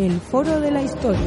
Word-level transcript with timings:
El 0.00 0.18
Foro 0.18 0.58
de 0.60 0.70
la 0.70 0.80
Historia. 0.80 1.20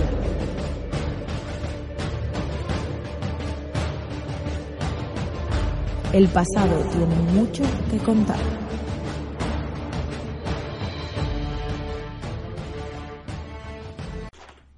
El 6.12 6.28
pasado 6.30 6.84
tiene 6.90 7.16
mucho 7.34 7.62
que 7.92 8.00
contar. 8.00 8.40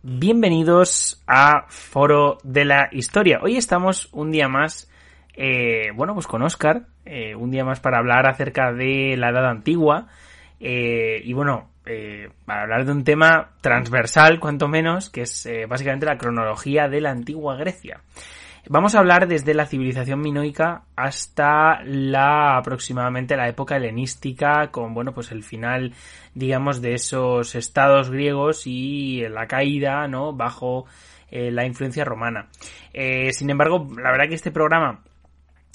Bienvenidos 0.03 1.23
a 1.25 1.65
Foro 1.69 2.39
de 2.43 2.65
la 2.65 2.89
Historia. 2.91 3.39
Hoy 3.41 3.55
estamos 3.55 4.09
un 4.11 4.29
día 4.29 4.49
más, 4.49 4.91
eh, 5.37 5.91
bueno, 5.95 6.13
pues 6.15 6.27
con 6.27 6.41
Oscar, 6.41 6.87
eh, 7.05 7.33
un 7.33 7.49
día 7.49 7.63
más 7.63 7.79
para 7.79 7.99
hablar 7.99 8.27
acerca 8.27 8.73
de 8.73 9.15
la 9.15 9.29
Edad 9.29 9.49
Antigua. 9.49 10.07
Eh, 10.59 11.21
y 11.23 11.31
bueno, 11.31 11.69
para 12.45 12.63
hablar 12.63 12.85
de 12.85 12.91
un 12.91 13.03
tema 13.03 13.51
transversal, 13.61 14.39
cuanto 14.39 14.67
menos, 14.67 15.09
que 15.09 15.21
es 15.21 15.47
básicamente 15.69 16.05
la 16.05 16.17
cronología 16.17 16.87
de 16.87 17.01
la 17.01 17.11
antigua 17.11 17.55
Grecia. 17.55 18.01
Vamos 18.67 18.95
a 18.95 18.99
hablar 18.99 19.27
desde 19.27 19.53
la 19.53 19.67
civilización 19.67 20.21
minoica 20.21 20.85
hasta 20.95 21.83
la 21.83 22.57
aproximadamente 22.57 23.37
la 23.37 23.47
época 23.47 23.77
helenística, 23.77 24.71
con 24.71 24.95
bueno, 24.95 25.13
pues 25.13 25.31
el 25.31 25.43
final, 25.43 25.93
digamos, 26.33 26.81
de 26.81 26.95
esos 26.95 27.53
estados 27.53 28.09
griegos 28.09 28.63
y 28.65 29.21
la 29.29 29.45
caída, 29.45 30.07
¿no? 30.07 30.33
bajo 30.33 30.85
eh, 31.29 31.51
la 31.51 31.63
influencia 31.67 32.05
romana. 32.05 32.47
Eh, 32.91 33.33
sin 33.33 33.51
embargo, 33.51 33.87
la 34.01 34.09
verdad 34.09 34.29
que 34.29 34.35
este 34.35 34.51
programa 34.51 35.03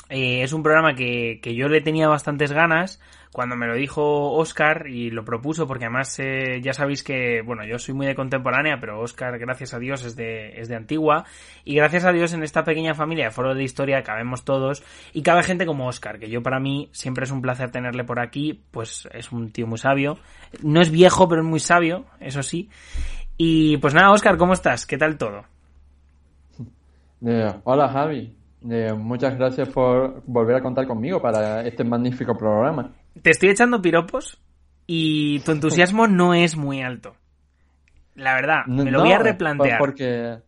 eh, 0.09 0.43
es 0.43 0.53
un 0.53 0.65
programa 0.65 0.97
que, 0.97 1.39
que 1.41 1.55
yo 1.55 1.69
le 1.69 1.83
tenía 1.83 2.09
bastantes 2.09 2.51
ganas 2.51 3.01
cuando 3.33 3.55
me 3.55 3.67
lo 3.67 3.75
dijo 3.75 4.33
Oscar 4.33 4.89
y 4.89 5.11
lo 5.11 5.25
propuso, 5.25 5.67
porque 5.67 5.85
además 5.85 6.19
eh, 6.19 6.61
ya 6.63 6.73
sabéis 6.73 7.05
que, 7.05 7.43
bueno, 7.43 7.65
yo 7.65 7.79
soy 7.79 7.95
muy 7.95 8.07
de 8.07 8.17
contemporánea, 8.17 8.79
pero 8.81 9.01
Oscar, 9.01 9.39
gracias 9.39 9.73
a 9.73 9.79
Dios, 9.79 10.05
es 10.05 10.17
de, 10.17 10.61
es 10.61 10.69
de 10.69 10.75
antigua. 10.75 11.25
Y 11.65 11.77
gracias 11.77 12.05
a 12.05 12.13
Dios 12.13 12.33
en 12.33 12.43
esta 12.43 12.65
pequeña 12.65 12.95
familia 12.95 13.27
de 13.27 13.31
Foro 13.31 13.55
de 13.55 13.63
Historia 13.63 14.03
cabemos 14.03 14.45
todos 14.45 14.83
y 15.13 15.23
cabe 15.23 15.45
gente 15.45 15.65
como 15.65 15.87
Oscar, 15.87 16.19
que 16.19 16.29
yo 16.29 16.43
para 16.43 16.59
mí 16.59 16.89
siempre 16.93 17.25
es 17.25 17.31
un 17.31 17.41
placer 17.41 17.71
tenerle 17.71 18.03
por 18.03 18.19
aquí, 18.19 18.65
pues 18.73 19.09
es 19.13 19.31
un 19.31 19.53
tío 19.53 19.67
muy 19.69 19.79
sabio. 19.79 20.19
No 20.63 20.81
es 20.81 20.91
viejo, 20.91 21.29
pero 21.29 21.43
es 21.43 21.49
muy 21.49 21.61
sabio, 21.61 22.07
eso 22.19 22.43
sí. 22.43 22.69
Y 23.37 23.77
pues 23.77 23.95
nada, 23.95 24.11
Oscar, 24.11 24.37
¿cómo 24.37 24.55
estás? 24.55 24.87
¿Qué 24.87 24.99
tal 24.99 25.17
todo? 25.17 25.45
Eh, 27.25 27.53
hola 27.65 27.89
Javi, 27.89 28.35
eh, 28.69 28.93
muchas 28.93 29.37
gracias 29.37 29.69
por 29.69 30.23
volver 30.27 30.57
a 30.57 30.63
contar 30.63 30.87
conmigo 30.87 31.21
para 31.21 31.63
este 31.67 31.85
magnífico 31.85 32.37
programa 32.37 32.91
te 33.23 33.31
estoy 33.31 33.51
echando 33.51 33.83
piropos 33.83 34.41
y 34.87 35.41
tu 35.41 35.53
entusiasmo 35.53 36.07
no 36.07 36.35
es 36.35 36.57
muy 36.57 36.83
alto. 36.83 37.15
La 38.17 38.35
verdad, 38.35 38.67
me 38.67 38.91
lo 38.91 39.01
voy 39.01 39.13
a 39.13 39.19
replantear. 39.19 39.79
Porque, 39.79 40.39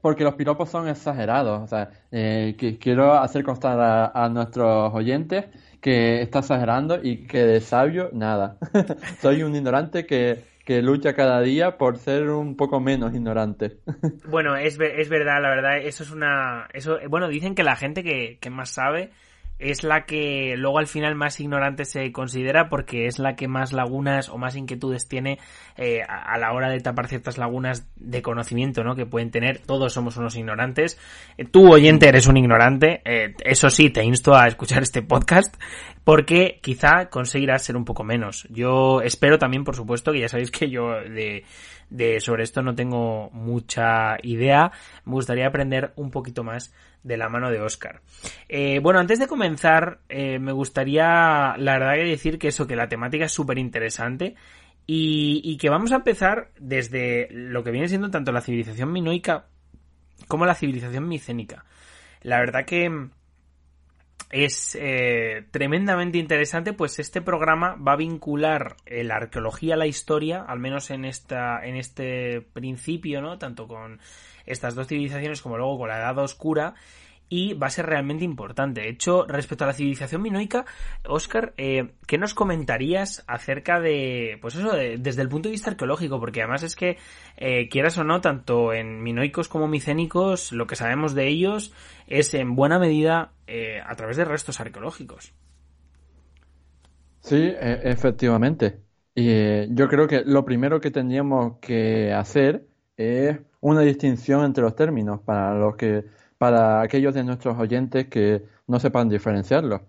porque 0.00 0.24
los 0.24 0.34
piropos 0.34 0.70
son 0.70 0.88
exagerados. 0.88 1.62
O 1.62 1.66
sea, 1.66 1.90
eh, 2.10 2.54
que 2.58 2.78
quiero 2.78 3.14
hacer 3.14 3.42
constar 3.42 4.10
a, 4.14 4.28
nuestros 4.28 4.94
oyentes 4.94 5.46
que 5.80 6.22
está 6.22 6.40
exagerando 6.40 7.00
y 7.02 7.26
que 7.26 7.44
de 7.44 7.60
sabio, 7.60 8.10
nada. 8.12 8.58
Soy 9.20 9.42
un 9.42 9.54
ignorante 9.54 10.06
que, 10.06 10.44
que 10.64 10.80
lucha 10.82 11.14
cada 11.14 11.40
día 11.40 11.78
por 11.78 11.98
ser 11.98 12.30
un 12.30 12.56
poco 12.56 12.80
menos 12.80 13.14
ignorante. 13.14 13.78
bueno, 14.28 14.56
es, 14.56 14.78
es 14.80 15.08
verdad, 15.08 15.42
la 15.42 15.50
verdad, 15.50 15.78
eso 15.78 16.02
es 16.04 16.10
una... 16.10 16.68
Eso, 16.72 16.98
bueno, 17.08 17.28
dicen 17.28 17.54
que 17.54 17.62
la 17.62 17.76
gente 17.76 18.02
que, 18.02 18.38
que 18.40 18.50
más 18.50 18.70
sabe 18.70 19.10
es 19.58 19.82
la 19.82 20.04
que 20.04 20.54
luego 20.56 20.78
al 20.78 20.86
final 20.86 21.14
más 21.14 21.40
ignorante 21.40 21.84
se 21.84 22.12
considera 22.12 22.68
porque 22.68 23.06
es 23.06 23.18
la 23.18 23.34
que 23.34 23.48
más 23.48 23.72
lagunas 23.72 24.28
o 24.28 24.38
más 24.38 24.56
inquietudes 24.56 25.08
tiene 25.08 25.38
eh, 25.76 26.00
a 26.08 26.38
la 26.38 26.52
hora 26.52 26.70
de 26.70 26.80
tapar 26.80 27.08
ciertas 27.08 27.38
lagunas 27.38 27.88
de 27.96 28.22
conocimiento 28.22 28.84
¿no? 28.84 28.94
que 28.94 29.06
pueden 29.06 29.30
tener. 29.30 29.58
Todos 29.58 29.92
somos 29.92 30.16
unos 30.16 30.36
ignorantes. 30.36 30.98
Eh, 31.36 31.44
tú, 31.44 31.72
oyente, 31.72 32.08
eres 32.08 32.26
un 32.28 32.36
ignorante. 32.36 33.02
Eh, 33.04 33.34
eso 33.44 33.68
sí, 33.70 33.90
te 33.90 34.04
insto 34.04 34.34
a 34.34 34.46
escuchar 34.46 34.82
este 34.82 35.02
podcast 35.02 35.54
porque 36.04 36.60
quizá 36.62 37.10
conseguirás 37.10 37.64
ser 37.64 37.76
un 37.76 37.84
poco 37.84 38.04
menos. 38.04 38.46
Yo 38.50 39.00
espero 39.02 39.38
también, 39.38 39.64
por 39.64 39.76
supuesto, 39.76 40.12
que 40.12 40.20
ya 40.20 40.28
sabéis 40.28 40.50
que 40.50 40.70
yo 40.70 40.92
de, 40.92 41.44
de 41.90 42.20
sobre 42.20 42.44
esto 42.44 42.62
no 42.62 42.74
tengo 42.74 43.30
mucha 43.32 44.16
idea. 44.22 44.70
Me 45.04 45.12
gustaría 45.12 45.48
aprender 45.48 45.92
un 45.96 46.10
poquito 46.10 46.44
más 46.44 46.72
de 47.08 47.16
la 47.16 47.28
mano 47.28 47.50
de 47.50 47.60
Oscar. 47.60 48.02
Eh, 48.48 48.78
bueno, 48.80 49.00
antes 49.00 49.18
de 49.18 49.26
comenzar, 49.26 50.00
eh, 50.08 50.38
me 50.38 50.52
gustaría, 50.52 51.56
la 51.56 51.78
verdad, 51.78 51.94
que 51.94 52.04
decir 52.04 52.38
que 52.38 52.48
eso, 52.48 52.66
que 52.66 52.76
la 52.76 52.88
temática 52.88 53.24
es 53.24 53.32
súper 53.32 53.58
interesante 53.58 54.34
y, 54.86 55.56
que 55.56 55.70
vamos 55.70 55.90
a 55.92 55.96
empezar 55.96 56.50
desde 56.58 57.28
lo 57.30 57.64
que 57.64 57.70
viene 57.70 57.88
siendo 57.88 58.10
tanto 58.10 58.30
la 58.30 58.42
civilización 58.42 58.92
minoica 58.92 59.46
como 60.28 60.46
la 60.46 60.54
civilización 60.54 61.08
micénica. 61.08 61.64
La 62.22 62.38
verdad 62.38 62.66
que 62.66 63.08
es 64.30 64.76
eh, 64.78 65.46
tremendamente 65.50 66.18
interesante, 66.18 66.74
pues 66.74 66.98
este 66.98 67.22
programa 67.22 67.76
va 67.76 67.92
a 67.92 67.96
vincular 67.96 68.76
la 68.86 69.16
arqueología 69.16 69.74
a 69.74 69.78
la 69.78 69.86
historia, 69.86 70.42
al 70.42 70.58
menos 70.58 70.90
en 70.90 71.06
esta, 71.06 71.64
en 71.64 71.76
este 71.76 72.42
principio, 72.52 73.22
¿no? 73.22 73.38
Tanto 73.38 73.66
con 73.66 73.98
estas 74.48 74.74
dos 74.74 74.88
civilizaciones 74.88 75.42
como 75.42 75.56
luego 75.56 75.78
con 75.78 75.88
la 75.88 75.98
Edad 75.98 76.18
Oscura 76.18 76.74
y 77.28 77.54
va 77.54 77.66
a 77.66 77.70
ser 77.70 77.86
realmente 77.86 78.24
importante. 78.24 78.82
De 78.82 78.88
hecho, 78.88 79.26
respecto 79.26 79.64
a 79.64 79.68
la 79.68 79.72
civilización 79.74 80.22
minoica, 80.22 80.64
Oscar, 81.06 81.52
eh, 81.56 81.90
¿qué 82.06 82.18
nos 82.18 82.34
comentarías 82.34 83.24
acerca 83.26 83.80
de, 83.80 84.38
pues 84.40 84.54
eso, 84.54 84.72
desde 84.72 85.22
el 85.22 85.28
punto 85.28 85.48
de 85.48 85.52
vista 85.52 85.70
arqueológico? 85.70 86.18
Porque 86.20 86.40
además 86.40 86.62
es 86.62 86.74
que, 86.74 86.96
eh, 87.36 87.68
quieras 87.68 87.98
o 87.98 88.04
no, 88.04 88.20
tanto 88.20 88.72
en 88.72 89.02
minoicos 89.02 89.48
como 89.48 89.68
micénicos, 89.68 90.52
lo 90.52 90.66
que 90.66 90.76
sabemos 90.76 91.14
de 91.14 91.28
ellos 91.28 91.74
es 92.06 92.32
en 92.34 92.54
buena 92.54 92.78
medida 92.78 93.32
eh, 93.46 93.80
a 93.84 93.94
través 93.94 94.16
de 94.16 94.24
restos 94.24 94.60
arqueológicos. 94.60 95.34
Sí, 97.20 97.36
e, 97.36 97.80
efectivamente. 97.84 98.80
Y 99.14 99.74
yo 99.74 99.88
creo 99.88 100.06
que 100.06 100.22
lo 100.24 100.44
primero 100.44 100.80
que 100.80 100.90
tendríamos 100.90 101.58
que 101.58 102.12
hacer 102.12 102.68
es 102.96 103.38
una 103.60 103.80
distinción 103.82 104.44
entre 104.44 104.62
los 104.62 104.76
términos 104.76 105.20
para 105.20 105.54
los 105.54 105.76
que 105.76 106.04
para 106.38 106.80
aquellos 106.82 107.14
de 107.14 107.24
nuestros 107.24 107.58
oyentes 107.58 108.06
que 108.08 108.44
no 108.66 108.78
sepan 108.80 109.08
diferenciarlos. 109.08 109.80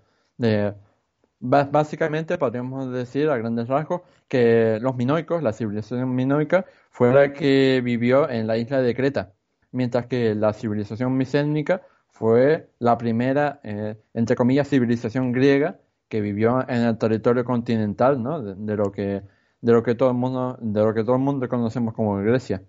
básicamente 1.40 2.38
podríamos 2.38 2.92
decir 2.92 3.30
a 3.30 3.38
grandes 3.38 3.68
rasgos 3.68 4.02
que 4.28 4.80
los 4.82 4.96
minoicos, 4.96 5.42
la 5.44 5.54
civilización 5.54 6.14
minoica, 6.16 6.66
fue 6.92 7.14
la 7.14 7.34
que 7.34 7.82
vivió 7.84 8.30
en 8.30 8.48
la 8.48 8.58
isla 8.58 8.82
de 8.82 8.96
Creta, 8.96 9.34
mientras 9.72 10.08
que 10.08 10.36
la 10.36 10.54
civilización 10.54 11.16
micénica 11.18 11.82
fue 12.10 12.70
la 12.80 12.98
primera, 12.98 13.60
eh, 13.64 13.96
entre 14.14 14.36
comillas, 14.36 14.68
civilización 14.68 15.32
griega 15.32 15.80
que 16.10 16.22
vivió 16.22 16.62
en 16.68 16.82
el 16.84 16.98
territorio 16.98 17.46
continental, 17.46 18.22
¿no? 18.22 18.42
de, 18.42 18.76
lo 18.76 18.92
que 18.92 19.24
de 19.62 19.74
lo 19.74 19.84
que 19.84 19.96
todo 19.96 20.10
el 20.10 20.16
mundo 20.18 20.58
de 20.60 20.82
lo 20.82 20.94
que 20.94 21.04
todo 21.04 21.16
el 21.16 21.22
mundo 21.22 21.48
conocemos 21.48 21.94
como 21.94 22.18
Grecia. 22.18 22.64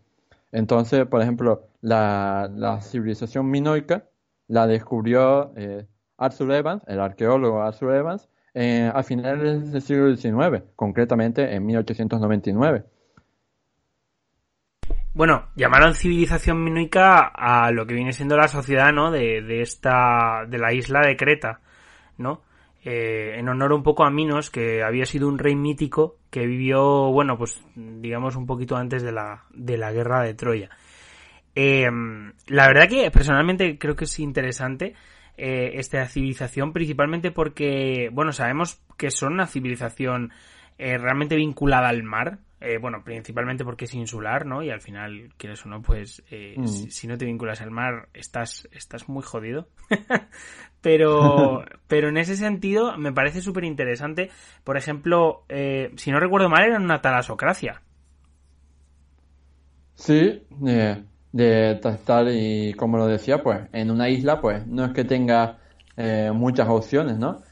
Entonces, 0.52 1.06
por 1.06 1.22
ejemplo, 1.22 1.68
la, 1.80 2.78
civilización 2.82 3.50
minoica 3.50 4.04
la 4.48 4.66
descubrió 4.66 5.52
eh, 5.56 5.86
Arthur 6.18 6.52
Evans, 6.52 6.82
el 6.86 7.00
arqueólogo 7.00 7.62
Arthur 7.62 7.94
Evans, 7.94 8.28
eh, 8.54 8.90
a 8.92 9.02
finales 9.02 9.70
del 9.72 9.82
siglo 9.82 10.16
XIX, 10.16 10.64
concretamente 10.74 11.54
en 11.54 11.64
1899. 11.66 12.84
Bueno, 15.12 15.48
llamaron 15.56 15.94
civilización 15.94 16.62
minoica 16.62 17.30
a 17.34 17.70
lo 17.72 17.86
que 17.86 17.94
viene 17.94 18.12
siendo 18.12 18.36
la 18.36 18.48
sociedad, 18.48 18.92
¿no? 18.92 19.10
De, 19.10 19.42
de 19.42 19.62
esta, 19.62 20.46
de 20.48 20.58
la 20.58 20.72
isla 20.72 21.00
de 21.00 21.16
Creta, 21.16 21.60
¿no? 22.16 22.42
Eh, 22.82 23.34
en 23.36 23.48
honor 23.48 23.72
un 23.72 23.82
poco 23.82 24.04
a 24.04 24.10
Minos, 24.10 24.50
que 24.50 24.82
había 24.82 25.04
sido 25.04 25.28
un 25.28 25.38
rey 25.38 25.54
mítico 25.54 26.16
que 26.30 26.46
vivió, 26.46 27.10
bueno, 27.12 27.36
pues 27.36 27.62
digamos 27.74 28.36
un 28.36 28.46
poquito 28.46 28.76
antes 28.76 29.02
de 29.02 29.12
la, 29.12 29.44
de 29.52 29.76
la 29.76 29.92
guerra 29.92 30.22
de 30.22 30.34
Troya. 30.34 30.70
Em, 31.54 32.32
la 32.46 32.68
verdad 32.68 32.88
que 32.88 33.10
personalmente 33.10 33.76
creo 33.78 33.96
que 33.96 34.04
es 34.04 34.18
interesante 34.18 34.94
eh, 35.36 35.72
esta 35.74 36.06
civilización, 36.06 36.72
principalmente 36.72 37.30
porque, 37.32 38.08
bueno, 38.12 38.32
sabemos 38.32 38.80
que 38.96 39.10
son 39.10 39.34
una 39.34 39.46
civilización 39.46 40.32
eh, 40.78 40.96
realmente 40.96 41.36
vinculada 41.36 41.88
al 41.88 42.02
mar. 42.02 42.38
Eh, 42.60 42.78
bueno, 42.78 43.02
principalmente 43.02 43.64
porque 43.64 43.86
es 43.86 43.94
insular, 43.94 44.44
¿no? 44.44 44.62
Y 44.62 44.70
al 44.70 44.80
final, 44.80 45.32
quieres 45.38 45.64
o 45.64 45.68
no, 45.68 45.80
pues 45.80 46.22
mm. 46.30 46.66
si, 46.66 47.06
no 47.06 47.16
te 47.16 47.24
vinculas 47.24 47.62
al 47.62 47.70
mar, 47.70 48.08
estás, 48.12 48.68
estás 48.72 49.08
muy 49.08 49.22
jodido. 49.22 49.68
pero, 50.82 51.64
pero 51.88 52.08
en 52.08 52.18
ese 52.18 52.36
sentido 52.36 52.96
me 52.98 53.12
parece 53.12 53.40
súper 53.40 53.64
interesante. 53.64 54.30
Por 54.62 54.76
ejemplo, 54.76 55.44
si 55.96 56.10
no 56.10 56.20
recuerdo 56.20 56.48
mal, 56.50 56.64
eran 56.64 56.84
una 56.84 57.00
talasocracia. 57.00 57.82
Sí, 59.94 60.42
de 61.32 61.72
estar 61.72 62.26
y 62.30 62.74
como 62.74 62.98
lo 62.98 63.06
decía, 63.06 63.42
pues 63.42 63.60
en 63.72 63.90
una 63.90 64.08
isla, 64.08 64.40
pues 64.40 64.66
no 64.66 64.84
es 64.84 64.92
que 64.92 65.04
tenga 65.04 65.58
eh, 65.96 66.30
muchas 66.32 66.68
opciones, 66.68 67.18
¿no? 67.18 67.42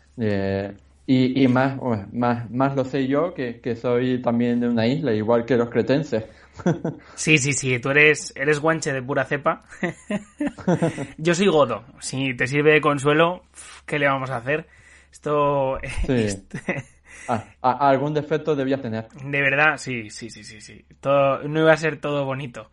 Y, 1.10 1.43
y 1.43 1.49
más, 1.49 1.78
más, 2.12 2.50
más 2.50 2.76
lo 2.76 2.84
sé 2.84 3.06
yo 3.06 3.32
que, 3.32 3.62
que, 3.62 3.75
soy 3.76 4.20
también 4.20 4.60
de 4.60 4.69
una 4.69 4.87
isla, 4.87 5.14
igual 5.14 5.46
que 5.46 5.56
los 5.56 5.70
cretenses. 5.70 6.25
Sí, 7.14 7.38
sí, 7.38 7.55
sí, 7.55 7.78
tú 7.78 7.90
eres, 7.90 8.32
eres 8.37 8.60
guanche 8.60 8.93
de 8.93 9.00
pura 9.00 9.25
cepa. 9.25 9.64
yo 11.16 11.34
soy 11.34 11.46
godo. 11.46 11.84
Si 12.00 12.34
te 12.34 12.46
sirve 12.46 12.75
de 12.75 12.81
consuelo, 12.82 13.44
¿qué 13.87 13.99
le 13.99 14.06
vamos 14.06 14.28
a 14.28 14.37
hacer? 14.37 14.66
Esto... 15.10 15.78
Este, 16.08 16.84
Ah, 17.28 17.44
algún 17.90 18.14
defecto 18.14 18.56
debía 18.56 18.80
tener. 18.80 19.08
De 19.08 19.40
verdad, 19.40 19.76
sí, 19.76 20.10
sí, 20.10 20.30
sí, 20.30 20.42
sí, 20.44 20.60
sí. 20.60 20.84
Todo, 21.00 21.42
no 21.46 21.60
iba 21.60 21.72
a 21.72 21.76
ser 21.76 22.00
todo 22.00 22.25
bonito. 22.25 22.70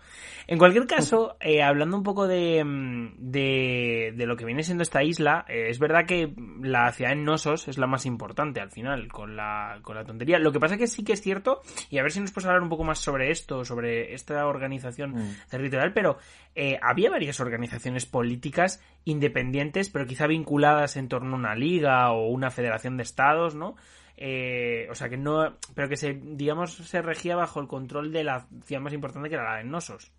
En 0.48 0.60
cualquier 0.60 0.86
caso, 0.86 1.38
eh, 1.40 1.64
hablando 1.64 1.98
un 1.98 2.04
poco 2.04 2.28
de, 2.28 2.64
mm, 2.64 3.16
de, 3.18 4.14
de, 4.16 4.26
lo 4.28 4.36
que 4.36 4.46
viene 4.46 4.64
siendo 4.64 4.84
esta 4.84 5.04
isla, 5.04 5.44
eh, 5.50 5.70
es 5.70 5.80
verdad 5.80 6.06
que 6.06 6.34
la 6.62 6.92
ciudad 6.92 7.14
en 7.14 7.24
Nosos 7.24 7.68
es 7.68 7.78
la 7.78 7.88
más 7.88 8.06
importante 8.06 8.62
al 8.62 8.70
final, 8.70 9.08
con 9.08 9.36
la, 9.36 9.80
con 9.82 9.96
la 9.96 10.06
tontería. 10.06 10.38
Lo 10.38 10.52
que 10.52 10.60
pasa 10.60 10.78
que 10.78 10.88
sí 10.88 11.04
que 11.04 11.14
es 11.14 11.22
cierto, 11.22 11.62
y 11.90 11.98
a 11.98 12.04
ver 12.04 12.12
si 12.12 12.20
nos 12.20 12.32
puedes 12.32 12.46
hablar 12.46 12.62
un 12.62 12.70
poco 12.70 12.84
más 12.84 13.00
sobre 13.00 13.32
esto, 13.32 13.66
sobre 13.66 14.14
esta 14.14 14.46
organización 14.46 15.12
mm. 15.12 15.36
territorial, 15.50 15.94
pero 15.94 16.18
eh, 16.54 16.78
había 16.82 17.10
varias 17.10 17.40
organizaciones 17.40 18.06
políticas 18.06 18.82
independientes, 19.04 19.90
pero 19.90 20.06
quizá 20.06 20.28
vinculadas 20.28 20.96
en 20.96 21.08
torno 21.08 21.36
a 21.36 21.40
una 21.40 21.56
liga 21.56 22.12
o 22.12 22.28
una 22.28 22.52
federación 22.52 22.98
de 22.98 23.04
estados, 23.04 23.56
¿no? 23.56 23.76
Eh, 24.18 24.88
o 24.90 24.96
sea 24.96 25.10
que 25.10 25.18
no, 25.18 25.58
pero 25.74 25.90
que 25.90 25.98
se, 25.98 26.14
digamos, 26.14 26.74
se 26.74 27.02
regía 27.02 27.36
bajo 27.36 27.60
el 27.60 27.68
control 27.68 28.12
de 28.14 28.24
la 28.24 28.48
ciudad 28.64 28.82
más 28.82 28.94
importante 28.94 29.30
que 29.30 29.36
era 29.36 29.52
la 29.52 29.58
de 29.58 29.66
Nosos. 29.66 30.12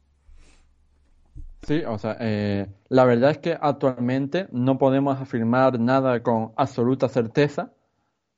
Sí, 1.63 1.83
o 1.85 1.99
sea, 1.99 2.17
eh, 2.21 2.67
la 2.89 3.05
verdad 3.05 3.31
es 3.31 3.39
que 3.39 3.57
actualmente 3.59 4.47
no 4.53 4.79
podemos 4.79 5.21
afirmar 5.21 5.81
nada 5.81 6.23
con 6.23 6.53
absoluta 6.57 7.09
certeza, 7.09 7.73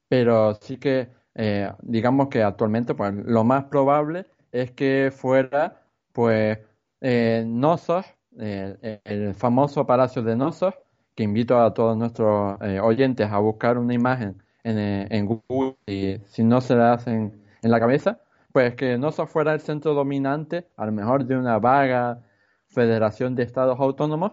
pero 0.09 0.55
sí 0.55 0.79
que, 0.79 1.11
eh, 1.35 1.71
digamos 1.83 2.29
que 2.29 2.43
actualmente, 2.43 2.95
pues 2.95 3.13
lo 3.13 3.45
más 3.45 3.65
probable 3.65 4.27
es 4.53 4.71
que 4.71 5.13
fuera, 5.15 5.83
pues, 6.13 6.59
Nosos, 7.01 8.07
el 8.39 9.35
famoso 9.35 9.87
Palacio 9.87 10.23
de 10.23 10.37
Nosos, 10.37 10.75
que 11.15 11.25
invito 11.25 11.61
a 11.61 11.75
todos 11.75 11.97
nuestros 11.97 12.59
oyentes 12.83 13.31
a 13.31 13.39
buscar 13.39 13.77
una 13.77 13.93
imagen 13.93 14.43
eh, 14.65 15.07
en, 15.11 15.27
Google 15.27 15.77
y 15.87 16.19
si 16.27 16.45
no 16.45 16.61
se 16.61 16.75
la 16.75 16.95
hacen 16.95 17.43
en 17.63 17.71
la 17.71 17.81
cabeza, 17.81 18.21
pues 18.53 18.75
que 18.75 18.99
no 18.99 19.13
se 19.13 19.27
fuera 19.27 19.55
el 19.55 19.61
centro 19.61 19.95
dominante, 19.95 20.67
a 20.77 20.87
lo 20.87 20.93
mejor 20.93 21.25
de 21.25 21.37
una 21.37 21.59
vaga 21.59 22.21
federación 22.69 23.35
de 23.35 23.45
estados 23.45 23.79
autónomos, 23.81 24.33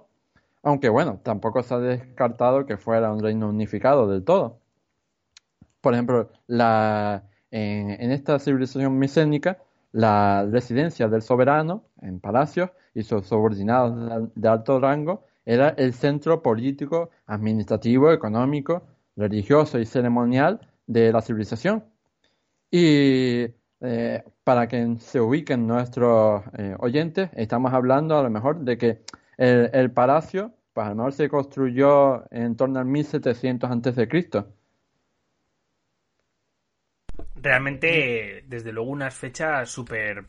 aunque 0.64 0.90
bueno, 0.90 1.20
tampoco 1.24 1.64
se 1.64 1.74
ha 1.76 1.80
descartado 1.80 2.66
que 2.66 2.78
fuera 2.78 3.12
un 3.12 3.22
reino 3.22 3.50
unificado 3.50 4.08
del 4.10 4.24
todo. 4.24 4.60
Por 5.82 5.94
ejemplo, 5.94 6.32
la, 6.48 7.24
en, 7.52 8.12
esta 8.12 8.40
civilización 8.40 8.98
micénica, 8.98 9.60
la 9.92 10.46
residencia 10.52 11.08
del 11.08 11.22
soberano 11.22 11.84
en 12.02 12.20
palacios 12.20 12.72
y 12.94 13.04
sus 13.04 13.28
subordinados 13.28 14.32
de 14.36 14.48
alto 14.48 14.80
rango 14.80 15.24
era 15.46 15.70
el 15.70 15.94
centro 15.94 16.42
político, 16.42 17.12
administrativo, 17.28 18.12
económico 18.12 18.84
religioso 19.16 19.80
y 19.80 19.86
ceremonial 19.86 20.60
de 20.88 21.12
la 21.12 21.22
civilización. 21.22 21.84
Y 22.72 23.48
eh, 23.82 24.24
para 24.44 24.68
que 24.68 24.96
se 25.00 25.20
ubiquen 25.20 25.68
nuestros 25.68 26.44
eh, 26.58 26.76
oyentes, 26.80 27.30
estamos 27.36 27.74
hablando 27.74 28.18
a 28.18 28.24
lo 28.24 28.30
mejor 28.30 28.60
de 28.60 28.78
que 28.78 29.02
el, 29.38 29.92
palacio, 29.92 30.54
pues 30.74 30.88
a 30.88 30.90
lo 30.90 30.96
mejor 30.96 31.14
se 31.14 31.30
construyó 31.30 32.32
en 32.32 32.56
torno 32.56 32.80
al 32.80 32.86
1700 32.86 33.70
antes 33.70 33.96
de 33.96 34.08
Cristo. 34.08 34.54
Realmente, 37.36 38.44
desde 38.48 38.72
luego, 38.72 38.90
unas 38.90 39.14
fechas 39.14 39.70
súper, 39.70 40.26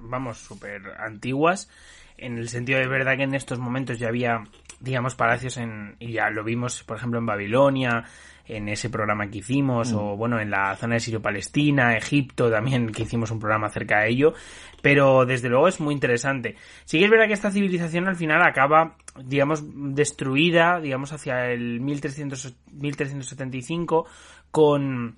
vamos, 0.00 0.38
súper 0.38 0.82
antiguas, 0.98 1.68
en 2.16 2.38
el 2.38 2.48
sentido 2.48 2.78
de 2.78 2.86
verdad 2.86 3.16
que 3.16 3.24
en 3.24 3.34
estos 3.34 3.58
momentos 3.58 3.98
ya 3.98 4.08
había 4.08 4.44
digamos, 4.80 5.14
palacios 5.14 5.56
en, 5.56 5.96
y 5.98 6.12
ya 6.12 6.30
lo 6.30 6.44
vimos, 6.44 6.82
por 6.84 6.96
ejemplo, 6.96 7.18
en 7.18 7.26
Babilonia, 7.26 8.04
en 8.48 8.68
ese 8.68 8.90
programa 8.90 9.28
que 9.28 9.38
hicimos, 9.38 9.92
o 9.92 10.14
mm. 10.14 10.18
bueno, 10.18 10.40
en 10.40 10.50
la 10.50 10.76
zona 10.76 10.94
de 10.94 11.00
Sirio-Palestina, 11.00 11.96
Egipto 11.96 12.50
también, 12.50 12.92
que 12.92 13.02
hicimos 13.02 13.30
un 13.30 13.40
programa 13.40 13.66
acerca 13.66 14.00
de 14.00 14.10
ello, 14.10 14.34
pero 14.82 15.26
desde 15.26 15.48
luego 15.48 15.68
es 15.68 15.80
muy 15.80 15.94
interesante. 15.94 16.56
Sí 16.84 16.98
que 16.98 17.04
es 17.06 17.10
verdad 17.10 17.26
que 17.26 17.32
esta 17.32 17.50
civilización 17.50 18.06
al 18.06 18.16
final 18.16 18.42
acaba, 18.42 18.96
digamos, 19.24 19.64
destruida, 19.94 20.80
digamos, 20.80 21.12
hacia 21.12 21.50
el 21.50 21.80
1300, 21.80 22.54
1375, 22.72 24.06
con 24.50 25.16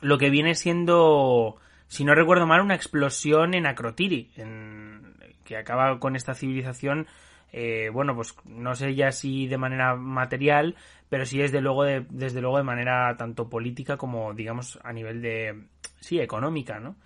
lo 0.00 0.18
que 0.18 0.30
viene 0.30 0.54
siendo, 0.54 1.56
si 1.86 2.04
no 2.04 2.14
recuerdo 2.14 2.46
mal, 2.46 2.62
una 2.62 2.74
explosión 2.74 3.54
en 3.54 3.66
Acrotiri, 3.66 4.32
en, 4.36 5.14
que 5.44 5.56
acaba 5.56 6.00
con 6.00 6.16
esta 6.16 6.34
civilización 6.34 7.06
eh, 7.52 7.90
bueno, 7.92 8.14
pues 8.14 8.34
no 8.44 8.74
sé 8.74 8.94
ya 8.94 9.12
si 9.12 9.46
de 9.46 9.58
manera 9.58 9.94
material, 9.96 10.76
pero 11.08 11.24
sí 11.24 11.38
desde 11.38 11.60
luego 11.60 11.84
de, 11.84 12.06
desde 12.10 12.40
luego 12.40 12.58
de 12.58 12.64
manera 12.64 13.16
tanto 13.16 13.48
política 13.48 13.96
como, 13.96 14.34
digamos, 14.34 14.78
a 14.82 14.92
nivel 14.92 15.22
de, 15.22 15.64
sí, 16.00 16.20
económica, 16.20 16.78
¿no? 16.80 16.96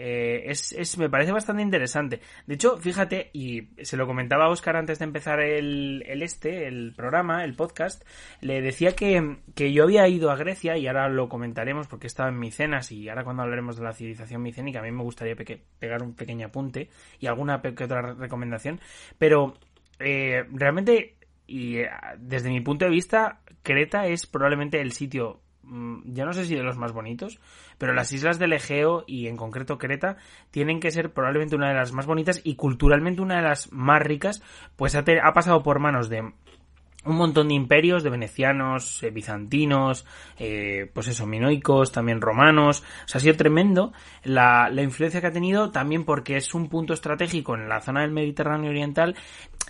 Eh, 0.00 0.48
es, 0.52 0.70
es, 0.70 0.96
me 0.96 1.10
parece 1.10 1.32
bastante 1.32 1.60
interesante. 1.60 2.20
De 2.46 2.54
hecho, 2.54 2.76
fíjate, 2.76 3.30
y 3.32 3.70
se 3.82 3.96
lo 3.96 4.06
comentaba 4.06 4.44
a 4.44 4.48
Oscar 4.48 4.76
antes 4.76 5.00
de 5.00 5.04
empezar 5.04 5.40
el, 5.40 6.04
el 6.06 6.22
este, 6.22 6.68
el 6.68 6.94
programa, 6.96 7.42
el 7.42 7.56
podcast, 7.56 8.04
le 8.40 8.62
decía 8.62 8.94
que, 8.94 9.38
que, 9.56 9.72
yo 9.72 9.82
había 9.82 10.06
ido 10.06 10.30
a 10.30 10.36
Grecia 10.36 10.76
y 10.76 10.86
ahora 10.86 11.08
lo 11.08 11.28
comentaremos 11.28 11.88
porque 11.88 12.06
estaba 12.06 12.28
en 12.28 12.38
Micenas 12.38 12.92
y 12.92 13.08
ahora 13.08 13.24
cuando 13.24 13.42
hablaremos 13.42 13.76
de 13.76 13.82
la 13.82 13.92
civilización 13.92 14.40
micénica 14.40 14.78
a 14.78 14.82
mí 14.82 14.92
me 14.92 15.02
gustaría 15.02 15.34
pegar 15.34 16.04
un 16.04 16.14
pequeño 16.14 16.46
apunte 16.46 16.90
y 17.18 17.26
alguna 17.26 17.60
que 17.60 17.82
otra 17.82 18.14
recomendación, 18.14 18.80
pero 19.18 19.54
eh, 19.98 20.44
realmente, 20.52 21.16
y 21.46 21.78
eh, 21.78 21.90
desde 22.18 22.50
mi 22.50 22.60
punto 22.60 22.84
de 22.84 22.90
vista, 22.90 23.40
Creta 23.62 24.06
es 24.06 24.26
probablemente 24.26 24.80
el 24.80 24.92
sitio, 24.92 25.40
mm, 25.62 26.12
ya 26.12 26.24
no 26.24 26.32
sé 26.32 26.44
si 26.44 26.54
de 26.54 26.62
los 26.62 26.76
más 26.76 26.92
bonitos, 26.92 27.40
pero 27.78 27.94
las 27.94 28.12
islas 28.12 28.38
del 28.38 28.52
Egeo 28.52 29.04
y 29.06 29.26
en 29.26 29.36
concreto 29.36 29.78
Creta 29.78 30.16
tienen 30.50 30.80
que 30.80 30.90
ser 30.90 31.12
probablemente 31.12 31.56
una 31.56 31.68
de 31.68 31.74
las 31.74 31.92
más 31.92 32.06
bonitas 32.06 32.40
y 32.44 32.56
culturalmente 32.56 33.22
una 33.22 33.36
de 33.36 33.42
las 33.42 33.72
más 33.72 34.02
ricas, 34.02 34.42
pues 34.76 34.94
ha, 34.94 35.04
ha 35.22 35.32
pasado 35.32 35.62
por 35.62 35.78
manos 35.78 36.08
de 36.08 36.32
un 37.04 37.16
montón 37.16 37.48
de 37.48 37.54
imperios, 37.54 38.02
de 38.02 38.10
venecianos, 38.10 39.02
eh, 39.02 39.10
bizantinos, 39.10 40.04
eh, 40.38 40.90
pues 40.92 41.08
eso, 41.08 41.26
minoicos, 41.26 41.92
también 41.92 42.20
romanos. 42.20 42.82
O 43.04 43.08
sea, 43.08 43.18
ha 43.18 43.22
sido 43.22 43.36
tremendo 43.36 43.92
la, 44.24 44.68
la, 44.70 44.82
influencia 44.82 45.20
que 45.20 45.28
ha 45.28 45.32
tenido, 45.32 45.70
también 45.70 46.04
porque 46.04 46.36
es 46.36 46.54
un 46.54 46.68
punto 46.68 46.92
estratégico 46.92 47.54
en 47.54 47.68
la 47.68 47.80
zona 47.80 48.02
del 48.02 48.10
Mediterráneo 48.10 48.70
Oriental 48.70 49.14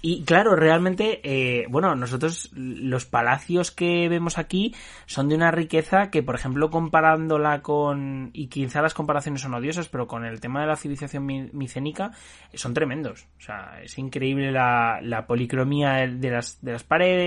y 0.00 0.25
claro, 0.25 0.54
realmente, 0.54 1.20
eh, 1.25 1.66
bueno, 1.68 1.97
nosotros 1.97 2.50
los 2.54 3.04
palacios 3.04 3.73
que 3.73 4.08
vemos 4.08 4.38
aquí 4.38 4.75
son 5.06 5.28
de 5.28 5.35
una 5.35 5.50
riqueza 5.50 6.11
que, 6.11 6.23
por 6.23 6.37
ejemplo, 6.37 6.70
comparándola 6.70 7.62
con, 7.62 8.30
y 8.32 8.47
quizá 8.47 8.80
las 8.80 8.94
comparaciones 8.94 9.40
son 9.40 9.54
odiosas, 9.54 9.88
pero 9.88 10.06
con 10.06 10.25
el 10.25 10.40
tema 10.40 10.61
de 10.61 10.68
la 10.68 10.76
civilización 10.76 11.26
micénica, 11.26 12.12
son 12.54 12.75
tremendos. 12.75 13.26
O 13.38 13.40
sea, 13.40 13.80
es 13.82 13.99
increíble 13.99 14.52
la, 14.52 15.00
la 15.02 15.26
policromía 15.26 16.06
de 16.06 16.30
las, 16.30 16.62
de 16.62 16.73
las 16.73 16.85
paredes, 16.85 17.17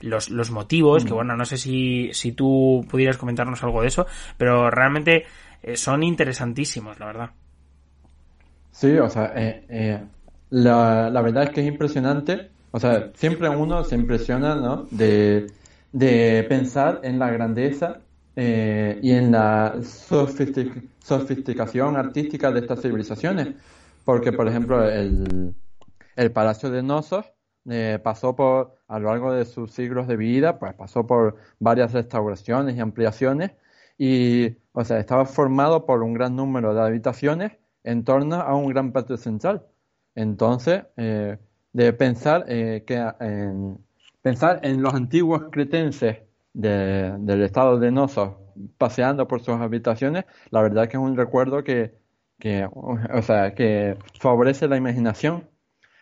los, 0.00 0.30
los 0.30 0.50
motivos, 0.50 1.04
que 1.04 1.12
mm. 1.12 1.14
bueno, 1.14 1.36
no 1.36 1.44
sé 1.44 1.56
si, 1.56 2.10
si 2.12 2.32
tú 2.32 2.84
pudieras 2.90 3.16
comentarnos 3.16 3.62
algo 3.62 3.82
de 3.82 3.88
eso, 3.88 4.06
pero 4.36 4.70
realmente 4.70 5.24
eh, 5.62 5.76
son 5.76 6.02
interesantísimos, 6.02 6.98
la 7.00 7.06
verdad. 7.06 7.30
Sí, 8.70 8.96
o 8.98 9.08
sea, 9.08 9.32
eh, 9.34 9.64
eh 9.68 10.00
la, 10.50 11.10
la 11.10 11.22
verdad 11.22 11.44
es 11.44 11.50
que 11.50 11.60
es 11.60 11.66
impresionante. 11.66 12.50
O 12.70 12.78
sea, 12.78 13.10
siempre 13.14 13.48
uno 13.48 13.82
se 13.84 13.94
impresiona, 13.94 14.54
¿no? 14.54 14.86
De, 14.90 15.46
de 15.92 16.44
pensar 16.48 17.00
en 17.02 17.18
la 17.18 17.30
grandeza 17.30 18.00
eh, 18.34 18.98
y 19.02 19.12
en 19.12 19.32
la 19.32 19.76
sofisticación 21.02 21.96
artística 21.96 22.52
de 22.52 22.60
estas 22.60 22.82
civilizaciones. 22.82 23.48
Porque, 24.04 24.32
por 24.32 24.46
ejemplo, 24.46 24.88
el, 24.88 25.54
el 26.14 26.32
Palacio 26.32 26.70
de 26.70 26.82
Nosos 26.82 27.26
eh, 27.70 27.98
pasó 28.02 28.36
por, 28.36 28.76
a 28.88 28.98
lo 28.98 29.08
largo 29.08 29.32
de 29.32 29.44
sus 29.44 29.72
siglos 29.72 30.06
de 30.06 30.16
vida, 30.16 30.58
pues 30.58 30.74
pasó 30.74 31.06
por 31.06 31.36
varias 31.58 31.92
restauraciones 31.92 32.76
y 32.76 32.80
ampliaciones 32.80 33.52
y, 33.98 34.56
o 34.72 34.84
sea, 34.84 34.98
estaba 34.98 35.26
formado 35.26 35.86
por 35.86 36.02
un 36.02 36.14
gran 36.14 36.36
número 36.36 36.74
de 36.74 36.82
habitaciones 36.82 37.52
en 37.84 38.04
torno 38.04 38.36
a 38.36 38.54
un 38.54 38.68
gran 38.68 38.92
patio 38.92 39.16
central. 39.16 39.66
Entonces, 40.14 40.84
eh, 40.96 41.38
de 41.72 41.92
pensar 41.92 42.44
eh, 42.48 42.84
que 42.86 42.96
en, 43.20 43.78
pensar 44.22 44.60
en 44.62 44.82
los 44.82 44.94
antiguos 44.94 45.44
cretenses 45.50 46.18
del 46.52 47.42
estado 47.42 47.78
de 47.78 47.90
Nosos 47.92 48.34
paseando 48.78 49.28
por 49.28 49.40
sus 49.40 49.54
habitaciones, 49.56 50.24
la 50.50 50.62
verdad 50.62 50.88
que 50.88 50.96
es 50.96 51.02
un 51.02 51.16
recuerdo 51.16 51.62
que, 51.64 51.94
que, 52.38 52.66
o 52.72 53.22
sea, 53.22 53.54
que 53.54 53.96
favorece 54.18 54.68
la 54.68 54.76
imaginación. 54.76 55.48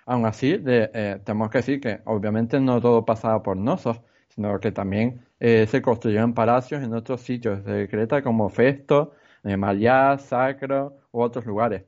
Aún 0.07 0.27
así, 0.27 0.61
eh, 0.67 1.21
tenemos 1.25 1.51
que 1.51 1.59
decir 1.59 1.81
que 1.81 2.01
obviamente 2.05 2.61
no 2.61 2.81
todo 2.81 3.05
pasaba 3.05 3.43
por 3.43 3.57
Nosos, 3.57 4.01
sino 4.29 4.59
que 4.61 4.73
también 4.73 5.25
eh, 5.41 5.67
se 5.69 5.81
construyeron 5.83 6.35
palacios 6.35 6.83
en 6.83 6.93
otros 6.95 7.21
sitios 7.23 7.65
de 7.65 7.89
Creta 7.89 8.23
como 8.23 8.49
Festo, 8.51 9.13
eh, 9.45 9.57
Maliá, 9.57 10.19
Sacro 10.19 10.99
u 11.13 11.21
otros 11.23 11.47
lugares. 11.47 11.85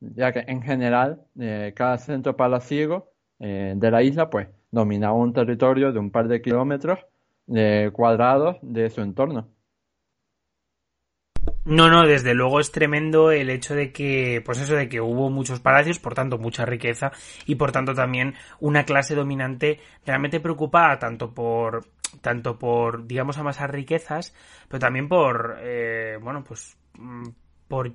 Ya 0.00 0.32
que 0.32 0.40
en 0.48 0.62
general 0.62 1.22
eh, 1.38 1.72
cada 1.76 1.98
centro 1.98 2.36
palaciego 2.36 3.12
de 3.38 3.90
la 3.90 4.02
isla 4.02 4.28
pues 4.30 4.48
dominaba 4.70 5.14
un 5.14 5.32
territorio 5.32 5.92
de 5.92 5.98
un 5.98 6.10
par 6.10 6.28
de 6.28 6.42
kilómetros 6.42 7.00
cuadrados 7.92 8.58
de 8.62 8.90
su 8.90 9.00
entorno. 9.02 9.48
No, 11.64 11.90
no, 11.90 12.06
desde 12.06 12.32
luego 12.32 12.58
es 12.58 12.72
tremendo 12.72 13.30
el 13.32 13.50
hecho 13.50 13.74
de 13.74 13.92
que, 13.92 14.42
pues 14.44 14.60
eso, 14.60 14.74
de 14.74 14.88
que 14.88 15.00
hubo 15.00 15.28
muchos 15.28 15.60
palacios, 15.60 15.98
por 15.98 16.14
tanto 16.14 16.38
mucha 16.38 16.64
riqueza 16.64 17.12
y 17.44 17.56
por 17.56 17.70
tanto 17.70 17.92
también 17.92 18.34
una 18.60 18.84
clase 18.84 19.14
dominante 19.14 19.78
realmente 20.06 20.40
preocupada 20.40 20.98
tanto 20.98 21.34
por, 21.34 21.84
tanto 22.22 22.58
por, 22.58 23.06
digamos, 23.06 23.36
amasar 23.36 23.72
riquezas, 23.72 24.34
pero 24.68 24.80
también 24.80 25.06
por, 25.06 25.58
eh, 25.60 26.18
bueno, 26.22 26.42
pues, 26.42 26.78
mm, 26.94 27.28
por 27.68 27.92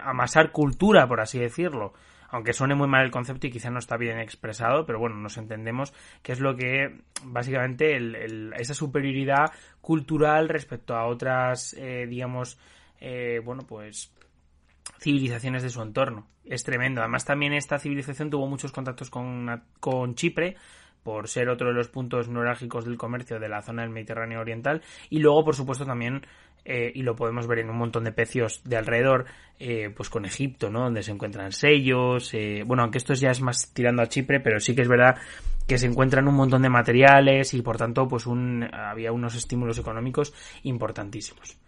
amasar 0.00 0.50
cultura, 0.50 1.06
por 1.06 1.20
así 1.20 1.38
decirlo. 1.38 1.92
Aunque 2.30 2.52
suene 2.52 2.74
muy 2.74 2.88
mal 2.88 3.04
el 3.04 3.12
concepto 3.12 3.46
y 3.46 3.50
quizá 3.50 3.70
no 3.70 3.78
está 3.78 3.96
bien 3.96 4.18
expresado, 4.18 4.86
pero 4.86 4.98
bueno, 4.98 5.14
nos 5.16 5.36
entendemos 5.36 5.92
que 6.22 6.32
es 6.32 6.40
lo 6.40 6.56
que 6.56 7.02
básicamente 7.22 7.96
esa 8.58 8.74
superioridad 8.74 9.52
cultural 9.80 10.48
respecto 10.48 10.96
a 10.96 11.06
otras, 11.06 11.74
eh, 11.74 12.06
digamos, 12.08 12.58
eh, 13.06 13.40
bueno, 13.44 13.66
pues 13.66 14.10
civilizaciones 14.98 15.62
de 15.62 15.68
su 15.68 15.82
entorno. 15.82 16.26
Es 16.42 16.64
tremendo. 16.64 17.02
Además, 17.02 17.26
también 17.26 17.52
esta 17.52 17.78
civilización 17.78 18.30
tuvo 18.30 18.46
muchos 18.46 18.72
contactos 18.72 19.10
con, 19.10 19.62
con 19.78 20.14
Chipre, 20.14 20.56
por 21.02 21.28
ser 21.28 21.50
otro 21.50 21.68
de 21.68 21.74
los 21.74 21.88
puntos 21.88 22.30
neurálgicos 22.30 22.86
del 22.86 22.96
comercio 22.96 23.38
de 23.38 23.50
la 23.50 23.60
zona 23.60 23.82
del 23.82 23.90
Mediterráneo 23.90 24.40
Oriental. 24.40 24.80
Y 25.10 25.18
luego, 25.18 25.44
por 25.44 25.54
supuesto, 25.54 25.84
también, 25.84 26.26
eh, 26.64 26.92
y 26.94 27.02
lo 27.02 27.14
podemos 27.14 27.46
ver 27.46 27.58
en 27.58 27.68
un 27.68 27.76
montón 27.76 28.04
de 28.04 28.12
pecios 28.12 28.62
de 28.64 28.78
alrededor, 28.78 29.26
eh, 29.58 29.92
pues 29.94 30.08
con 30.08 30.24
Egipto, 30.24 30.70
¿no? 30.70 30.80
Donde 30.84 31.02
se 31.02 31.12
encuentran 31.12 31.52
sellos. 31.52 32.32
bueno, 32.64 32.84
aunque 32.84 32.96
esto 32.96 33.12
ya 33.12 33.32
es 33.32 33.42
más 33.42 33.74
tirando 33.74 34.00
a 34.00 34.08
Chipre, 34.08 34.40
pero 34.40 34.58
sí 34.60 34.74
que 34.74 34.80
es 34.80 34.88
verdad 34.88 35.16
que 35.68 35.76
se 35.76 35.86
encuentran 35.86 36.26
un 36.26 36.36
montón 36.36 36.62
de 36.62 36.70
materiales 36.70 37.52
y 37.52 37.60
por 37.60 37.76
tanto, 37.76 38.08
pues 38.08 38.26
un, 38.26 38.66
había 38.72 39.12
unos 39.12 39.34
estímulos 39.34 39.78
económicos 39.78 40.32
importantísimos. 40.62 41.58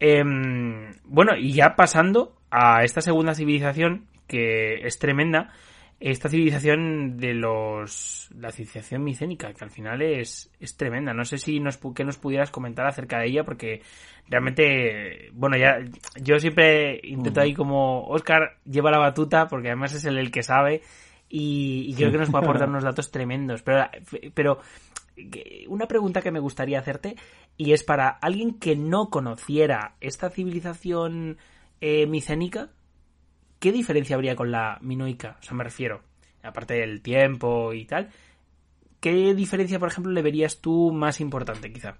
Em, 0.00 0.92
bueno, 1.04 1.36
y 1.36 1.52
ya 1.52 1.76
pasando 1.76 2.36
a 2.50 2.84
esta 2.84 3.00
segunda 3.00 3.34
civilización, 3.34 4.06
que 4.26 4.86
es 4.86 4.98
tremenda, 4.98 5.52
esta 6.00 6.28
civilización 6.28 7.16
de 7.16 7.34
los 7.34 8.28
la 8.36 8.50
civilización 8.50 9.04
micénica 9.04 9.52
que 9.54 9.64
al 9.64 9.70
final 9.70 10.02
es, 10.02 10.50
es 10.60 10.76
tremenda. 10.76 11.14
No 11.14 11.24
sé 11.24 11.38
si 11.38 11.60
nos 11.60 11.78
que 11.94 12.04
nos 12.04 12.18
pudieras 12.18 12.50
comentar 12.50 12.86
acerca 12.86 13.18
de 13.18 13.28
ella 13.28 13.44
porque 13.44 13.80
realmente 14.28 15.30
bueno 15.32 15.56
ya 15.56 15.78
yo 16.20 16.38
siempre 16.38 17.00
intento 17.04 17.40
ahí 17.40 17.54
como 17.54 18.04
Oscar 18.06 18.58
lleva 18.64 18.90
la 18.90 18.98
batuta 18.98 19.46
porque 19.46 19.68
además 19.68 19.94
es 19.94 20.04
el, 20.04 20.18
el 20.18 20.30
que 20.30 20.42
sabe 20.42 20.82
y, 21.28 21.86
y 21.88 21.94
creo 21.94 22.12
que 22.12 22.18
nos 22.18 22.30
puede 22.30 22.44
aportar 22.44 22.68
unos 22.70 22.84
datos 22.84 23.10
tremendos. 23.10 23.62
Pero 23.62 23.88
pero 24.34 24.58
una 25.68 25.86
pregunta 25.86 26.20
que 26.20 26.32
me 26.32 26.40
gustaría 26.40 26.78
hacerte 26.78 27.14
y 27.56 27.72
es 27.72 27.82
para 27.84 28.08
alguien 28.08 28.54
que 28.54 28.76
no 28.76 29.10
conociera 29.10 29.96
esta 30.00 30.30
civilización 30.30 31.38
eh, 31.80 32.06
micénica, 32.06 32.70
¿qué 33.58 33.72
diferencia 33.72 34.16
habría 34.16 34.36
con 34.36 34.50
la 34.50 34.78
minoica? 34.80 35.36
O 35.40 35.42
sea, 35.42 35.54
me 35.54 35.64
refiero, 35.64 36.02
aparte 36.42 36.74
del 36.74 37.00
tiempo 37.02 37.72
y 37.72 37.84
tal, 37.84 38.10
¿qué 39.00 39.34
diferencia, 39.34 39.78
por 39.78 39.88
ejemplo, 39.88 40.12
le 40.12 40.22
verías 40.22 40.60
tú 40.60 40.92
más 40.92 41.20
importante, 41.20 41.72
quizá? 41.72 41.96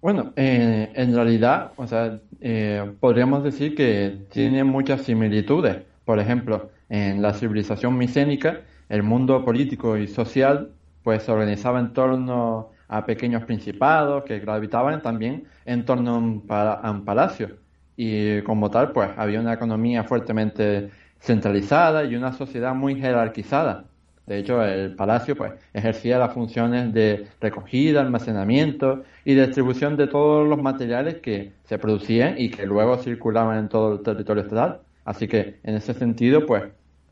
Bueno, 0.00 0.32
eh, 0.36 0.92
en 0.94 1.14
realidad, 1.14 1.72
o 1.76 1.86
sea, 1.86 2.20
eh, 2.40 2.92
podríamos 3.00 3.42
decir 3.42 3.74
que 3.74 4.26
tiene 4.30 4.62
muchas 4.62 5.02
similitudes. 5.02 5.78
Por 6.04 6.20
ejemplo, 6.20 6.70
en 6.88 7.22
la 7.22 7.32
civilización 7.32 7.96
micénica, 7.98 8.60
el 8.88 9.02
mundo 9.02 9.44
político 9.44 9.96
y 9.96 10.06
social 10.06 10.72
pues 11.02 11.22
se 11.22 11.32
organizaba 11.32 11.80
en 11.80 11.92
torno 11.92 12.70
a 12.88 13.04
pequeños 13.04 13.44
principados 13.44 14.24
que 14.24 14.38
gravitaban 14.40 15.02
también 15.02 15.44
en 15.64 15.84
torno 15.84 16.14
a 16.14 16.90
un, 16.90 17.04
palacio. 17.04 17.56
Y 17.96 18.42
como 18.42 18.70
tal, 18.70 18.92
pues 18.92 19.10
había 19.16 19.40
una 19.40 19.54
economía 19.54 20.04
fuertemente 20.04 20.90
centralizada 21.20 22.04
y 22.04 22.14
una 22.14 22.32
sociedad 22.32 22.74
muy 22.74 22.96
jerarquizada. 23.00 23.84
De 24.26 24.38
hecho, 24.38 24.62
el 24.62 24.94
palacio 24.96 25.36
pues 25.36 25.52
ejercía 25.72 26.18
las 26.18 26.34
funciones 26.34 26.92
de 26.92 27.28
recogida, 27.40 28.00
almacenamiento 28.00 29.04
y 29.24 29.34
distribución 29.34 29.96
de 29.96 30.08
todos 30.08 30.48
los 30.48 30.60
materiales 30.60 31.16
que 31.16 31.52
se 31.64 31.78
producían 31.78 32.34
y 32.36 32.50
que 32.50 32.66
luego 32.66 32.98
circulaban 32.98 33.58
en 33.58 33.68
todo 33.68 33.94
el 33.94 34.02
territorio 34.02 34.42
estatal. 34.42 34.80
Así 35.04 35.28
que 35.28 35.60
en 35.62 35.76
ese 35.76 35.94
sentido, 35.94 36.44
pues 36.44 36.64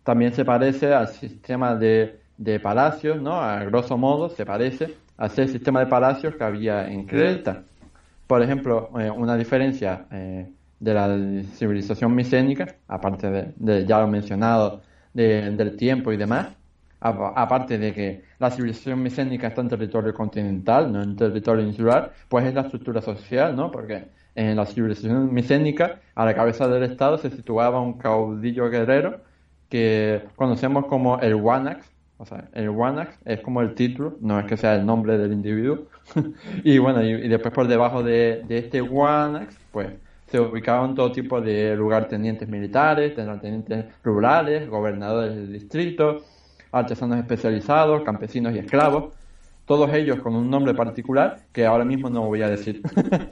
también 0.02 0.32
se 0.32 0.44
parece 0.44 0.92
al 0.92 1.08
sistema 1.08 1.76
de, 1.76 2.20
de 2.36 2.58
palacios, 2.58 3.22
¿no? 3.22 3.40
A 3.40 3.64
grosso 3.64 3.96
modo 3.96 4.28
se 4.28 4.44
parece 4.44 4.94
al 5.16 5.30
sistema 5.30 5.80
de 5.80 5.86
palacios 5.86 6.34
que 6.36 6.44
había 6.44 6.88
en 6.88 7.06
Creta. 7.06 7.62
Por 8.26 8.42
ejemplo, 8.42 8.90
eh, 8.98 9.10
una 9.10 9.36
diferencia 9.36 10.06
eh, 10.10 10.50
de 10.80 10.94
la 10.94 11.42
civilización 11.54 12.14
micénica, 12.14 12.76
aparte 12.88 13.54
de, 13.56 13.86
ya 13.86 14.00
lo 14.00 14.08
mencionado, 14.08 14.82
del 15.12 15.76
tiempo 15.76 16.12
y 16.12 16.16
demás, 16.16 16.48
aparte 17.00 17.78
de 17.78 17.92
que 17.92 18.24
la 18.38 18.50
civilización 18.50 19.00
micénica 19.02 19.48
está 19.48 19.60
en 19.60 19.68
territorio 19.68 20.12
continental, 20.12 20.90
no 20.90 21.02
en 21.02 21.14
territorio 21.14 21.64
insular, 21.64 22.12
pues 22.28 22.46
es 22.46 22.54
la 22.54 22.62
estructura 22.62 23.00
social, 23.00 23.54
¿no? 23.54 23.70
Porque 23.70 24.08
en 24.34 24.56
la 24.56 24.66
civilización 24.66 25.32
micénica, 25.32 26.00
a 26.14 26.24
la 26.24 26.34
cabeza 26.34 26.66
del 26.66 26.82
Estado 26.82 27.18
se 27.18 27.30
situaba 27.30 27.80
un 27.80 27.98
caudillo 27.98 28.68
guerrero 28.68 29.20
que 29.68 30.24
conocemos 30.36 30.86
como 30.86 31.18
el 31.20 31.34
Wanax. 31.34 31.93
O 32.18 32.26
sea, 32.26 32.48
el 32.52 32.70
Wanax 32.70 33.18
es 33.24 33.40
como 33.40 33.60
el 33.60 33.74
título, 33.74 34.16
no 34.20 34.38
es 34.38 34.46
que 34.46 34.56
sea 34.56 34.76
el 34.76 34.86
nombre 34.86 35.18
del 35.18 35.32
individuo. 35.32 35.86
y 36.64 36.78
bueno, 36.78 37.02
y, 37.02 37.28
después 37.28 37.52
por 37.52 37.66
debajo 37.66 38.02
de, 38.02 38.44
este 38.48 38.80
Wanax, 38.80 39.58
pues 39.72 39.88
se 40.26 40.40
ubicaban 40.40 40.94
todo 40.94 41.12
tipo 41.12 41.40
de 41.40 41.76
lugartenientes 41.76 42.48
militares, 42.48 43.14
terratenientes 43.14 43.86
rurales, 44.02 44.68
gobernadores 44.68 45.34
del 45.34 45.52
distrito, 45.52 46.24
artesanos 46.72 47.18
especializados, 47.18 48.02
campesinos 48.02 48.54
y 48.54 48.58
esclavos 48.58 49.12
todos 49.66 49.92
ellos 49.94 50.20
con 50.20 50.36
un 50.36 50.50
nombre 50.50 50.74
particular 50.74 51.38
que 51.52 51.64
ahora 51.64 51.84
mismo 51.84 52.10
no 52.10 52.22
voy 52.22 52.42
a 52.42 52.48
decir. 52.48 52.82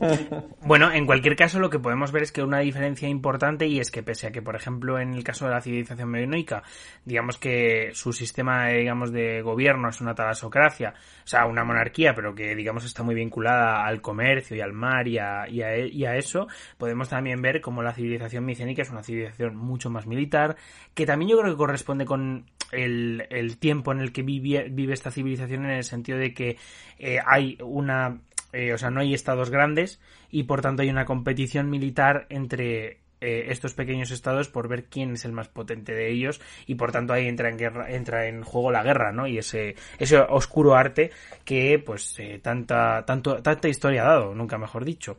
bueno, 0.65 0.91
en 0.91 1.05
cualquier 1.05 1.37
caso 1.37 1.59
lo 1.59 1.69
que 1.69 1.79
podemos 1.79 2.11
ver 2.13 2.23
es 2.23 2.33
que 2.33 2.43
una 2.43 2.61
diferencia 2.61 3.09
importante 3.09 3.67
y 3.67 3.81
es 3.81 3.91
que 3.91 4.03
pese 4.03 4.29
a 4.29 4.33
que, 4.33 4.41
por 4.41 4.57
ejemplo, 4.57 4.99
en 4.99 5.15
el 5.15 5.25
caso 5.25 5.45
de 5.45 5.53
la 5.53 5.61
civilización 5.61 6.11
minoica, 6.11 6.63
digamos 7.05 7.37
que 7.37 7.91
su 7.93 8.13
sistema, 8.13 8.69
digamos, 8.69 9.13
de 9.13 9.43
gobierno 9.43 9.89
es 9.89 10.01
una 10.01 10.15
talasocracia, 10.15 10.95
o 11.25 11.27
sea, 11.27 11.47
una 11.47 11.65
monarquía, 11.65 12.15
pero 12.15 12.35
que, 12.35 12.55
digamos, 12.55 12.85
está 12.85 13.03
muy 13.03 13.15
vinculada 13.15 13.85
al 13.85 14.01
comercio 14.01 14.57
y 14.57 14.61
al 14.61 14.73
mar 14.73 15.07
y 15.09 15.19
a, 15.19 15.49
y 15.49 15.63
a, 15.63 15.79
y 15.79 16.05
a 16.07 16.17
eso, 16.17 16.47
podemos 16.79 17.09
también 17.09 17.43
ver 17.43 17.61
como 17.61 17.83
la 17.83 17.93
civilización 17.93 18.45
micénica 18.45 18.83
es 18.83 18.91
una 18.91 19.03
civilización 19.03 19.57
mucho 19.57 19.91
más 19.91 20.07
militar, 20.07 20.57
que 20.95 21.05
también 21.05 21.31
yo 21.31 21.39
creo 21.39 21.53
que 21.53 21.59
corresponde 21.59 22.07
con 22.07 22.47
el, 22.73 23.27
el 23.31 23.59
tiempo 23.59 23.93
en 23.93 24.01
el 24.01 24.13
que 24.13 24.23
vive, 24.23 24.69
vive 24.71 24.95
esta 24.95 25.11
civilización 25.11 25.65
en 25.65 25.73
el 25.73 25.85
sentido 25.85 26.19
de 26.19 26.35
que 26.35 26.57
eh, 26.99 27.19
hay 27.25 27.59
una, 27.63 28.21
eh, 28.53 28.73
o 28.73 28.79
sea, 28.79 28.91
no 28.91 29.01
hay 29.01 29.15
estados 29.15 29.51
grandes 29.51 30.01
y 30.31 30.45
por 30.45 30.63
tanto 30.63 30.83
hay 30.83 30.91
una 30.91 31.05
competición 31.05 31.71
militar 31.71 32.27
entre 32.31 33.01
eh, 33.21 33.47
estos 33.49 33.75
pequeños 33.75 34.11
estados 34.11 34.49
por 34.49 34.69
ver 34.69 34.87
quién 34.87 35.13
es 35.13 35.25
el 35.25 35.33
más 35.33 35.49
potente 35.49 35.93
de 35.93 36.11
ellos 36.11 36.41
y 36.67 36.75
por 36.75 36.91
tanto 36.91 37.13
ahí 37.13 37.29
entra 37.29 37.51
en 37.51 37.59
guerra, 37.59 37.91
entra 37.91 38.27
en 38.27 38.43
juego 38.43 38.73
la 38.73 38.83
guerra, 38.83 39.13
¿no? 39.13 39.27
Y 39.29 39.39
ese, 39.39 39.77
ese 39.99 40.19
oscuro 40.19 40.75
arte 40.75 41.11
que 41.45 41.79
pues 41.79 42.17
tanta, 42.43 43.05
tanto, 43.05 43.37
tanta 43.43 43.69
historia 43.69 44.03
ha 44.03 44.09
dado, 44.09 44.35
nunca 44.35 44.59
mejor 44.59 44.85
dicho. 44.85 45.19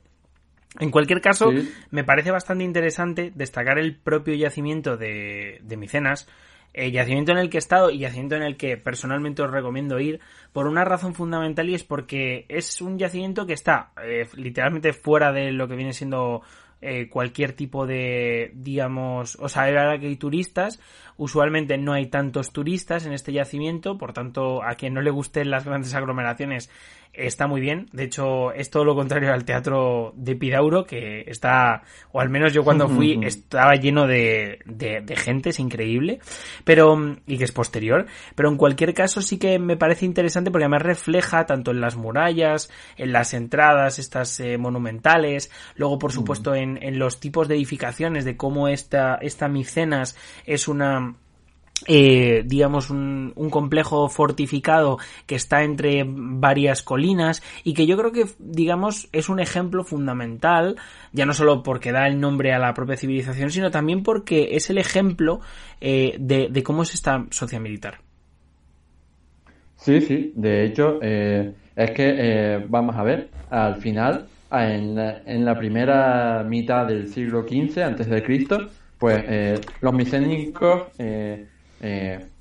En 0.80 0.90
cualquier 0.90 1.22
caso, 1.22 1.52
me 1.92 2.04
parece 2.04 2.32
bastante 2.32 2.64
interesante 2.64 3.32
destacar 3.36 3.78
el 3.78 3.96
propio 3.96 4.34
yacimiento 4.34 4.98
de, 4.98 5.60
de 5.62 5.78
Micenas, 5.78 6.28
eh, 6.74 6.92
yacimiento 6.92 7.32
en 7.32 7.38
el 7.38 7.50
que 7.50 7.58
he 7.58 7.60
estado 7.60 7.92
y 7.92 8.00
yacimiento 8.00 8.36
en 8.36 8.44
el 8.44 8.58
que 8.58 8.78
personalmente 8.78 9.44
os 9.44 9.52
recomiendo 9.52 10.00
ir 10.00 10.20
por 10.52 10.68
una 10.68 10.84
razón 10.84 11.14
fundamental 11.14 11.70
y 11.70 11.76
es 11.76 11.84
porque 11.84 12.46
es 12.50 12.82
un 12.82 12.98
yacimiento 12.98 13.46
que 13.46 13.54
está 13.54 13.92
eh, 14.04 14.28
literalmente 14.36 14.92
fuera 14.94 15.32
de 15.32 15.52
lo 15.52 15.68
que 15.68 15.76
viene 15.76 15.94
siendo 15.94 16.42
eh, 16.86 17.08
cualquier 17.08 17.54
tipo 17.54 17.88
de, 17.88 18.52
digamos, 18.56 19.38
o 19.40 19.48
sea, 19.48 19.64
ahora 19.64 19.98
que 20.00 20.08
hay 20.08 20.18
turistas, 20.18 20.82
usualmente 21.18 21.78
no 21.78 21.94
hay 21.94 22.08
tantos 22.08 22.52
turistas 22.52 23.06
en 23.06 23.14
este 23.14 23.34
yacimiento, 23.34 23.98
por 23.98 24.14
tanto, 24.14 24.64
a 24.64 24.76
quien 24.76 24.94
no 24.94 25.02
le 25.02 25.12
gusten 25.12 25.50
las 25.50 25.66
grandes 25.66 25.94
aglomeraciones, 25.94 26.70
está 27.14 27.46
muy 27.48 27.62
bien. 27.62 27.88
De 27.92 28.04
hecho, 28.04 28.52
es 28.52 28.70
todo 28.70 28.84
lo 28.84 28.96
contrario 28.96 29.32
al 29.32 29.46
teatro 29.46 30.14
de 30.16 30.36
Pidauro, 30.36 30.86
que 30.86 31.24
está, 31.28 31.84
o 32.12 32.20
al 32.20 32.30
menos 32.30 32.54
yo 32.54 32.64
cuando 32.64 32.90
fui, 32.90 33.20
estaba 33.24 33.76
lleno 33.76 34.08
de, 34.08 34.60
de, 34.66 35.16
gente, 35.16 35.50
es 35.50 35.60
increíble, 35.60 36.20
pero, 36.64 36.98
y 37.28 37.38
que 37.38 37.44
es 37.44 37.52
posterior. 37.52 38.08
Pero 38.36 38.50
en 38.50 38.58
cualquier 38.58 38.94
caso 38.94 39.22
sí 39.22 39.38
que 39.38 39.60
me 39.60 39.78
parece 39.78 40.06
interesante 40.06 40.50
porque 40.50 40.66
además 40.66 40.82
refleja 40.82 41.46
tanto 41.46 41.72
en 41.72 41.82
las 41.82 41.96
murallas, 41.96 42.72
en 42.98 43.14
las 43.14 43.34
entradas, 43.34 44.00
estas 44.00 44.40
eh, 44.40 44.58
monumentales, 44.58 45.52
luego 45.76 46.00
por 46.00 46.12
supuesto 46.12 46.56
en, 46.56 46.82
en 46.82 46.98
los 46.98 47.20
tipos 47.20 47.48
de 47.48 47.56
edificaciones, 47.56 48.26
de 48.26 48.36
cómo 48.36 48.68
esta, 48.68 49.16
esta 49.16 49.48
Micenas 49.48 50.18
es 50.46 50.68
una, 50.68 51.03
eh, 51.88 52.44
digamos, 52.46 52.90
un, 52.90 53.34
un, 53.36 53.50
complejo 53.50 54.08
fortificado 54.08 55.00
que 55.26 55.36
está 55.36 55.64
entre 55.64 56.06
varias 56.08 56.82
colinas 56.82 57.44
y 57.64 57.74
que 57.74 57.86
yo 57.86 57.98
creo 57.98 58.12
que, 58.12 58.26
digamos, 58.40 59.10
es 59.12 59.28
un 59.28 59.40
ejemplo 59.40 59.84
fundamental, 59.84 60.78
ya 61.12 61.26
no 61.26 61.34
solo 61.34 61.62
porque 61.62 61.92
da 61.92 62.08
el 62.08 62.20
nombre 62.22 62.54
a 62.54 62.60
la 62.60 62.74
propia 62.74 62.96
civilización, 62.96 63.50
sino 63.50 63.70
también 63.70 64.04
porque 64.04 64.56
es 64.56 64.70
el 64.70 64.78
ejemplo 64.78 65.42
eh, 65.82 66.16
de, 66.20 66.64
cómo 66.64 66.84
es 66.84 66.94
esta 66.94 67.26
sociedad 67.32 67.62
militar. 67.62 68.00
Sí, 69.76 70.00
sí, 70.00 70.32
de 70.36 70.66
hecho, 70.66 71.00
eh, 71.02 71.54
es 71.76 71.92
que, 71.92 72.64
vamos 72.70 72.96
a 72.96 73.04
ver, 73.04 73.30
al 73.50 73.76
final, 73.76 74.28
en 74.50 74.96
la, 74.96 75.22
en 75.26 75.44
la 75.44 75.58
primera 75.58 76.44
mitad 76.44 76.88
del 76.88 77.10
siglo 77.10 77.42
XV, 77.42 77.80
antes 77.80 78.08
de 78.08 78.24
Cristo, 78.24 78.70
pues 78.98 79.60
los 79.82 79.94
micénicos 79.94 80.84
eh, 80.98 81.48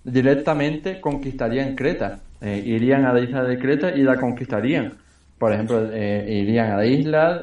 directamente 0.04 1.00
conquistarían 1.00 1.75
Creta. 1.75 2.20
Eh, 2.40 2.62
irían 2.64 3.04
a 3.04 3.12
la 3.12 3.20
isla 3.20 3.44
de 3.44 3.58
Creta 3.58 3.90
y 3.90 4.02
la 4.02 4.16
conquistarían. 4.16 4.94
Por 5.38 5.52
ejemplo, 5.52 5.88
eh, 5.92 6.26
irían 6.28 6.70
a 6.70 6.76
la 6.76 6.87
isla, 6.87 7.42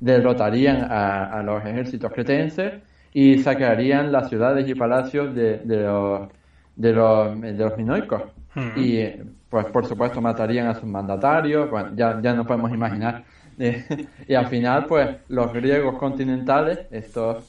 derrotarían 0.00 0.86
a, 0.90 1.42
los 1.44 1.64
ejércitos 1.64 2.12
cretenses 2.12 2.74
y 3.12 3.38
saquearían 3.38 4.10
las 4.10 4.28
ciudades 4.28 4.68
y 4.68 4.74
palacios 4.74 5.34
de, 5.34 5.60
los, 5.64 6.28
de, 6.74 6.92
los, 6.92 7.40
de 7.40 7.54
los 7.54 7.76
minoicos. 7.76 8.22
Hmm. 8.54 8.70
Y, 8.76 9.04
pues, 9.48 9.66
por 9.66 9.86
supuesto, 9.86 10.20
matarían 10.20 10.66
a 10.66 10.74
sus 10.74 10.84
mandatarios. 10.84 11.70
Bueno, 11.70 11.90
ya, 11.94 12.20
ya 12.20 12.34
nos 12.34 12.46
podemos 12.46 12.72
imaginar. 12.72 13.22
y 14.26 14.34
al 14.34 14.46
final, 14.48 14.86
pues, 14.86 15.08
los 15.28 15.52
griegos 15.52 15.96
continentales, 15.98 16.80
estos 16.90 17.48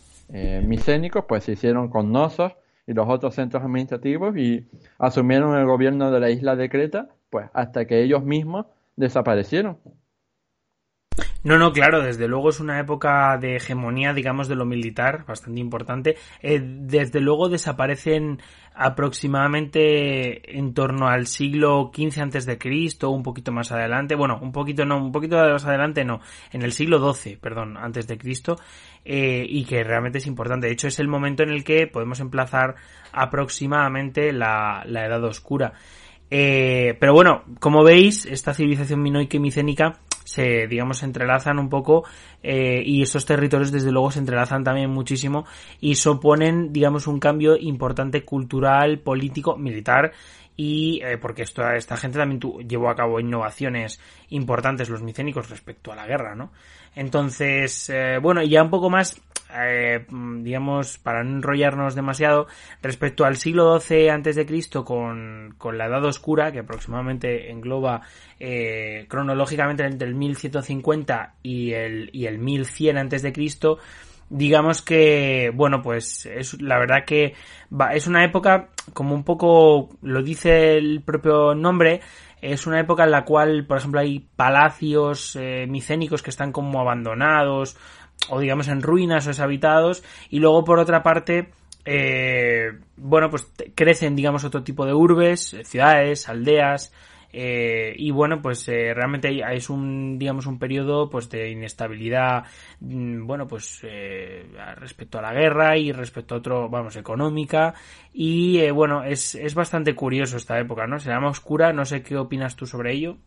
micénicos, 0.64 1.26
pues 1.28 1.44
se 1.44 1.54
hicieron 1.54 1.90
con 1.90 2.12
Nosos 2.12 2.54
y 2.86 2.94
los 2.94 3.08
otros 3.08 3.36
centros 3.36 3.64
administrativos 3.64 4.38
y 4.38 4.68
asumieron 4.98 5.58
el 5.58 5.66
gobierno 5.66 6.12
de 6.12 6.20
la 6.20 6.30
isla 6.30 6.56
de 6.56 6.70
Creta, 6.70 7.10
pues 7.30 7.50
hasta 7.54 7.86
que 7.86 8.04
ellos 8.04 8.24
mismos 8.24 8.66
desaparecieron. 8.96 9.78
No, 11.44 11.58
no, 11.58 11.74
claro, 11.74 12.02
desde 12.02 12.30
luego 12.30 12.50
es 12.50 12.62
una 12.62 12.80
época 12.80 13.38
de 13.38 13.58
hegemonía, 13.58 14.14
digamos, 14.14 14.48
de 14.48 14.56
lo 14.56 14.64
militar, 14.64 15.26
bastante 15.28 15.60
importante. 15.60 16.16
Eh, 16.42 16.62
desde 16.64 17.20
luego 17.20 17.50
desaparecen 17.50 18.40
aproximadamente 18.76 20.58
en 20.58 20.74
torno 20.74 21.08
al 21.08 21.28
siglo 21.28 21.92
XV 21.94 22.22
antes 22.22 22.46
de 22.46 22.58
Cristo, 22.58 23.10
un 23.12 23.24
poquito 23.24 23.52
más 23.52 23.72
adelante, 23.72 24.16
bueno, 24.16 24.40
un 24.42 24.52
poquito 24.52 24.86
no, 24.86 24.98
un 24.98 25.12
poquito 25.12 25.38
más 25.38 25.66
adelante 25.66 26.04
no, 26.04 26.22
en 26.52 26.64
el 26.64 26.72
siglo 26.72 27.14
XII, 27.14 27.38
perdón, 27.38 27.78
antes 27.78 28.08
de 28.08 28.18
Cristo, 28.18 28.56
eh, 29.06 29.46
y 29.48 29.66
que 29.66 29.84
realmente 29.84 30.18
es 30.18 30.28
importante. 30.28 30.68
De 30.68 30.74
hecho, 30.74 30.88
es 30.88 31.00
el 31.00 31.08
momento 31.08 31.44
en 31.44 31.50
el 31.50 31.64
que 31.64 31.88
podemos 31.88 32.20
emplazar 32.20 32.76
aproximadamente 33.12 34.32
la, 34.34 34.84
la 34.86 35.06
Edad 35.06 35.24
Oscura. 35.24 35.74
Eh, 36.30 36.98
pero 37.00 37.14
bueno, 37.14 37.44
como 37.60 37.84
veis, 37.84 38.26
esta 38.26 38.54
civilización 38.54 39.02
minoica 39.02 39.38
y 39.38 39.40
micénica 39.40 40.00
se, 40.34 40.66
digamos, 40.66 41.04
entrelazan 41.04 41.60
un 41.60 41.70
poco 41.70 42.06
eh, 42.42 42.82
y 42.84 43.04
esos 43.04 43.24
territorios 43.24 43.72
desde 43.72 43.92
luego 43.92 44.10
se 44.10 44.18
entrelazan 44.18 44.64
también 44.64 44.90
muchísimo 44.90 45.46
y 45.80 45.94
suponen, 45.94 46.74
digamos, 46.74 47.06
un 47.06 47.20
cambio 47.20 47.56
importante 47.56 48.26
cultural, 48.26 48.98
político, 48.98 49.56
militar 49.58 50.12
y 50.58 51.02
eh, 51.04 51.20
porque 51.20 51.44
esto, 51.44 51.70
esta 51.70 51.98
gente 51.98 52.18
también 52.18 52.42
llevó 52.68 52.90
a 52.90 52.96
cabo 52.96 53.20
innovaciones 53.20 54.00
importantes 54.30 54.90
los 54.90 55.04
micénicos 55.04 55.52
respecto 55.52 55.92
a 55.92 55.96
la 55.96 56.08
guerra, 56.08 56.34
¿no? 56.34 56.52
Entonces, 56.96 57.90
eh, 57.90 58.20
bueno, 58.22 58.44
ya 58.44 58.64
un 58.64 58.70
poco 58.70 58.90
más, 58.90 59.20
eh, 59.56 60.06
digamos, 60.10 60.98
para 60.98 61.24
no 61.24 61.38
enrollarnos 61.38 61.96
demasiado, 61.96 62.48
respecto 62.82 63.26
al 63.26 63.38
siglo 63.38 63.80
XII 63.80 64.46
Cristo 64.46 64.86
con, 64.86 65.56
con 65.58 65.78
la 65.78 65.88
Edad 65.88 66.06
Oscura, 66.06 66.52
que 66.52 66.60
aproximadamente 66.60 67.52
engloba 67.52 68.02
eh, 68.40 69.06
cronológicamente 69.08 69.84
entre 69.86 70.08
el 70.08 70.16
1150 70.16 71.36
y 71.42 71.74
el, 71.74 72.10
y 72.14 72.26
el 72.26 72.38
1100 72.38 72.98
antes 72.98 73.22
de 73.22 73.34
Cristo, 73.34 73.80
digamos 74.30 74.82
que, 74.82 75.52
bueno, 75.54 75.82
pues 75.82 76.26
es 76.26 76.60
la 76.62 76.80
verdad 76.80 77.06
que 77.06 77.34
es 77.94 78.08
una 78.08 78.24
época, 78.24 78.70
como 78.94 79.14
un 79.16 79.24
poco 79.24 79.90
lo 80.02 80.24
dice 80.24 80.78
el 80.78 81.02
propio 81.04 81.54
nombre, 81.56 82.02
es 82.44 82.68
una 82.68 82.80
época 82.82 83.06
en 83.06 83.12
la 83.12 83.24
cual, 83.24 83.66
por 83.66 83.78
ejemplo, 83.78 84.02
hay 84.02 84.20
palacios 84.36 85.38
eh, 85.40 85.66
micénicos 85.68 86.22
que 86.22 86.30
están 86.30 86.52
como 86.52 86.82
abandonados 86.82 87.78
o 88.30 88.40
digamos 88.40 88.68
en 88.68 88.82
ruinas 88.82 89.26
o 89.26 89.30
deshabitados 89.30 90.04
y 90.30 90.40
luego 90.40 90.66
por 90.66 90.80
otra 90.80 91.04
parte 91.04 91.52
eh, 91.86 92.72
bueno 92.96 93.30
pues 93.30 93.52
crecen 93.76 94.16
digamos 94.16 94.44
otro 94.44 94.64
tipo 94.64 94.86
de 94.86 94.94
urbes, 94.94 95.56
ciudades, 95.64 96.28
aldeas 96.28 96.94
eh, 97.36 97.96
y 97.98 98.12
bueno, 98.12 98.44
pues 98.44 98.68
eh, 98.70 98.94
realmente 98.94 99.42
es 99.52 99.70
un, 99.72 100.20
digamos, 100.20 100.46
un 100.46 100.60
periodo 100.60 101.10
pues 101.10 101.30
de 101.32 101.50
inestabilidad, 101.50 102.44
mm, 102.80 103.26
bueno, 103.26 103.48
pues 103.48 103.82
eh, 103.84 104.46
respecto 104.76 105.18
a 105.18 105.24
la 105.24 105.34
guerra 105.34 105.76
y 105.76 105.92
respecto 105.92 106.36
a 106.36 106.38
otro, 106.38 106.70
vamos, 106.70 106.96
económica. 106.96 107.74
Y 108.14 108.70
bueno, 108.70 109.04
es, 109.04 109.34
es 109.34 109.56
bastante 109.56 109.96
curioso 109.96 110.38
esta 110.38 110.60
época, 110.60 110.86
¿no? 110.86 111.00
Se 111.00 111.10
llama 111.10 111.30
oscura, 111.30 111.74
no 111.74 111.86
sé 111.86 112.04
qué 112.04 112.16
opinas 112.16 112.56
tú 112.56 112.68
sobre 112.68 112.94
ello. 112.94 113.18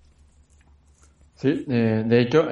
Sí, 1.35 1.65
de 1.67 2.21
hecho, 2.21 2.49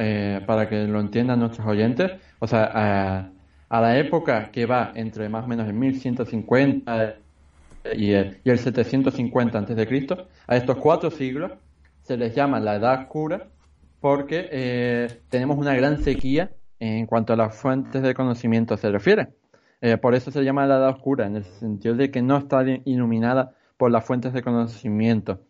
para 0.46 0.68
que 0.68 0.84
lo 0.84 1.00
entiendan 1.00 1.38
nuestros 1.38 1.66
oyentes, 1.66 2.12
o 2.38 2.46
sea, 2.46 2.70
a, 2.74 3.30
a 3.70 3.80
la 3.80 3.98
época 3.98 4.50
que 4.50 4.66
va 4.66 4.92
entre 4.94 5.28
más 5.30 5.44
o 5.44 5.48
menos 5.48 5.66
el 5.66 5.72
1150 5.72 7.16
y 7.92 8.12
el, 8.12 8.38
y 8.44 8.50
el 8.50 8.58
750 8.58 9.58
a.C., 9.58 10.16
a 10.46 10.56
estos 10.56 10.76
cuatro 10.76 11.10
siglos 11.10 11.52
se 12.02 12.16
les 12.16 12.34
llama 12.34 12.60
la 12.60 12.76
Edad 12.76 13.02
Oscura 13.02 13.48
porque 14.00 14.48
eh, 14.50 15.22
tenemos 15.30 15.56
una 15.56 15.74
gran 15.74 16.02
sequía 16.02 16.50
en 16.78 17.06
cuanto 17.06 17.32
a 17.32 17.36
las 17.36 17.56
fuentes 17.56 18.02
de 18.02 18.14
conocimiento 18.14 18.76
se 18.76 18.90
refiere. 18.90 19.28
Eh, 19.80 19.96
por 19.96 20.14
eso 20.14 20.30
se 20.30 20.44
llama 20.44 20.66
la 20.66 20.76
Edad 20.76 20.90
Oscura, 20.90 21.26
en 21.26 21.36
el 21.36 21.44
sentido 21.44 21.94
de 21.94 22.10
que 22.10 22.20
no 22.20 22.36
está 22.36 22.62
iluminada 22.84 23.54
por 23.76 23.90
las 23.90 24.04
fuentes 24.04 24.32
de 24.32 24.42
conocimiento. 24.42 25.40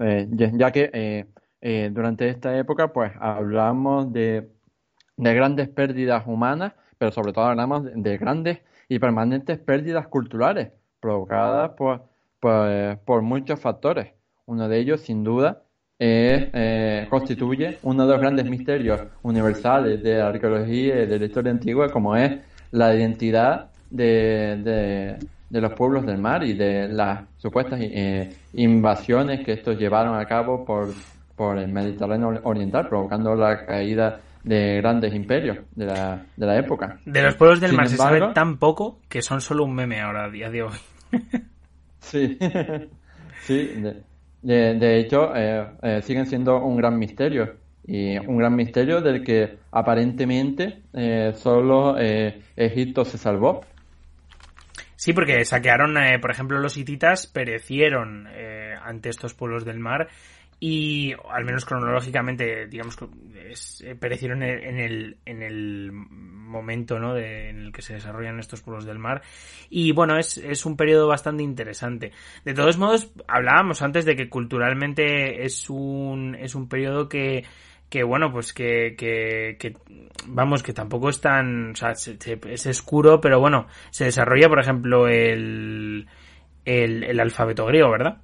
Eh, 0.00 0.28
ya 0.30 0.70
que 0.70 1.26
durante 1.92 2.28
esta 2.28 2.56
época, 2.56 2.92
pues 2.92 3.12
hablamos 3.20 4.12
de, 4.12 4.48
de, 5.16 5.34
grandes 5.34 5.68
pérdidas 5.68 6.24
humanas, 6.26 6.74
pero 6.96 7.10
sobre 7.10 7.32
todo 7.32 7.46
hablamos 7.46 7.84
de 7.92 8.16
grandes 8.18 8.60
y 8.88 8.98
permanentes 8.98 9.58
pérdidas 9.58 10.06
culturales 10.08 10.70
provocadas 11.00 11.70
por, 11.70 12.02
por, 12.40 13.22
muchos 13.22 13.60
factores. 13.60 14.12
Uno 14.46 14.68
de 14.68 14.78
ellos, 14.78 15.00
sin 15.00 15.24
duda, 15.24 15.62
eh, 15.98 17.06
constituye 17.10 17.78
uno 17.82 18.06
de 18.06 18.12
los 18.12 18.20
grandes 18.20 18.48
misterios 18.48 19.00
universales 19.22 20.02
de 20.02 20.18
la 20.18 20.28
arqueología 20.28 21.02
y 21.02 21.06
de 21.06 21.18
la 21.18 21.24
historia 21.24 21.52
antigua, 21.52 21.90
como 21.90 22.16
es 22.16 22.40
la 22.70 22.94
identidad 22.94 23.70
de, 23.90 25.18
de, 25.50 25.60
los 25.60 25.72
pueblos 25.74 26.06
del 26.06 26.18
mar 26.18 26.44
y 26.44 26.54
de 26.54 26.88
las 26.88 27.24
supuestas 27.38 27.80
eh, 27.82 28.32
invasiones 28.54 29.44
que 29.44 29.52
estos 29.52 29.78
llevaron 29.78 30.18
a 30.18 30.24
cabo 30.26 30.64
por, 30.64 30.88
por 31.34 31.58
el 31.58 31.68
Mediterráneo 31.68 32.40
Oriental, 32.44 32.88
provocando 32.88 33.34
la 33.34 33.66
caída 33.66 34.20
de 34.44 34.76
grandes 34.76 35.14
imperios 35.14 35.58
de 35.74 35.86
la, 35.86 36.22
de 36.36 36.46
la 36.46 36.58
época. 36.58 36.98
De 37.04 37.22
los 37.22 37.34
pueblos 37.36 37.60
del 37.60 37.72
mar 37.72 37.88
se 37.88 37.96
sabe 37.96 38.32
tan 38.32 38.58
poco 38.58 39.00
que 39.08 39.22
son 39.22 39.40
solo 39.40 39.64
un 39.64 39.74
meme 39.74 40.00
ahora 40.00 40.24
a 40.24 40.30
día 40.30 40.50
de 40.50 40.62
hoy. 40.62 40.72
Sí, 42.00 42.38
sí. 43.42 43.82
De, 44.42 44.98
hecho, 44.98 45.34
eh, 45.34 45.66
eh, 45.82 46.02
siguen 46.02 46.26
siendo 46.26 46.62
un 46.62 46.76
gran 46.76 46.98
misterio. 46.98 47.56
Y 47.84 48.18
un 48.18 48.36
gran 48.36 48.54
misterio 48.54 49.00
del 49.00 49.24
que 49.24 49.58
aparentemente 49.72 50.82
eh, 50.92 51.32
solo 51.34 51.96
Egipto 51.98 53.04
se 53.04 53.18
salvó. 53.18 53.62
Sí, 55.00 55.14
porque 55.14 55.42
saquearon, 55.46 55.96
eh, 55.96 56.18
por 56.18 56.30
ejemplo, 56.30 56.58
los 56.58 56.76
hititas 56.76 57.26
perecieron 57.26 58.28
eh, 58.32 58.74
ante 58.82 59.08
estos 59.08 59.32
pueblos 59.32 59.64
del 59.64 59.78
mar 59.78 60.08
y 60.62 61.14
al 61.30 61.46
menos 61.46 61.64
cronológicamente, 61.64 62.66
digamos 62.66 62.94
que 62.94 63.06
eh, 63.82 63.94
perecieron 63.94 64.42
en 64.42 64.78
el, 64.78 65.16
en 65.24 65.42
el 65.42 65.90
momento 65.90 66.98
¿no? 66.98 67.14
de, 67.14 67.48
en 67.48 67.60
el 67.60 67.72
que 67.72 67.80
se 67.80 67.94
desarrollan 67.94 68.38
estos 68.38 68.60
pueblos 68.60 68.84
del 68.84 68.98
mar. 68.98 69.22
Y 69.70 69.92
bueno, 69.92 70.18
es, 70.18 70.36
es 70.36 70.66
un 70.66 70.76
periodo 70.76 71.08
bastante 71.08 71.42
interesante. 71.42 72.12
De 72.44 72.52
todos 72.52 72.76
modos, 72.76 73.10
hablábamos 73.26 73.80
antes 73.80 74.04
de 74.04 74.14
que 74.16 74.28
culturalmente 74.28 75.44
es 75.44 75.70
un, 75.70 76.34
es 76.34 76.54
un 76.54 76.68
periodo 76.68 77.08
que, 77.08 77.42
que 77.88 78.02
bueno, 78.02 78.30
pues 78.30 78.52
que, 78.52 78.94
que, 78.98 79.56
que, 79.58 79.76
vamos, 80.26 80.62
que 80.62 80.74
tampoco 80.74 81.08
es 81.08 81.22
tan, 81.22 81.70
o 81.70 81.74
sea, 81.74 81.92
es 81.92 82.66
oscuro, 82.66 83.18
pero 83.22 83.40
bueno, 83.40 83.66
se 83.90 84.04
desarrolla, 84.04 84.50
por 84.50 84.60
ejemplo, 84.60 85.08
el, 85.08 86.06
el, 86.66 87.04
el 87.04 87.18
alfabeto 87.18 87.64
griego, 87.64 87.90
¿verdad? 87.90 88.18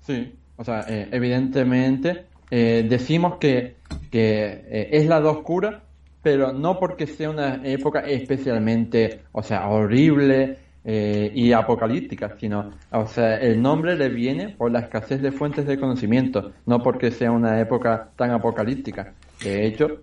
Sí, 0.00 0.34
o 0.60 0.64
sea, 0.64 0.84
eh, 0.86 1.08
evidentemente 1.10 2.26
eh, 2.50 2.84
decimos 2.86 3.38
que, 3.38 3.76
que 4.10 4.62
eh, 4.68 4.88
es 4.92 5.06
la 5.06 5.16
edad 5.16 5.28
oscura, 5.28 5.84
pero 6.22 6.52
no 6.52 6.78
porque 6.78 7.06
sea 7.06 7.30
una 7.30 7.62
época 7.64 8.00
especialmente, 8.00 9.22
o 9.32 9.42
sea, 9.42 9.68
horrible 9.68 10.58
y 10.82 11.52
apocalíptica, 11.52 12.36
sino, 12.38 12.70
o 12.90 13.06
sea, 13.06 13.36
el 13.36 13.60
nombre 13.60 13.96
le 13.96 14.08
viene 14.08 14.48
por 14.48 14.70
la 14.72 14.80
escasez 14.80 15.20
de 15.20 15.30
fuentes 15.30 15.66
de 15.66 15.78
conocimiento, 15.78 16.52
no 16.64 16.82
porque 16.82 17.10
sea 17.10 17.30
una 17.30 17.60
época 17.60 18.08
tan 18.16 18.30
apocalíptica. 18.30 19.12
De 19.44 19.66
hecho, 19.66 20.00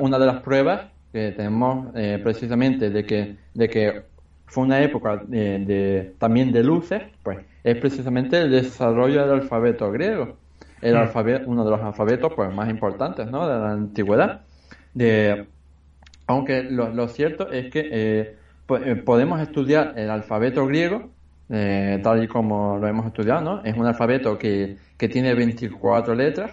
una 0.00 0.18
de 0.18 0.26
las 0.26 0.40
pruebas 0.40 0.86
que 1.12 1.32
tenemos 1.32 1.92
precisamente 2.22 2.88
de 2.88 3.04
que, 3.04 3.36
de 3.52 3.68
que 3.68 4.02
fue 4.46 4.64
una 4.64 4.80
época 4.80 5.22
de, 5.26 6.14
también 6.18 6.50
de 6.50 6.62
luces, 6.62 7.02
pues 7.22 7.40
es 7.66 7.76
precisamente 7.78 8.40
el 8.40 8.52
desarrollo 8.52 9.22
del 9.22 9.40
alfabeto 9.40 9.90
griego. 9.90 10.36
El 10.80 10.96
alfabeto, 10.96 11.50
uno 11.50 11.64
de 11.64 11.72
los 11.72 11.80
alfabetos 11.80 12.32
pues, 12.32 12.54
más 12.54 12.70
importantes 12.70 13.28
¿no? 13.28 13.48
de 13.48 13.58
la 13.58 13.72
antigüedad. 13.72 14.42
De, 14.94 15.46
aunque 16.28 16.62
lo, 16.62 17.08
cierto 17.08 17.50
es 17.50 17.72
que 17.72 17.88
eh, 17.90 18.36
eh, 18.68 18.94
podemos 19.04 19.40
estudiar 19.40 19.94
el 19.96 20.10
alfabeto 20.10 20.64
griego 20.64 21.10
eh, 21.50 21.98
tal 22.04 22.22
y 22.22 22.28
como 22.28 22.78
lo 22.78 22.86
hemos 22.86 23.04
estudiado, 23.06 23.40
¿no? 23.40 23.64
Es 23.64 23.76
un 23.76 23.86
alfabeto 23.86 24.38
que, 24.38 24.76
que 24.96 25.08
tiene 25.08 25.34
24 25.34 26.14
letras, 26.14 26.52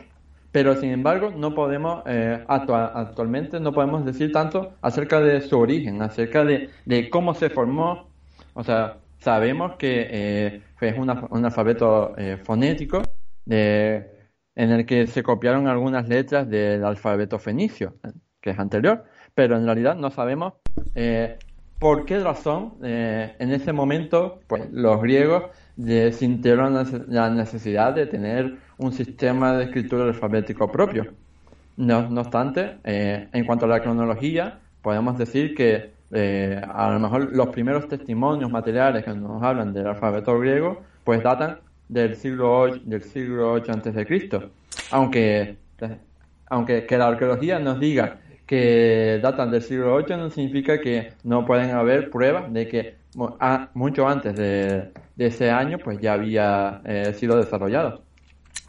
pero 0.52 0.76
sin 0.76 0.89
embargo 0.89 1.30
no 1.30 1.54
podemos, 1.54 2.04
actualmente 2.47 3.60
no 3.60 3.71
podemos 3.71 4.04
decir 4.04 4.32
tanto 4.32 4.73
acerca 4.82 5.19
de 5.19 5.41
su 5.41 5.60
origen, 5.60 6.02
acerca 6.02 6.43
de, 6.43 6.69
de 6.86 7.10
cómo 7.12 7.36
se 7.36 7.49
formó, 7.49 8.08
o 8.54 8.63
sea, 8.63 8.97
sabemos 9.23 9.77
que 9.77 10.07
eh, 10.09 10.62
es 10.81 10.97
un 10.97 11.09
alfabeto 11.45 12.13
eh, 12.17 12.38
fonético 12.43 13.01
en 13.45 14.69
el 14.69 14.86
que 14.86 15.07
se 15.07 15.23
copiaron 15.23 15.67
algunas 15.67 16.07
letras 16.09 16.49
del 16.49 16.83
alfabeto 16.83 17.39
fenicio, 17.39 17.95
que 18.41 18.51
es 18.51 18.59
anterior, 18.59 19.05
pero 19.33 19.55
en 19.55 19.65
realidad 19.65 19.95
no 19.95 20.12
sabemos 20.12 20.53
eh, 20.93 21.38
por 21.79 22.05
qué 22.05 22.19
razón 22.19 22.75
en 22.81 23.51
ese 23.51 23.71
momento 23.73 24.41
pues, 24.47 24.69
los 24.71 25.01
griegos 25.01 25.45
sintieron 26.12 27.05
la 27.07 27.29
necesidad 27.29 27.93
de 27.93 28.05
tener 28.05 28.57
un 28.77 28.91
sistema 28.91 29.57
de 29.57 29.65
escritura 29.65 30.03
alfabético 30.03 30.69
propio. 30.71 31.13
No, 31.75 32.09
no 32.09 32.21
obstante, 32.21 32.77
en 32.83 33.45
cuanto 33.45 33.65
a 33.65 33.69
la 33.69 33.81
cronología, 33.81 34.59
podemos 34.81 35.17
decir 35.17 35.55
que 35.55 35.93
eh, 36.13 36.62
a 36.73 36.91
lo 36.91 36.99
mejor 36.99 37.36
los 37.36 37.49
primeros 37.49 37.88
testimonios 37.88 38.52
materiales 38.52 39.04
que 39.04 39.13
nos 39.13 39.41
hablan 39.41 39.73
del 39.73 39.88
alfabeto 39.88 40.38
griego, 40.39 40.82
pues 41.04 41.23
datan 41.23 41.60
del 41.89 42.15
siglo 42.15 42.60
8, 42.60 42.82
del 42.86 43.04
siglo 43.04 43.52
8 43.54 43.71
antes 43.71 43.93
de 43.95 44.06
Cristo. 44.06 44.52
Aunque, 44.91 45.58
aunque 46.47 46.86
que 46.86 46.97
la 46.97 47.08
arqueología 47.08 47.60
nos 47.60 47.80
diga 47.80 48.19
que 48.45 49.19
datan 49.21 49.52
del 49.52 49.62
siglo 49.62 49.93
8 49.95 50.17
no 50.17 50.30
significa 50.30 50.80
que 50.80 51.13
no 51.23 51.45
pueden 51.45 51.71
haber 51.71 52.10
pruebas 52.10 52.52
de 52.52 52.67
que 52.67 52.95
mucho 53.73 54.08
antes 54.08 54.36
de, 54.36 54.91
ese 55.17 55.49
año 55.52 55.78
pues 55.78 55.99
ya 55.99 56.13
había 56.13 56.82
eh, 56.86 57.13
sido 57.13 57.38
desarrollado. 57.38 58.04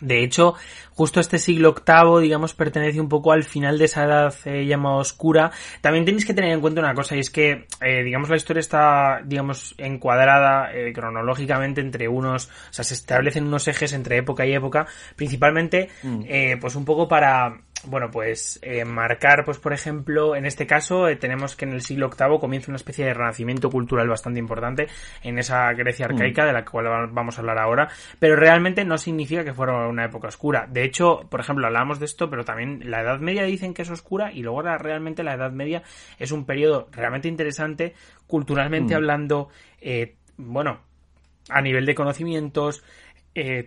De 0.00 0.22
hecho, 0.22 0.54
justo 0.90 1.20
este 1.20 1.38
siglo 1.38 1.74
VIII, 1.74 2.22
digamos, 2.22 2.54
pertenece 2.54 3.00
un 3.00 3.08
poco 3.08 3.32
al 3.32 3.44
final 3.44 3.78
de 3.78 3.84
esa 3.86 4.04
edad 4.04 4.34
eh, 4.44 4.66
llamada 4.66 4.96
oscura. 4.96 5.50
También 5.80 6.04
tenéis 6.04 6.24
que 6.24 6.34
tener 6.34 6.52
en 6.52 6.60
cuenta 6.60 6.80
una 6.80 6.94
cosa, 6.94 7.16
y 7.16 7.20
es 7.20 7.30
que, 7.30 7.66
eh, 7.80 8.02
digamos, 8.02 8.28
la 8.28 8.36
historia 8.36 8.60
está, 8.60 9.22
digamos, 9.24 9.74
encuadrada 9.78 10.74
eh, 10.74 10.92
cronológicamente 10.92 11.80
entre 11.80 12.08
unos, 12.08 12.46
o 12.46 12.72
sea, 12.72 12.84
se 12.84 12.94
establecen 12.94 13.46
unos 13.46 13.68
ejes 13.68 13.92
entre 13.92 14.18
época 14.18 14.46
y 14.46 14.52
época, 14.52 14.86
principalmente, 15.16 15.88
mm. 16.02 16.22
eh, 16.28 16.56
pues 16.60 16.74
un 16.74 16.84
poco 16.84 17.08
para 17.08 17.60
bueno, 17.86 18.10
pues 18.10 18.58
eh, 18.62 18.84
marcar, 18.84 19.44
pues 19.44 19.58
por 19.58 19.72
ejemplo, 19.72 20.36
en 20.36 20.46
este 20.46 20.66
caso 20.66 21.08
eh, 21.08 21.16
tenemos 21.16 21.56
que 21.56 21.64
en 21.64 21.72
el 21.72 21.82
siglo 21.82 22.10
VIII 22.10 22.38
comienza 22.38 22.70
una 22.70 22.76
especie 22.76 23.04
de 23.04 23.14
renacimiento 23.14 23.70
cultural 23.70 24.08
bastante 24.08 24.38
importante 24.38 24.88
en 25.22 25.38
esa 25.38 25.72
Grecia 25.72 26.06
arcaica 26.06 26.44
mm. 26.44 26.46
de 26.46 26.52
la 26.52 26.64
cual 26.64 27.10
vamos 27.12 27.36
a 27.36 27.40
hablar 27.40 27.58
ahora, 27.58 27.88
pero 28.18 28.36
realmente 28.36 28.84
no 28.84 28.98
significa 28.98 29.44
que 29.44 29.54
fuera 29.54 29.88
una 29.88 30.04
época 30.04 30.28
oscura. 30.28 30.66
De 30.68 30.84
hecho, 30.84 31.26
por 31.30 31.40
ejemplo, 31.40 31.66
hablamos 31.66 31.98
de 31.98 32.06
esto, 32.06 32.30
pero 32.30 32.44
también 32.44 32.90
la 32.90 33.02
Edad 33.02 33.20
Media 33.20 33.44
dicen 33.44 33.74
que 33.74 33.82
es 33.82 33.90
oscura 33.90 34.32
y 34.32 34.42
luego 34.42 34.62
realmente 34.62 35.22
la 35.22 35.34
Edad 35.34 35.52
Media 35.52 35.82
es 36.18 36.32
un 36.32 36.46
periodo 36.46 36.88
realmente 36.92 37.28
interesante, 37.28 37.94
culturalmente 38.26 38.94
mm. 38.94 38.96
hablando, 38.96 39.48
eh, 39.80 40.16
bueno, 40.36 40.80
a 41.48 41.60
nivel 41.60 41.86
de 41.86 41.94
conocimientos, 41.94 42.84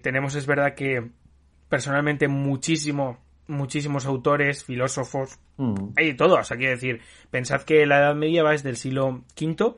tenemos, 0.01 0.33
es 0.35 0.47
verdad 0.47 0.75
que 0.75 1.09
personalmente 1.69 2.29
muchísimo 2.29 3.17
muchísimos 3.47 4.05
autores, 4.05 4.63
filósofos, 4.63 5.39
mm. 5.57 5.93
hay 5.95 6.07
de 6.07 6.13
todo, 6.13 6.35
o 6.35 6.43
sea, 6.43 6.57
quiero 6.57 6.73
decir, 6.73 7.01
pensad 7.31 7.63
que 7.63 7.85
la 7.85 7.99
Edad 7.99 8.15
Media 8.15 8.43
va 8.43 8.51
desde 8.51 8.69
el 8.69 8.77
siglo 8.77 9.23
V, 9.39 9.75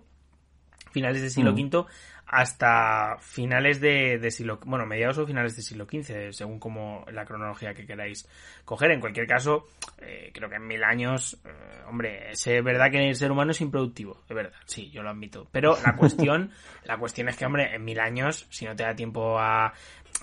finales 0.92 1.22
del 1.22 1.32
siglo 1.32 1.54
V, 1.54 1.78
mm. 1.78 1.86
hasta 2.26 3.18
finales 3.20 3.80
de, 3.80 4.32
siglo, 4.32 4.60
bueno, 4.66 4.86
mediados 4.86 5.18
o 5.20 5.28
finales 5.28 5.56
del 5.56 5.64
siglo 5.64 5.86
XV, 5.86 6.32
según 6.32 6.60
como 6.60 7.06
la 7.12 7.26
cronología 7.26 7.74
que 7.74 7.86
queráis 7.86 8.28
coger. 8.66 8.92
En 8.92 9.00
cualquier 9.00 9.28
caso, 9.28 9.68
eh, 10.00 10.32
creo 10.34 10.50
que 10.50 10.56
en 10.56 10.68
mil 10.68 10.84
años, 10.84 11.40
eh, 11.46 11.50
hombre, 11.88 12.32
es 12.32 12.46
verdad 12.64 12.90
que 12.92 13.08
el 13.08 13.16
ser 13.16 13.32
humano 13.32 13.52
es 13.52 13.62
improductivo, 13.62 14.24
es 14.28 14.36
verdad, 14.36 14.54
sí, 14.66 14.90
yo 14.90 15.04
lo 15.04 15.10
admito. 15.12 15.48
Pero 15.52 15.78
la 15.86 15.96
cuestión, 15.96 16.52
la 16.86 16.98
cuestión 16.98 17.30
es 17.30 17.38
que, 17.38 17.46
hombre, 17.46 17.76
en 17.76 17.84
mil 17.84 18.00
años, 18.00 18.48
si 18.50 18.66
no 18.66 18.76
te 18.76 18.84
da 18.84 18.96
tiempo 18.96 19.40
a 19.40 19.74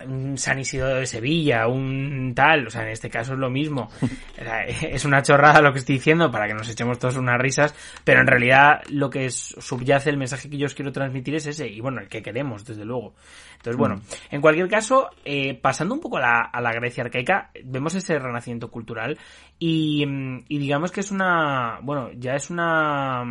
un 0.04 0.36
San 0.36 0.58
Isidro 0.58 0.88
de 0.88 1.06
Sevilla, 1.06 1.66
un 1.66 2.32
tal, 2.34 2.66
o 2.66 2.70
sea, 2.70 2.82
en 2.82 2.88
este 2.88 3.08
caso 3.08 3.32
es 3.32 3.38
lo 3.38 3.50
mismo. 3.50 3.88
es 4.82 5.04
una 5.04 5.22
chorrada 5.22 5.60
lo 5.60 5.72
que 5.72 5.78
estoy 5.78 5.96
diciendo 5.96 6.30
para 6.30 6.46
que 6.46 6.54
nos 6.54 6.68
echemos 6.68 6.98
todos 6.98 7.16
unas 7.16 7.40
risas, 7.40 7.74
pero 8.04 8.20
en 8.20 8.26
realidad 8.26 8.82
lo 8.90 9.08
que 9.08 9.30
subyace 9.30 10.10
el 10.10 10.18
mensaje 10.18 10.50
que 10.50 10.58
yo 10.58 10.66
os 10.66 10.74
quiero 10.74 10.92
transmitir 10.92 11.34
es 11.36 11.46
ese, 11.46 11.66
y 11.68 11.80
bueno, 11.80 12.00
el 12.00 12.08
que 12.08 12.22
queremos, 12.22 12.64
desde 12.64 12.84
luego. 12.84 13.14
Entonces, 13.56 13.76
bueno, 13.76 13.96
mm. 13.96 14.34
en 14.34 14.40
cualquier 14.40 14.68
caso, 14.68 15.10
eh, 15.24 15.54
pasando 15.54 15.94
un 15.94 16.00
poco 16.00 16.18
a 16.18 16.20
la, 16.20 16.40
a 16.52 16.60
la, 16.60 16.72
Grecia 16.72 17.04
arcaica, 17.04 17.50
vemos 17.64 17.94
ese 17.94 18.18
renacimiento 18.18 18.70
cultural 18.70 19.18
y, 19.58 20.04
y 20.48 20.58
digamos 20.58 20.92
que 20.92 21.00
es 21.00 21.10
una, 21.10 21.78
bueno, 21.82 22.10
ya 22.12 22.34
es 22.34 22.50
una 22.50 23.24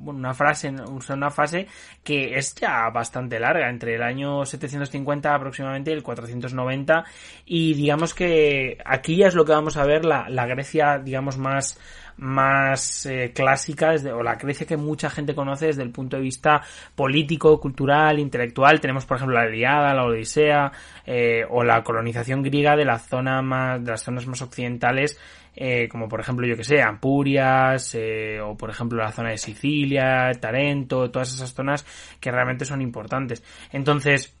una 0.00 0.34
frase, 0.34 0.70
una 0.70 1.30
fase 1.30 1.66
que 2.02 2.36
es 2.36 2.54
ya 2.54 2.88
bastante 2.90 3.38
larga, 3.38 3.68
entre 3.68 3.94
el 3.94 4.02
año 4.02 4.44
750 4.44 5.34
aproximadamente 5.34 5.90
y 5.90 5.94
el 5.94 6.02
490, 6.02 7.04
y 7.46 7.74
digamos 7.74 8.14
que 8.14 8.78
aquí 8.84 9.16
ya 9.16 9.28
es 9.28 9.34
lo 9.34 9.44
que 9.44 9.52
vamos 9.52 9.76
a 9.76 9.84
ver 9.84 10.04
la, 10.04 10.28
la 10.28 10.46
Grecia, 10.46 10.98
digamos, 10.98 11.38
más, 11.38 11.78
más 12.18 13.06
eh, 13.06 13.32
clásica, 13.34 13.94
o 14.14 14.22
la 14.22 14.34
Grecia 14.36 14.66
que 14.66 14.76
mucha 14.76 15.10
gente 15.10 15.34
conoce 15.34 15.66
desde 15.66 15.82
el 15.82 15.90
punto 15.90 16.16
de 16.16 16.22
vista 16.22 16.62
político, 16.94 17.60
cultural, 17.60 18.18
intelectual. 18.18 18.80
Tenemos, 18.80 19.06
por 19.06 19.16
ejemplo, 19.16 19.38
la 19.38 19.48
Iliada, 19.48 19.94
la 19.94 20.04
Odisea, 20.04 20.72
eh, 21.06 21.44
o 21.48 21.64
la 21.64 21.82
colonización 21.82 22.42
griega 22.42 22.76
de 22.76 22.84
la 22.84 22.98
zona 22.98 23.42
más, 23.42 23.84
de 23.84 23.90
las 23.90 24.02
zonas 24.02 24.26
más 24.26 24.42
occidentales 24.42 25.18
eh, 25.54 25.86
como 25.90 26.08
por 26.08 26.18
ejemplo, 26.18 26.46
yo 26.46 26.56
que 26.56 26.64
sé, 26.64 26.80
Ampurias, 26.80 27.94
eh, 27.94 28.40
o 28.40 28.56
por 28.56 28.70
ejemplo 28.70 29.02
la 29.02 29.12
zona 29.12 29.30
de 29.30 29.36
Sicilia, 29.36 30.30
Tarento, 30.40 31.10
todas 31.10 31.34
esas 31.34 31.52
zonas 31.52 31.84
que 32.18 32.30
realmente 32.30 32.64
son 32.64 32.80
importantes. 32.80 33.44
Entonces, 33.70 34.34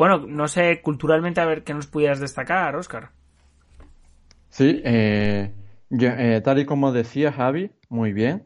bueno, 0.00 0.18
no 0.26 0.48
sé, 0.48 0.80
culturalmente 0.80 1.40
a 1.40 1.44
ver 1.44 1.62
qué 1.62 1.74
nos 1.74 1.86
pudieras 1.86 2.20
destacar, 2.20 2.74
Oscar. 2.76 3.10
Sí, 4.48 4.80
eh, 4.84 5.52
tal 6.44 6.58
y 6.58 6.66
como 6.66 6.92
decía 6.92 7.32
Javi, 7.32 7.70
muy 7.88 8.12
bien. 8.12 8.42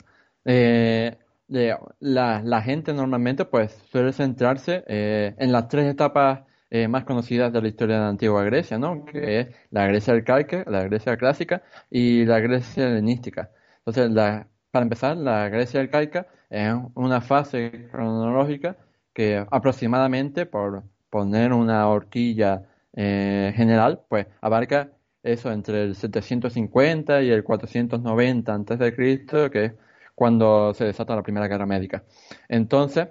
La, 1.49 2.43
la, 2.43 2.63
gente 2.63 2.93
normalmente 2.93 3.45
pues 3.45 3.73
suele 3.91 4.13
centrarse 4.13 4.83
en 4.87 5.53
las 5.53 5.69
tres 5.69 5.87
etapas 5.87 6.41
eh, 6.77 6.89
más 6.89 7.05
conocidas 7.05 7.53
de 7.53 7.63
la 7.63 7.69
historia 7.69 7.95
de 7.97 8.03
la 8.03 8.09
antigua 8.09 8.43
Grecia, 8.43 8.79
¿no? 8.79 9.05
Que 9.05 9.41
es 9.41 9.49
la 9.71 9.87
Grecia 9.87 10.13
arcaica, 10.13 10.65
la 10.67 10.83
Grecia 10.83 11.17
clásica 11.17 11.63
y 11.89 12.25
la 12.25 12.41
Grecia 12.41 12.89
helenística. 12.89 13.53
Entonces, 13.79 14.11
la, 14.11 14.49
para 14.73 14.83
empezar, 14.83 15.17
la 15.17 15.49
Grecia 15.51 15.81
arcaica 15.81 16.27
en 16.51 16.91
una 16.97 17.21
fase 17.21 17.89
cronológica 17.93 18.77
que 19.13 19.47
aproximadamente, 19.53 20.47
por 20.47 20.83
poner 21.11 21.53
una 21.53 21.87
horquilla 21.89 22.63
eh, 22.93 23.53
general, 23.55 24.03
pues 24.09 24.27
abarca 24.41 24.91
eso 25.25 25.51
entre 25.51 25.83
el 25.83 25.97
750 25.97 27.23
y 27.23 27.31
el 27.31 27.43
490 27.43 28.55
antes 28.55 28.79
de 28.79 28.95
Cristo, 28.95 29.51
que 29.51 29.65
es 29.65 29.73
cuando 30.15 30.73
se 30.75 30.85
desata 30.85 31.17
la 31.17 31.23
Primera 31.23 31.49
Guerra 31.49 31.67
Médica. 31.67 32.05
Entonces, 32.49 33.09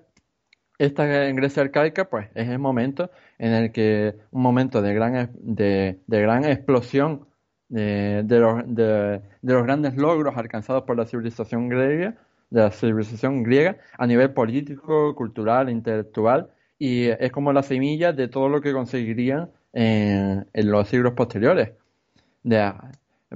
esta 0.78 1.06
Grecia 1.06 1.64
arcaica, 1.64 2.10
pues 2.10 2.30
es 2.36 2.50
el 2.50 2.60
momento 2.60 3.12
en 3.38 3.54
el 3.54 3.72
que 3.72 4.16
un 4.32 4.42
momento 4.42 4.82
de 4.82 4.94
gran, 4.94 5.32
de, 5.36 6.00
gran 6.08 6.46
explosión 6.46 7.28
de, 7.70 8.24
los, 8.30 8.64
de, 8.68 9.22
los, 9.42 9.64
grandes 9.64 9.96
logros 9.96 10.38
alcanzados 10.38 10.84
por 10.84 10.98
la 10.98 11.06
civilización 11.06 11.70
griega, 11.70 12.16
de 12.50 12.62
la 12.62 12.72
civilización 12.72 13.44
griega 13.44 13.78
a 13.98 14.06
nivel 14.08 14.32
político, 14.32 15.16
cultural, 15.16 15.70
intelectual, 15.70 16.50
y 16.78 17.08
es 17.08 17.32
como 17.32 17.54
la 17.54 17.64
semilla 17.64 18.14
de 18.14 18.28
todo 18.28 18.50
lo 18.50 18.62
que 18.62 18.74
conseguirían 18.74 19.50
en, 19.74 20.46
los 20.54 20.88
siglos 20.90 21.14
posteriores. 21.14 21.72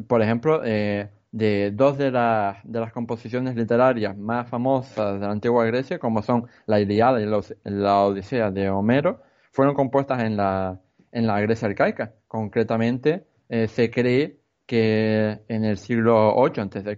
Por 0.08 0.22
ejemplo, 0.22 0.62
eh, 0.64 1.10
de 1.32 1.72
dos 1.72 1.98
de, 1.98 2.12
las 2.12 2.58
de 2.64 2.80
las 2.80 2.92
composiciones 2.92 3.56
literarias 3.56 4.18
más 4.18 4.50
famosas 4.50 5.20
de 5.20 5.26
la 5.26 5.32
antigua 5.32 5.66
Grecia, 5.66 6.00
como 6.00 6.22
son 6.22 6.48
la 6.66 6.80
Iliada 6.80 7.22
y 7.22 7.26
la 7.66 8.00
Odisea 8.04 8.52
de 8.52 8.70
Homero, 8.70 9.22
fueron 9.52 9.76
compuestas 9.76 10.24
en 10.24 10.38
la, 10.38 10.80
en 11.12 11.28
la 11.28 11.40
Grecia 11.42 11.68
arcaica. 11.68 12.14
Concretamente, 12.28 13.26
eh, 13.50 13.68
se 13.68 13.90
cree 13.90 14.40
que 14.66 15.40
en 15.48 15.64
el 15.64 15.78
siglo 15.78 16.36
8 16.36 16.62
a.C., 16.62 16.98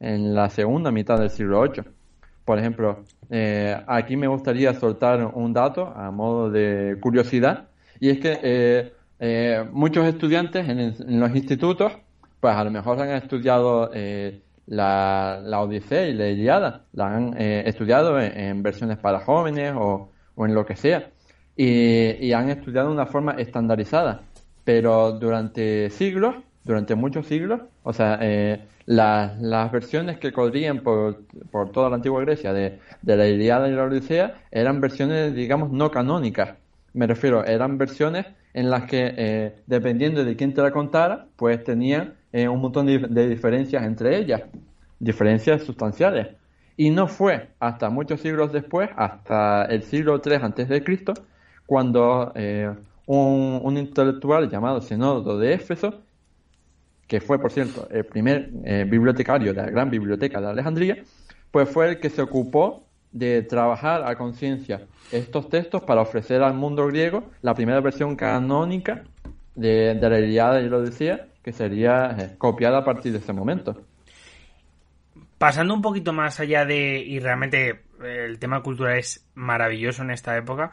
en 0.00 0.34
la 0.34 0.48
segunda 0.50 0.90
mitad 0.90 1.18
del 1.18 1.30
siglo 1.30 1.60
8. 1.60 1.84
Por 2.44 2.58
ejemplo, 2.58 3.04
eh, 3.30 3.76
aquí 3.86 4.16
me 4.16 4.26
gustaría 4.26 4.74
soltar 4.74 5.24
un 5.34 5.52
dato 5.52 5.86
a 5.86 6.10
modo 6.10 6.50
de 6.50 6.96
curiosidad, 7.00 7.68
y 8.00 8.10
es 8.10 8.18
que 8.18 8.38
eh, 8.42 8.92
eh, 9.20 9.64
muchos 9.72 10.06
estudiantes 10.06 10.68
en, 10.68 11.20
los 11.20 11.36
institutos, 11.36 11.92
pues 12.40 12.54
a 12.54 12.64
lo 12.64 12.70
mejor 12.70 13.00
han 13.00 13.10
estudiado 13.10 13.90
la, 14.66 15.40
la, 15.44 15.60
Odisea 15.60 16.08
y 16.08 16.14
la 16.14 16.28
Iliada, 16.28 16.84
la 16.92 17.14
han 17.14 17.36
estudiado 17.36 18.18
en, 18.20 18.62
versiones 18.62 18.98
para 18.98 19.20
jóvenes 19.20 19.74
o, 19.76 20.10
o 20.34 20.46
en 20.46 20.54
lo 20.54 20.66
que 20.66 20.76
sea, 20.76 21.10
y, 21.56 22.26
y 22.26 22.32
han 22.32 22.50
estudiado 22.50 22.88
de 22.88 22.94
una 22.94 23.06
forma 23.06 23.32
estandarizada, 23.32 24.22
pero 24.64 25.12
durante 25.12 25.90
siglos, 25.90 26.36
durante 26.64 26.94
muchos 26.94 27.26
siglos, 27.26 27.60
o 27.82 27.92
sea, 27.92 28.18
eh, 28.20 28.60
las, 28.86 29.72
versiones 29.72 30.18
que 30.18 30.32
corrían 30.32 30.80
por, 30.80 31.22
por, 31.50 31.70
toda 31.72 31.88
la 31.88 31.96
antigua 31.96 32.20
Grecia 32.22 32.52
de, 32.52 32.78
la 33.02 33.26
Iliada 33.26 33.68
y 33.68 33.72
la 33.72 33.84
Odisea 33.84 34.42
eran 34.50 34.80
versiones, 34.80 35.34
digamos, 35.34 35.70
no 35.70 35.90
canónicas. 35.90 36.56
Me 36.92 37.06
refiero, 37.06 37.44
eran 37.44 37.78
versiones 37.78 38.26
en 38.52 38.70
las 38.70 38.84
que, 38.84 39.14
eh, 39.16 39.62
dependiendo 39.66 40.24
de 40.24 40.36
quién 40.36 40.54
te 40.54 40.62
la 40.62 40.70
contara, 40.70 41.26
pues 41.36 41.62
tenían 41.64 42.14
eh, 42.32 42.48
un 42.48 42.60
montón 42.60 42.86
de, 42.86 43.28
diferencias 43.28 43.84
entre 43.84 44.18
ellas, 44.18 44.42
diferencias 44.98 45.62
sustanciales. 45.62 46.28
Y 46.76 46.90
no 46.90 47.06
fue 47.06 47.50
hasta 47.60 47.90
muchos 47.90 48.20
siglos 48.20 48.52
después, 48.52 48.90
hasta 48.96 49.64
el 49.66 49.82
siglo 49.82 50.20
III 50.24 50.36
antes 50.42 50.68
de 50.68 50.82
Cristo, 50.82 51.14
cuando 51.66 52.32
eh, 52.34 52.72
un, 53.06 53.60
un, 53.62 53.76
intelectual 53.76 54.48
llamado 54.48 54.80
Senodo 54.80 55.38
de 55.38 55.54
Éfeso 55.54 56.02
que 57.06 57.20
fue, 57.20 57.40
por 57.40 57.50
cierto, 57.50 57.88
el 57.90 58.04
primer 58.04 58.50
bibliotecario 58.86 59.52
de 59.52 59.60
la 59.60 59.68
gran 59.68 59.90
biblioteca 59.90 60.40
de 60.40 60.46
Alejandría, 60.46 61.02
pues 61.50 61.68
fue 61.68 61.88
el 61.88 61.98
que 61.98 62.08
se 62.08 62.22
ocupó 62.22 62.86
de 63.12 63.42
trabajar 63.42 64.04
a 64.06 64.16
conciencia 64.16 64.82
estos 65.10 65.48
textos 65.48 65.82
para 65.82 66.00
ofrecer 66.00 66.42
al 66.42 66.54
mundo 66.54 66.86
griego 66.86 67.24
la 67.42 67.54
primera 67.54 67.80
versión 67.80 68.16
canónica 68.16 69.04
de, 69.54 69.94
de 69.94 70.10
la 70.10 70.20
Iliada 70.20 70.60
y 70.60 70.68
lo 70.68 70.80
decía, 70.80 71.26
que 71.42 71.52
sería 71.52 72.16
eh, 72.18 72.34
copiada 72.38 72.78
a 72.78 72.84
partir 72.84 73.12
de 73.12 73.18
ese 73.18 73.32
momento. 73.32 73.82
Pasando 75.38 75.74
un 75.74 75.82
poquito 75.82 76.12
más 76.12 76.38
allá 76.38 76.64
de, 76.64 76.98
y 76.98 77.18
realmente 77.18 77.82
el 78.04 78.38
tema 78.38 78.62
cultural 78.62 78.98
es 78.98 79.26
maravilloso 79.34 80.02
en 80.02 80.10
esta 80.10 80.36
época, 80.36 80.72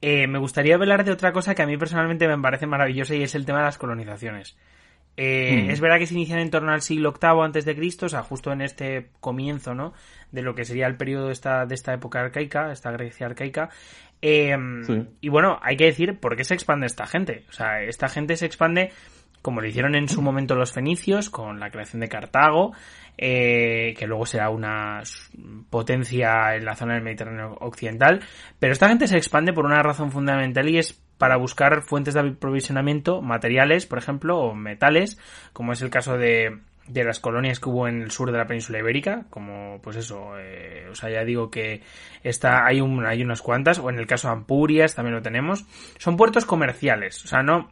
eh, 0.00 0.26
me 0.26 0.38
gustaría 0.38 0.74
hablar 0.74 1.04
de 1.04 1.12
otra 1.12 1.32
cosa 1.32 1.54
que 1.54 1.62
a 1.62 1.66
mí 1.66 1.76
personalmente 1.76 2.28
me 2.28 2.38
parece 2.38 2.66
maravillosa 2.66 3.14
y 3.14 3.22
es 3.22 3.34
el 3.34 3.44
tema 3.44 3.58
de 3.58 3.64
las 3.64 3.78
colonizaciones. 3.78 4.56
Eh, 5.16 5.64
hmm. 5.64 5.70
Es 5.70 5.80
verdad 5.80 5.98
que 5.98 6.06
se 6.06 6.14
inician 6.14 6.40
en 6.40 6.50
torno 6.50 6.72
al 6.72 6.82
siglo 6.82 7.14
VIII 7.20 7.42
antes 7.42 7.64
de 7.64 7.76
Cristo, 7.76 8.06
o 8.06 8.08
sea, 8.08 8.22
justo 8.22 8.52
en 8.52 8.60
este 8.60 9.10
comienzo, 9.20 9.74
¿no? 9.74 9.94
De 10.34 10.42
lo 10.42 10.54
que 10.54 10.64
sería 10.64 10.86
el 10.86 10.96
periodo 10.96 11.28
de 11.28 11.32
esta, 11.32 11.64
de 11.64 11.74
esta 11.74 11.94
época 11.94 12.20
arcaica, 12.20 12.72
esta 12.72 12.90
Grecia 12.90 13.26
arcaica. 13.26 13.70
Em, 14.20 15.06
y 15.20 15.28
bueno, 15.28 15.58
hay 15.62 15.76
que 15.76 15.84
decir 15.84 16.18
por 16.18 16.36
qué 16.36 16.44
se 16.44 16.54
expande 16.54 16.86
esta 16.86 17.06
gente. 17.06 17.44
O 17.48 17.52
sea, 17.52 17.82
esta 17.82 18.08
gente 18.08 18.36
se 18.36 18.46
expande 18.46 18.90
como 19.44 19.60
lo 19.60 19.66
hicieron 19.66 19.94
en 19.94 20.08
su 20.08 20.22
momento 20.22 20.54
los 20.54 20.72
fenicios, 20.72 21.28
con 21.28 21.60
la 21.60 21.68
creación 21.68 22.00
de 22.00 22.08
Cartago, 22.08 22.72
eh, 23.18 23.92
que 23.98 24.06
luego 24.06 24.24
será 24.24 24.48
una 24.48 25.02
potencia 25.68 26.56
en 26.56 26.64
la 26.64 26.74
zona 26.74 26.94
del 26.94 27.02
Mediterráneo 27.02 27.54
occidental. 27.60 28.20
Pero 28.58 28.72
esta 28.72 28.88
gente 28.88 29.06
se 29.06 29.18
expande 29.18 29.52
por 29.52 29.66
una 29.66 29.82
razón 29.82 30.10
fundamental 30.10 30.66
y 30.70 30.78
es 30.78 30.94
para 31.18 31.36
buscar 31.36 31.82
fuentes 31.82 32.14
de 32.14 32.20
aprovisionamiento, 32.20 33.20
materiales, 33.20 33.84
por 33.84 33.98
ejemplo, 33.98 34.38
o 34.38 34.54
metales, 34.54 35.18
como 35.52 35.74
es 35.74 35.82
el 35.82 35.90
caso 35.90 36.16
de, 36.16 36.60
de 36.86 37.04
las 37.04 37.20
colonias 37.20 37.60
que 37.60 37.68
hubo 37.68 37.88
en 37.88 38.02
el 38.02 38.10
sur 38.10 38.30
de 38.30 38.38
la 38.38 38.46
península 38.46 38.78
ibérica, 38.78 39.26
como 39.30 39.80
pues 39.82 39.96
eso, 39.96 40.38
eh, 40.38 40.86
o 40.90 40.94
sea, 40.94 41.10
ya 41.10 41.24
digo 41.24 41.50
que 41.50 41.82
está, 42.22 42.66
hay, 42.66 42.80
un, 42.80 43.06
hay 43.06 43.22
unas 43.22 43.42
cuantas, 43.42 43.78
o 43.78 43.90
en 43.90 43.98
el 43.98 44.06
caso 44.06 44.28
de 44.28 44.34
Ampurias 44.34 44.94
también 44.94 45.14
lo 45.14 45.22
tenemos, 45.22 45.64
son 45.98 46.16
puertos 46.16 46.44
comerciales, 46.44 47.24
o 47.24 47.28
sea, 47.28 47.42
no, 47.42 47.70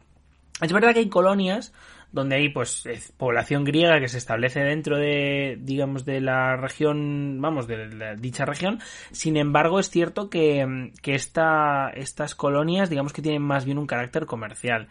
es 0.61 0.73
verdad 0.73 0.93
que 0.93 0.99
hay 0.99 1.09
colonias 1.09 1.73
donde 2.13 2.35
hay 2.35 2.49
pues 2.49 2.83
población 3.17 3.63
griega 3.63 3.99
que 3.99 4.07
se 4.07 4.19
establece 4.19 4.59
dentro 4.59 4.97
de 4.97 5.57
digamos 5.59 6.05
de 6.05 6.21
la 6.21 6.55
región 6.55 7.41
vamos 7.41 7.67
de, 7.67 8.15
dicha 8.19 8.45
región. 8.45 8.79
Sin 9.11 9.35
embargo 9.35 9.79
es 9.79 9.89
cierto 9.89 10.29
que, 10.29 10.91
que 11.01 11.15
esta, 11.15 11.89
estas 11.89 12.35
colonias 12.35 12.91
digamos 12.91 13.13
que 13.13 13.23
tienen 13.23 13.41
más 13.41 13.65
bien 13.65 13.79
un 13.79 13.87
carácter 13.87 14.27
comercial. 14.27 14.89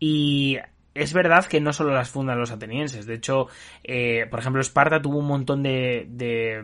Y 0.00 0.58
es 0.94 1.12
verdad 1.12 1.44
que 1.46 1.60
no 1.60 1.72
solo 1.72 1.92
las 1.92 2.10
fundan 2.10 2.38
los 2.38 2.50
atenienses. 2.50 3.06
De 3.06 3.14
hecho, 3.14 3.48
eh, 3.82 4.26
por 4.30 4.40
ejemplo, 4.40 4.60
Esparta 4.60 5.02
tuvo 5.02 5.18
un 5.18 5.26
montón 5.26 5.62
de, 5.62 6.06
de, 6.08 6.60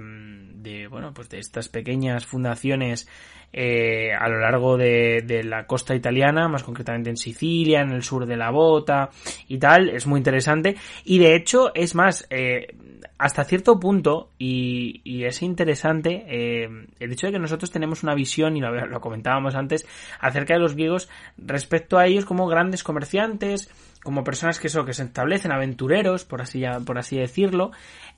de, 0.54 0.86
bueno, 0.86 1.12
pues 1.12 1.28
de 1.28 1.38
estas 1.38 1.68
pequeñas 1.68 2.26
fundaciones 2.26 3.08
eh, 3.52 4.12
a 4.12 4.28
lo 4.28 4.38
largo 4.38 4.76
de, 4.76 5.22
de, 5.26 5.42
la 5.42 5.66
costa 5.66 5.94
italiana, 5.94 6.46
más 6.48 6.62
concretamente 6.62 7.10
en 7.10 7.16
Sicilia, 7.16 7.80
en 7.80 7.90
el 7.90 8.04
sur 8.04 8.26
de 8.26 8.36
la 8.36 8.50
Bota 8.50 9.10
y 9.48 9.58
tal. 9.58 9.88
Es 9.88 10.06
muy 10.06 10.18
interesante. 10.18 10.76
Y 11.04 11.18
de 11.18 11.34
hecho, 11.34 11.72
es 11.74 11.96
más, 11.96 12.26
eh, 12.30 12.76
hasta 13.18 13.44
cierto 13.44 13.78
punto, 13.80 14.30
y, 14.38 15.00
y 15.04 15.24
es 15.24 15.42
interesante, 15.42 16.24
eh, 16.28 16.68
el 17.00 17.12
hecho 17.12 17.26
de 17.26 17.32
que 17.34 17.38
nosotros 17.38 17.70
tenemos 17.70 18.02
una 18.02 18.14
visión, 18.14 18.56
y 18.56 18.60
lo, 18.60 19.00
comentábamos 19.00 19.54
antes, 19.54 19.86
acerca 20.20 20.54
de 20.54 20.60
los 20.60 20.74
griegos 20.74 21.08
respecto 21.36 21.98
a 21.98 22.06
ellos 22.06 22.24
como 22.24 22.46
grandes 22.46 22.84
comerciantes, 22.84 23.68
como 24.02 24.24
personas 24.24 24.58
que 24.58 24.68
eso, 24.68 24.84
que 24.84 24.94
se 24.94 25.02
establecen 25.02 25.52
aventureros, 25.52 26.24
por 26.24 26.40
así, 26.40 26.64
por 26.86 26.98
así 26.98 27.18
decirlo, 27.18 27.70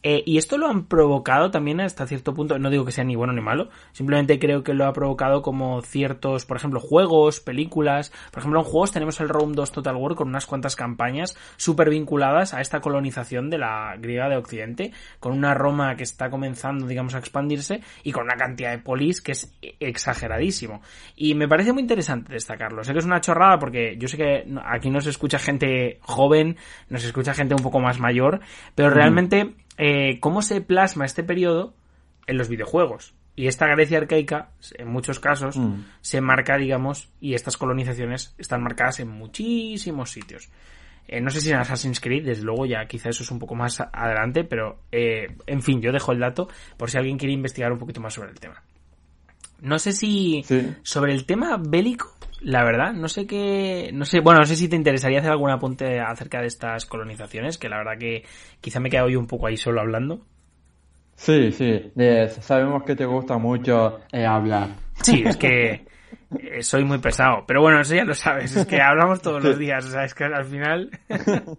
eh, 0.05 0.23
y 0.27 0.39
esto 0.39 0.59
lo 0.59 0.69
han 0.69 0.87
provocado 0.87 1.51
también 1.51 1.81
hasta 1.81 2.07
cierto 2.07 2.35
punto, 2.35 2.59
no 2.59 2.71
digo 2.71 2.85
que 2.85 2.93
sea 2.93 3.05
ni 3.05 3.17
bueno 3.17 3.33
ni 3.33 3.41
malo, 3.41 3.69
simplemente 3.93 4.39
creo 4.39 4.63
que 4.63 4.75
lo 4.75 4.87
ha 4.87 4.93
provocado 4.93 5.43
como 5.43 5.81
ciertos, 5.83 6.45
por 6.45 6.57
ejemplo, 6.57 6.81
juegos, 6.81 7.41
películas, 7.41 8.13
por 8.31 8.41
ejemplo, 8.41 8.61
en 8.61 8.67
juegos 8.67 8.93
tenemos 8.93 9.21
el 9.21 9.29
Rome 9.29 9.55
2 9.55 9.73
Total 9.73 9.97
War 9.97 10.15
con 10.15 10.29
unas 10.29 10.47
cuantas 10.47 10.77
campañas 10.77 11.37
súper 11.57 11.91
vinculadas 11.91 12.55
a 12.55 12.61
esta 12.61 12.81
colonización 12.81 13.51
de 13.51 13.59
la 13.59 13.97
griega 13.99 14.29
de 14.29 14.37
Occidente, 14.37 14.93
con 15.19 15.33
una 15.33 15.55
Roma 15.55 15.97
que 15.97 16.05
está 16.05 16.31
comenzando, 16.31 16.87
digamos, 16.87 17.15
a 17.15 17.19
expandirse 17.19 17.81
y 18.03 18.13
con 18.13 18.25
una 18.25 18.37
cantidad 18.37 18.71
de 18.71 18.79
polis 18.79 19.21
que 19.21 19.33
es 19.33 19.53
exageradísimo. 19.81 20.83
Y 21.17 21.35
me 21.35 21.49
parece 21.49 21.73
muy 21.73 21.83
interesante 21.83 22.33
destacarlo. 22.33 22.85
Sé 22.85 22.93
que 22.93 22.99
es 22.99 23.05
una 23.05 23.21
chorrada 23.21 23.59
porque 23.59 23.97
yo 23.99 24.09
sé 24.09 24.17
que 24.17 24.47
aquí 24.65 24.91
no 24.91 25.01
se 25.01 25.11
escucha 25.11 25.39
gente 25.39 25.72
joven, 26.01 26.57
nos 26.89 27.05
escucha 27.05 27.35
gente 27.35 27.55
un 27.55 27.63
poco 27.63 27.81
más 27.81 27.99
mayor, 27.99 28.41
pero 28.75 28.91
realmente 28.91 29.55
eh, 29.79 30.19
cómo 30.21 30.43
se 30.43 30.61
plasma 30.61 31.05
este 31.05 31.23
periodo 31.23 31.75
en 32.27 32.39
los 32.39 32.49
videojuegos. 32.49 33.15
Y 33.35 33.47
esta 33.47 33.67
Grecia 33.67 33.99
arcaica, 33.99 34.51
en 34.77 34.89
muchos 34.89 35.19
casos, 35.19 35.57
mm. 35.57 35.85
se 36.03 36.21
marca, 36.21 36.59
digamos, 36.59 37.11
y 37.21 37.35
estas 37.35 37.57
colonizaciones 37.57 38.35
están 38.37 38.63
marcadas 38.63 39.01
en 39.01 39.09
muchísimos 39.09 40.11
sitios. 40.11 40.51
Eh, 41.09 41.21
no 41.21 41.31
sé 41.31 41.41
si 41.41 41.51
en 41.51 41.57
Assassin's 41.57 42.01
Creed, 42.01 42.27
desde 42.27 42.45
luego 42.45 42.67
ya 42.67 42.87
quizá 42.87 43.09
eso 43.09 43.23
es 43.23 43.31
un 43.31 43.39
poco 43.39 43.55
más 43.55 43.81
adelante, 43.81 44.45
pero 44.45 44.81
eh, 44.93 45.35
en 45.47 45.63
fin, 45.63 45.81
yo 45.81 45.93
dejo 45.93 46.13
el 46.13 46.21
dato 46.21 46.49
por 46.77 46.91
si 46.91 46.99
alguien 46.99 47.19
quiere 47.19 47.33
investigar 47.33 47.73
un 47.73 47.79
poquito 47.79 48.01
más 48.01 48.15
sobre 48.15 48.31
el 48.31 48.39
tema. 48.39 48.63
No 49.61 49.79
sé 49.79 49.93
si 49.93 50.45
sobre 50.83 51.13
el 51.13 51.25
tema 51.25 51.57
bélico 51.57 52.17
la 52.45 52.65
verdad, 52.65 52.93
no 52.93 53.09
sé 53.09 53.27
qué, 53.27 53.91
no 53.93 54.05
sé, 54.05 54.21
bueno, 54.21 54.41
no 54.41 54.47
sé 54.47 54.57
si 54.57 54.69
te 54.69 54.77
interesaría 54.77 55.21
hacer 55.21 55.31
algún 55.31 55.51
apunte 55.51 56.01
acerca 56.01 56.41
de 56.41 56.47
estas 56.47 56.87
colonizaciones, 56.87 57.59
que 57.59 57.69
la 57.69 57.79
verdad 57.79 57.99
que 57.99 58.25
quizá 58.61 58.81
me 58.81 58.89
he 58.89 58.91
quedado 58.91 59.09
yo 59.09 59.19
un 59.19 59.27
poco 59.27 59.47
ahí 59.47 59.57
solo 59.57 59.81
hablando. 59.81 60.25
Sí, 61.15 61.53
sí, 61.53 61.93
sabemos 62.41 62.83
que 62.85 62.97
te 62.97 63.05
gusta 63.05 63.39
mucho 63.39 64.01
eh, 64.11 64.25
hablar. 64.25 64.71
Sí, 65.03 65.23
es 65.25 65.37
que 65.37 65.85
eh, 66.39 66.63
soy 66.63 66.85
muy 66.85 66.99
pesado. 66.99 67.45
Pero 67.47 67.61
bueno, 67.61 67.81
eso 67.81 67.95
ya 67.95 68.05
lo 68.05 68.15
sabes, 68.15 68.57
es 68.57 68.67
que 68.67 68.81
hablamos 68.81 69.23
todos 69.23 69.43
los 69.43 69.59
días, 69.59 69.85
o 69.87 69.91
sea, 69.91 70.05
es 70.05 70.15
que 70.15 70.25
al 70.25 70.45
final... 70.45 70.91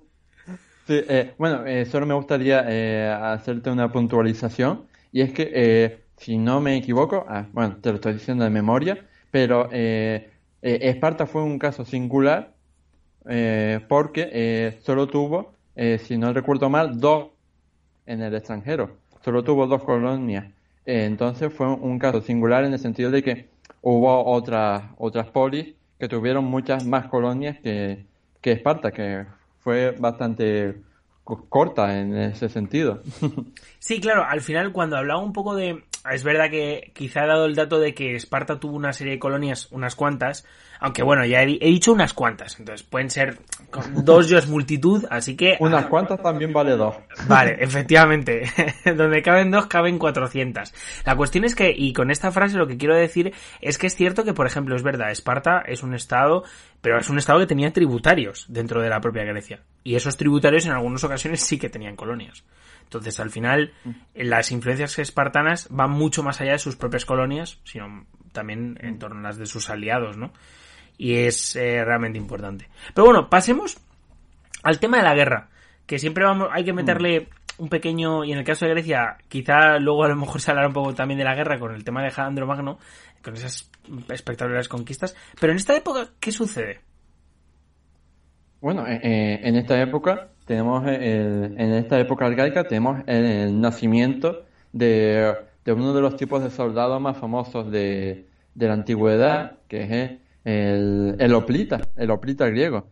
Sí, 0.86 1.02
eh, 1.08 1.34
bueno, 1.38 1.66
eh, 1.66 1.86
solo 1.86 2.06
me 2.06 2.14
gustaría 2.14 2.66
eh, 2.68 3.10
hacerte 3.10 3.70
una 3.70 3.90
puntualización 3.90 4.86
y 5.14 5.22
es 5.22 5.32
que, 5.32 5.50
eh, 5.54 6.04
si 6.18 6.38
no 6.38 6.60
me 6.60 6.76
equivoco, 6.76 7.26
ah, 7.26 7.46
bueno, 7.54 7.78
te 7.82 7.90
lo 7.90 7.96
estoy 7.96 8.14
diciendo 8.14 8.44
de 8.44 8.50
memoria, 8.50 8.98
pero 9.32 9.70
eh, 9.72 10.33
Esparta 10.64 11.26
fue 11.28 11.44
un 11.44 11.60
caso 11.60 11.84
singular 11.86 12.54
eh, 13.30 13.80
porque 13.88 14.30
eh, 14.32 14.80
solo 14.82 15.08
tuvo, 15.08 15.54
eh, 15.76 15.98
si 16.00 16.18
no 16.18 16.32
recuerdo 16.34 16.70
mal, 16.70 17.00
dos 17.00 17.28
en 18.06 18.22
el 18.22 18.34
extranjero, 18.36 18.98
solo 19.24 19.44
tuvo 19.44 19.68
dos 19.68 19.84
colonias. 19.84 20.46
Eh, 20.86 21.06
entonces 21.06 21.54
fue 21.54 21.68
un 21.68 21.98
caso 22.00 22.22
singular 22.22 22.64
en 22.66 22.74
el 22.74 22.80
sentido 22.80 23.12
de 23.12 23.24
que 23.24 23.50
hubo 23.82 24.26
otras 24.26 24.84
otras 24.98 25.28
polis 25.28 25.76
que 26.00 26.08
tuvieron 26.10 26.44
muchas 26.46 26.86
más 26.86 27.08
colonias 27.08 27.58
que, 27.60 28.06
que 28.42 28.52
Esparta, 28.54 28.92
que 28.92 29.26
fue 29.60 29.92
bastante 29.92 30.82
co- 31.24 31.46
corta 31.48 31.98
en 32.00 32.16
ese 32.18 32.50
sentido. 32.50 33.02
Sí, 33.80 34.00
claro, 34.00 34.24
al 34.24 34.40
final 34.42 34.72
cuando 34.72 34.96
hablaba 34.96 35.22
un 35.22 35.34
poco 35.34 35.56
de... 35.56 35.84
Es 36.12 36.24
verdad 36.24 36.50
que 36.50 36.92
quizá 36.94 37.24
he 37.24 37.28
dado 37.28 37.46
el 37.46 37.56
dato 37.56 37.80
de 37.80 37.94
que 37.94 38.16
Esparta 38.16 38.60
tuvo 38.60 38.76
una 38.76 38.92
serie 38.92 39.14
de 39.14 39.20
colonias, 39.20 39.70
unas 39.72 39.96
cuantas, 39.96 40.46
aunque 40.82 41.02
bueno, 41.02 41.24
ya 41.26 41.42
he, 41.42 41.46
di- 41.46 41.60
he 41.62 41.68
dicho 41.68 41.94
unas 41.94 42.14
cuantas, 42.14 42.60
entonces 42.60 42.86
pueden 42.86 43.10
ser 43.10 43.38
dos 43.94 44.28
yo 44.28 44.38
es 44.38 44.48
multitud, 44.50 45.06
así 45.10 45.38
que... 45.38 45.56
Unas 45.62 45.86
cuantas 45.86 46.22
también 46.22 46.52
vale 46.52 46.72
dos. 46.76 46.96
Vale, 47.28 47.56
efectivamente. 47.60 48.44
Donde 48.86 49.22
caben 49.22 49.50
dos, 49.50 49.68
caben 49.68 49.98
400. 49.98 50.74
La 51.06 51.16
cuestión 51.16 51.46
es 51.46 51.56
que, 51.56 51.74
y 51.76 51.94
con 51.94 52.12
esta 52.12 52.32
frase 52.32 52.58
lo 52.58 52.68
que 52.68 52.78
quiero 52.78 52.96
decir 52.96 53.34
es 53.62 53.78
que 53.78 53.88
es 53.88 53.96
cierto 53.96 54.26
que, 54.26 54.34
por 54.34 54.46
ejemplo, 54.46 54.76
es 54.76 54.84
verdad, 54.84 55.10
Esparta 55.10 55.64
es 55.66 55.84
un 55.84 55.94
estado, 55.94 56.44
pero 56.82 57.00
es 57.00 57.10
un 57.10 57.18
estado 57.18 57.40
que 57.40 57.48
tenía 57.48 57.72
tributarios 57.72 58.46
dentro 58.50 58.82
de 58.82 58.90
la 58.90 59.00
propia 59.00 59.24
Grecia. 59.24 59.62
Y 59.86 59.96
esos 59.96 60.18
tributarios 60.18 60.66
en 60.66 60.74
algunas 60.74 61.04
ocasiones 61.06 61.40
sí 61.42 61.58
que 61.58 61.70
tenían 61.70 61.96
colonias. 61.96 62.44
Entonces, 62.84 63.20
al 63.20 63.32
final, 63.32 63.74
las 64.14 64.52
influencias 64.52 65.00
espartanas 65.00 65.68
van 65.72 65.92
mucho 65.92 66.24
más 66.24 66.42
allá 66.42 66.52
de 66.52 66.60
sus 66.60 66.76
propias 66.76 67.06
colonias, 67.06 67.60
sino 67.64 68.06
también 68.32 68.78
en 68.82 69.00
torno 69.00 69.20
a 69.20 69.24
las 69.24 69.38
de 69.38 69.46
sus 69.46 69.70
aliados, 69.70 70.18
¿no? 70.18 70.32
Y 70.98 71.16
es 71.16 71.56
eh, 71.56 71.84
realmente 71.84 72.20
importante. 72.20 72.70
Pero 72.94 73.06
bueno, 73.06 73.30
pasemos 73.30 73.78
al 74.62 74.80
tema 74.80 74.98
de 74.98 75.04
la 75.04 75.16
guerra, 75.16 75.50
que 75.86 76.00
siempre 76.00 76.24
vamos, 76.24 76.50
hay 76.52 76.64
que 76.64 76.74
meterle 76.74 77.30
un 77.58 77.70
pequeño, 77.70 78.24
y 78.24 78.32
en 78.32 78.40
el 78.40 78.44
caso 78.44 78.66
de 78.66 78.72
Grecia, 78.72 79.18
quizá 79.28 79.78
luego 79.78 80.04
a 80.04 80.10
lo 80.10 80.16
mejor 80.16 80.42
se 80.42 80.52
hablará 80.52 80.68
un 80.68 80.74
poco 80.74 80.94
también 80.94 81.18
de 81.18 81.24
la 81.24 81.36
guerra 81.36 81.60
con 81.60 81.74
el 81.74 81.84
tema 81.84 82.02
de 82.02 82.08
Alejandro 82.08 82.48
Magno, 82.48 82.80
con 83.24 83.36
esas 83.36 83.70
espectaculares 84.10 84.68
conquistas, 84.68 85.16
pero 85.40 85.52
en 85.52 85.58
esta 85.58 85.76
época, 85.76 86.10
¿qué 86.20 86.32
sucede? 86.32 86.82
Bueno, 88.60 88.88
eh, 88.88 89.00
eh, 89.04 89.40
en 89.44 89.56
esta 89.56 89.80
época 89.82 90.30
tenemos 90.46 90.86
el- 90.88 91.56
en 91.58 91.74
esta 91.74 92.00
época 92.00 92.26
arcaica 92.26 92.64
tenemos 92.66 93.02
el, 93.08 93.60
nacimiento 93.62 94.46
de, 94.72 95.36
de 95.66 95.74
uno 95.74 95.94
de 95.94 96.02
los 96.02 96.16
tipos 96.18 96.44
de 96.44 96.50
soldados 96.50 97.00
más 97.02 97.18
famosos 97.18 97.72
de, 97.72 98.28
de 98.56 98.68
la 98.68 98.74
antigüedad, 98.74 99.58
que 99.68 99.84
es 99.84 100.20
el, 100.44 101.16
el 101.20 101.34
hoplita, 101.34 101.82
el 101.96 102.12
hoplita 102.12 102.48
griego. 102.50 102.88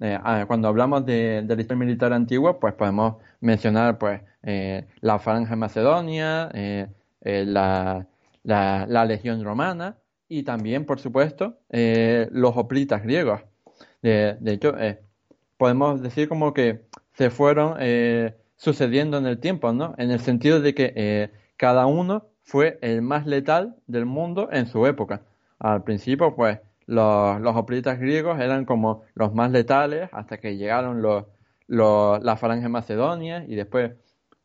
Eh, 0.00 0.18
ah, 0.22 0.44
cuando 0.46 0.68
hablamos 0.68 1.04
de, 1.04 1.42
de 1.44 1.56
la 1.56 1.60
historia 1.60 1.84
militar 1.84 2.12
antigua, 2.12 2.58
pues 2.58 2.74
podemos 2.74 3.16
mencionar 3.40 3.98
pues 3.98 4.22
eh, 4.42 4.86
la 5.00 5.18
falange 5.18 5.54
macedonia, 5.56 6.50
eh, 6.54 6.86
eh, 7.20 7.44
la, 7.46 8.06
la, 8.42 9.04
legión 9.04 9.44
romana 9.44 9.98
y 10.28 10.42
también, 10.44 10.86
por 10.86 11.00
supuesto, 11.00 11.58
los 11.68 12.56
hoplitas 12.56 13.02
griegos. 13.02 13.42
De, 14.02 14.36
de 14.40 14.52
hecho, 14.52 14.74
podemos 15.60 16.00
decir 16.00 16.26
como 16.26 16.54
que 16.54 16.80
se 17.12 17.28
fueron 17.28 17.76
eh, 17.80 18.34
sucediendo 18.56 19.18
en 19.18 19.26
el 19.26 19.38
tiempo, 19.40 19.74
¿no? 19.74 19.94
En 19.98 20.10
el 20.10 20.20
sentido 20.20 20.62
de 20.62 20.74
que 20.74 20.94
eh, 20.96 21.30
cada 21.58 21.84
uno 21.84 22.28
fue 22.40 22.78
el 22.80 23.02
más 23.02 23.26
letal 23.26 23.76
del 23.86 24.06
mundo 24.06 24.48
en 24.52 24.66
su 24.66 24.86
época. 24.86 25.20
Al 25.58 25.84
principio, 25.84 26.34
pues, 26.34 26.60
los, 26.86 27.38
los 27.42 27.54
hoplitas 27.56 27.98
griegos 28.00 28.40
eran 28.40 28.64
como 28.64 29.02
los 29.14 29.34
más 29.34 29.50
letales 29.50 30.08
hasta 30.12 30.38
que 30.38 30.56
llegaron 30.56 31.02
los, 31.02 31.26
los, 31.66 32.24
la 32.24 32.38
falange 32.38 33.44
y 33.46 33.54
después 33.54 33.92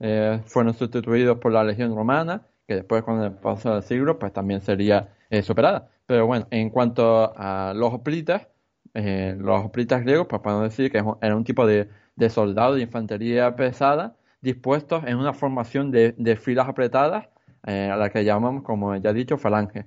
eh, 0.01 0.41
fueron 0.47 0.73
sustituidos 0.73 1.37
por 1.37 1.53
la 1.53 1.63
legión 1.63 1.95
romana, 1.95 2.41
que 2.67 2.75
después 2.75 3.03
con 3.03 3.21
el 3.23 3.31
paso 3.31 3.73
del 3.73 3.83
siglo, 3.83 4.19
pues 4.19 4.33
también 4.33 4.59
sería 4.59 5.15
eh, 5.29 5.43
superada. 5.43 5.87
Pero 6.07 6.27
bueno, 6.27 6.45
en 6.51 6.69
cuanto 6.71 7.31
a 7.37 7.71
los 7.73 7.93
hoplitas, 7.93 8.49
eh, 8.95 9.35
los 9.37 9.63
hoplitas 9.65 10.01
griegos, 10.03 10.27
pues 10.27 10.41
podemos 10.41 10.63
decir 10.63 10.91
que 10.91 11.03
era 11.21 11.35
un 11.35 11.43
tipo 11.43 11.67
de, 11.67 11.89
de 12.15 12.29
soldado 12.29 12.75
de 12.75 12.81
infantería 12.81 13.55
pesada 13.55 14.15
dispuestos 14.45 15.03
en 15.05 15.17
una 15.17 15.33
formación 15.33 15.91
de, 15.91 16.13
de 16.17 16.35
filas 16.37 16.69
apretadas, 16.69 17.27
eh, 17.65 17.89
a 17.91 17.97
la 17.97 18.09
que 18.11 18.23
llamamos, 18.23 18.63
como 18.63 18.95
ya 18.95 19.09
he 19.09 19.13
dicho, 19.13 19.37
falange. 19.37 19.85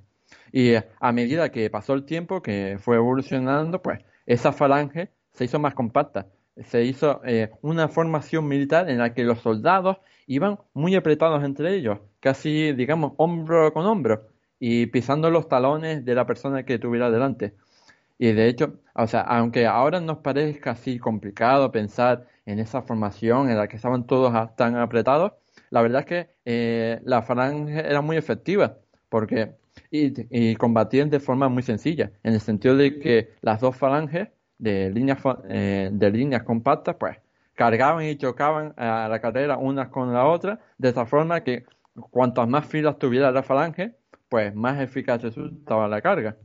Y 0.52 0.70
eh, 0.70 0.84
a 1.00 1.12
medida 1.12 1.50
que 1.50 1.70
pasó 1.70 1.94
el 1.94 2.04
tiempo, 2.04 2.42
que 2.42 2.76
fue 2.80 2.96
evolucionando, 2.96 3.80
pues 3.80 4.00
esa 4.26 4.52
falange 4.52 5.10
se 5.32 5.44
hizo 5.44 5.58
más 5.60 5.74
compacta. 5.74 6.26
Se 6.56 6.84
hizo 6.84 7.20
eh, 7.24 7.50
una 7.62 7.86
formación 7.88 8.48
militar 8.48 8.90
en 8.90 8.98
la 8.98 9.14
que 9.14 9.22
los 9.22 9.38
soldados 9.40 9.98
iban 10.26 10.58
muy 10.74 10.96
apretados 10.96 11.44
entre 11.44 11.76
ellos, 11.76 12.00
casi, 12.20 12.72
digamos, 12.72 13.12
hombro 13.16 13.72
con 13.72 13.86
hombro, 13.86 14.26
y 14.58 14.86
pisando 14.86 15.30
los 15.30 15.48
talones 15.48 16.04
de 16.04 16.14
la 16.16 16.26
persona 16.26 16.64
que 16.64 16.80
tuviera 16.80 17.10
delante. 17.12 17.54
Y 18.18 18.32
de 18.32 18.48
hecho, 18.48 18.80
o 18.94 19.06
sea, 19.06 19.20
aunque 19.22 19.66
ahora 19.66 20.00
nos 20.00 20.18
parezca 20.18 20.72
así 20.72 20.98
complicado 20.98 21.70
pensar 21.72 22.26
en 22.46 22.58
esa 22.58 22.82
formación 22.82 23.50
en 23.50 23.56
la 23.56 23.68
que 23.68 23.76
estaban 23.76 24.06
todos 24.06 24.32
tan 24.56 24.76
apretados, 24.76 25.32
la 25.70 25.82
verdad 25.82 26.00
es 26.00 26.06
que 26.06 26.30
eh, 26.44 27.00
la 27.04 27.22
falange 27.22 27.78
era 27.80 28.00
muy 28.00 28.16
efectiva, 28.16 28.78
porque 29.08 29.56
y, 29.90 30.12
y 30.30 30.56
combatían 30.56 31.10
de 31.10 31.20
forma 31.20 31.48
muy 31.48 31.62
sencilla, 31.62 32.12
en 32.22 32.34
el 32.34 32.40
sentido 32.40 32.76
de 32.76 32.98
que 32.98 33.34
las 33.40 33.60
dos 33.60 33.76
falanges 33.76 34.28
de 34.58 34.90
líneas 34.90 35.18
eh, 35.48 35.90
de 35.92 36.10
líneas 36.10 36.42
compactas, 36.42 36.96
pues 36.98 37.18
cargaban 37.54 38.04
y 38.04 38.16
chocaban 38.16 38.74
a 38.76 39.08
la 39.08 39.20
carrera 39.20 39.56
unas 39.58 39.88
con 39.88 40.12
la 40.12 40.26
otra, 40.26 40.60
de 40.78 40.88
esta 40.88 41.06
forma 41.06 41.42
que 41.44 41.64
cuantas 42.10 42.48
más 42.48 42.66
filas 42.66 42.98
tuviera 42.98 43.30
la 43.32 43.42
falange, 43.42 43.94
pues 44.28 44.54
más 44.54 44.80
eficaz 44.80 45.22
resultaba 45.22 45.88
la 45.88 46.00
carga. 46.00 46.36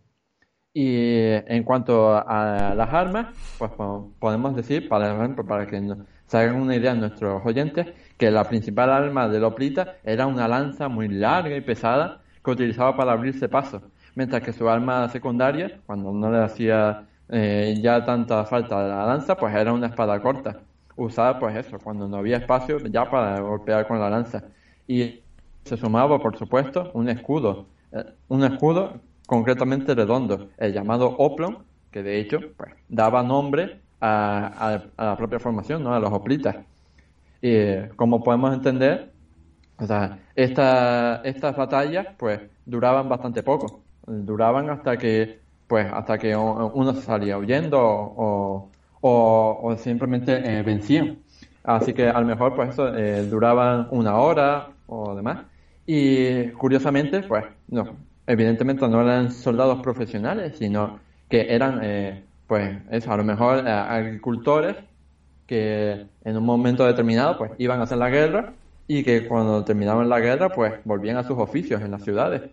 Y 0.75 1.27
en 1.47 1.63
cuanto 1.63 2.15
a 2.17 2.73
las 2.75 2.93
armas, 2.93 3.27
pues 3.57 3.71
po- 3.71 4.15
podemos 4.19 4.55
decir, 4.55 4.88
para 4.88 5.13
ejemplo, 5.15 5.45
para 5.45 5.67
que 5.67 5.79
no- 5.81 6.05
se 6.25 6.38
hagan 6.38 6.55
una 6.62 6.75
idea 6.75 6.95
nuestros 6.95 7.45
oyentes, 7.45 7.88
que 8.17 8.31
la 8.31 8.47
principal 8.47 8.89
arma 8.89 9.27
del 9.29 9.43
hoplita 9.43 9.99
era 10.03 10.25
una 10.25 10.47
lanza 10.47 10.88
muy 10.89 11.07
larga 11.09 11.55
y 11.55 11.62
pesada 11.62 12.23
que 12.43 12.51
utilizaba 12.51 12.95
para 12.95 13.12
abrirse 13.12 13.47
paso, 13.49 13.91
mientras 14.15 14.41
que 14.41 14.51
su 14.53 14.67
arma 14.67 15.07
secundaria, 15.09 15.71
cuando 15.86 16.12
no 16.12 16.31
le 16.31 16.39
hacía 16.39 17.07
eh, 17.29 17.79
ya 17.81 18.03
tanta 18.03 18.43
falta 18.45 18.81
la 18.88 19.05
lanza, 19.05 19.38
pues 19.39 19.53
era 19.55 19.73
una 19.73 19.88
espada 19.88 20.19
corta, 20.21 20.63
usada 20.95 21.38
pues 21.39 21.55
eso, 21.55 21.79
cuando 21.79 22.07
no 22.07 22.17
había 22.17 22.38
espacio 22.38 22.83
ya 22.88 23.09
para 23.09 23.39
golpear 23.41 23.86
con 23.88 23.99
la 23.99 24.09
lanza. 24.09 24.43
Y 24.88 25.23
se 25.65 25.77
sumaba, 25.77 26.21
por 26.21 26.38
supuesto, 26.38 26.91
un 26.93 27.09
escudo, 27.09 27.69
eh, 27.91 28.03
un 28.27 28.43
escudo 28.43 29.01
concretamente 29.27 29.95
redondo, 29.95 30.51
el 30.57 30.73
llamado 30.73 31.07
oplon, 31.17 31.67
que 31.91 32.03
de 32.03 32.19
hecho 32.19 32.39
pues, 32.57 32.73
daba 32.88 33.23
nombre 33.23 33.83
a, 34.01 34.83
la 34.97 35.17
propia 35.17 35.39
formación, 35.39 35.83
¿no? 35.83 35.93
a 35.93 35.99
los 35.99 36.12
hoplitas. 36.12 36.57
Y 37.41 37.88
como 37.95 38.23
podemos 38.23 38.53
entender, 38.53 39.15
o 39.78 39.86
sea, 39.88 40.30
esta- 40.36 41.21
estas 41.24 41.55
batallas 41.55 42.07
pues 42.17 42.41
duraban 42.65 43.09
bastante 43.09 43.43
poco, 43.43 43.88
duraban 44.05 44.69
hasta 44.69 44.97
que 44.97 45.43
pues 45.67 45.88
hasta 45.91 46.17
que 46.19 46.36
uno 46.36 46.93
salía 46.95 47.38
huyendo 47.38 47.80
o, 47.82 48.71
o, 49.01 49.59
o 49.63 49.78
simplemente 49.78 50.59
eh, 50.59 50.63
vencían. 50.63 51.24
Así 51.63 51.93
que 51.93 52.07
a 52.09 52.19
lo 52.19 52.26
mejor 52.28 52.55
pues 52.55 52.71
eso 52.71 52.93
eh, 52.95 53.26
duraban 53.26 53.88
una 53.91 54.17
hora 54.19 54.78
o 54.86 55.15
demás. 55.15 55.47
Y 55.86 56.51
curiosamente, 56.53 57.24
pues, 57.24 57.45
no, 57.67 58.05
evidentemente 58.28 58.88
no 58.88 59.01
eran 59.01 59.32
soldados 59.32 59.82
profesionales, 59.82 60.57
sino 60.57 60.99
que 61.30 61.53
eran, 61.53 61.80
eh, 61.84 62.24
pues, 62.47 62.78
eso, 62.91 63.11
a 63.11 63.17
lo 63.17 63.24
mejor 63.24 63.65
eh, 63.65 63.71
agricultores 63.71 64.78
que 65.47 66.05
en 66.24 66.38
un 66.38 66.45
momento 66.45 66.86
determinado, 66.86 67.38
pues, 67.38 67.51
iban 67.57 67.80
a 67.80 67.84
hacer 67.84 67.97
la 67.97 68.09
guerra 68.09 68.53
y 68.88 69.03
que 69.03 69.28
cuando 69.28 69.63
terminaban 69.63 70.09
la 70.09 70.19
guerra, 70.19 70.49
pues, 70.49 70.74
volvían 70.86 71.17
a 71.17 71.24
sus 71.24 71.38
oficios 71.38 71.82
en 71.82 71.91
las 71.91 72.03
ciudades. 72.03 72.43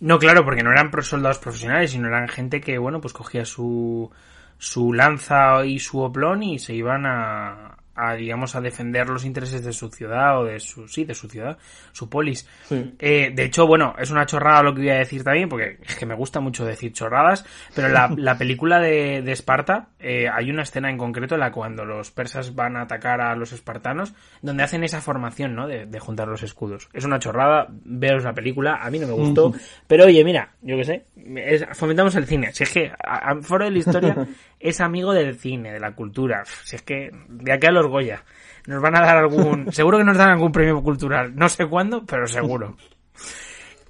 No, 0.00 0.18
claro, 0.18 0.44
porque 0.44 0.64
no 0.64 0.72
eran 0.72 0.90
soldados 1.02 1.38
profesionales, 1.38 1.92
sino 1.92 2.08
eran 2.08 2.28
gente 2.28 2.60
que, 2.60 2.76
bueno, 2.78 3.00
pues 3.00 3.12
cogía 3.12 3.44
su, 3.44 4.10
su 4.58 4.92
lanza 4.92 5.64
y 5.64 5.78
su 5.78 6.00
oplón 6.00 6.42
y 6.42 6.58
se 6.58 6.74
iban 6.74 7.06
a, 7.06 7.76
a 7.94 8.14
digamos 8.14 8.54
a 8.56 8.60
defender 8.60 9.08
los 9.08 9.24
intereses 9.24 9.64
de 9.64 9.72
su 9.72 9.88
ciudad 9.90 10.40
o 10.40 10.44
de 10.44 10.58
su 10.60 10.88
sí 10.88 11.04
de 11.04 11.14
su 11.14 11.28
ciudad 11.28 11.58
su 11.92 12.08
polis. 12.08 12.48
Sí. 12.64 12.94
Eh, 12.98 13.30
de 13.34 13.44
hecho 13.44 13.66
bueno 13.66 13.94
es 13.98 14.10
una 14.10 14.24
chorrada 14.26 14.62
lo 14.62 14.74
que 14.74 14.80
voy 14.80 14.90
a 14.90 14.94
decir 14.98 15.22
también 15.24 15.48
porque 15.48 15.78
es 15.82 15.96
que 15.96 16.06
me 16.06 16.14
gusta 16.14 16.40
mucho 16.40 16.64
decir 16.64 16.92
chorradas 16.92 17.44
pero 17.74 17.88
la, 17.88 18.12
la 18.16 18.38
película 18.38 18.80
de, 18.80 19.22
de 19.22 19.32
Esparta 19.32 19.88
eh, 19.98 20.26
hay 20.32 20.50
una 20.50 20.62
escena 20.62 20.90
en 20.90 20.96
concreto 20.98 21.34
en 21.34 21.40
la 21.40 21.52
cuando 21.52 21.84
los 21.84 22.10
persas 22.10 22.54
van 22.54 22.76
a 22.76 22.82
atacar 22.82 23.20
a 23.20 23.36
los 23.36 23.52
espartanos 23.52 24.14
donde 24.40 24.62
hacen 24.62 24.84
esa 24.84 25.00
formación 25.00 25.54
no 25.54 25.66
de, 25.68 25.86
de 25.86 25.98
juntar 26.00 26.28
los 26.28 26.42
escudos. 26.42 26.88
Es 26.92 27.04
una 27.04 27.18
chorrada 27.18 27.66
veos 27.70 28.24
la 28.24 28.32
película 28.32 28.76
a 28.82 28.90
mí 28.90 28.98
no 28.98 29.06
me 29.06 29.12
gustó 29.14 29.52
pero 29.86 30.04
oye 30.06 30.24
mira 30.24 30.50
yo 30.62 30.76
qué 30.76 30.84
sé 30.84 31.04
es- 31.36 31.66
fomentamos 31.74 32.14
el 32.16 32.26
cine. 32.26 32.52
Si 32.52 32.62
es 32.64 32.70
que 32.72 32.90
a, 33.04 33.30
a- 33.32 33.42
Foro 33.42 33.64
de 33.64 33.70
la 33.70 33.78
Historia 33.78 34.16
es 34.62 34.80
amigo 34.80 35.12
del 35.12 35.36
cine 35.36 35.72
de 35.72 35.80
la 35.80 35.94
cultura 35.94 36.44
si 36.64 36.76
es 36.76 36.82
que 36.82 37.10
de 37.28 37.52
aquí 37.52 37.66
a 37.66 37.72
los 37.72 37.86
Goya 37.86 38.24
nos 38.66 38.80
van 38.80 38.96
a 38.96 39.00
dar 39.00 39.16
algún 39.18 39.72
seguro 39.72 39.98
que 39.98 40.04
nos 40.04 40.16
dan 40.16 40.30
algún 40.30 40.52
premio 40.52 40.82
cultural 40.82 41.34
no 41.34 41.48
sé 41.48 41.66
cuándo 41.66 42.04
pero 42.06 42.26
seguro 42.26 42.76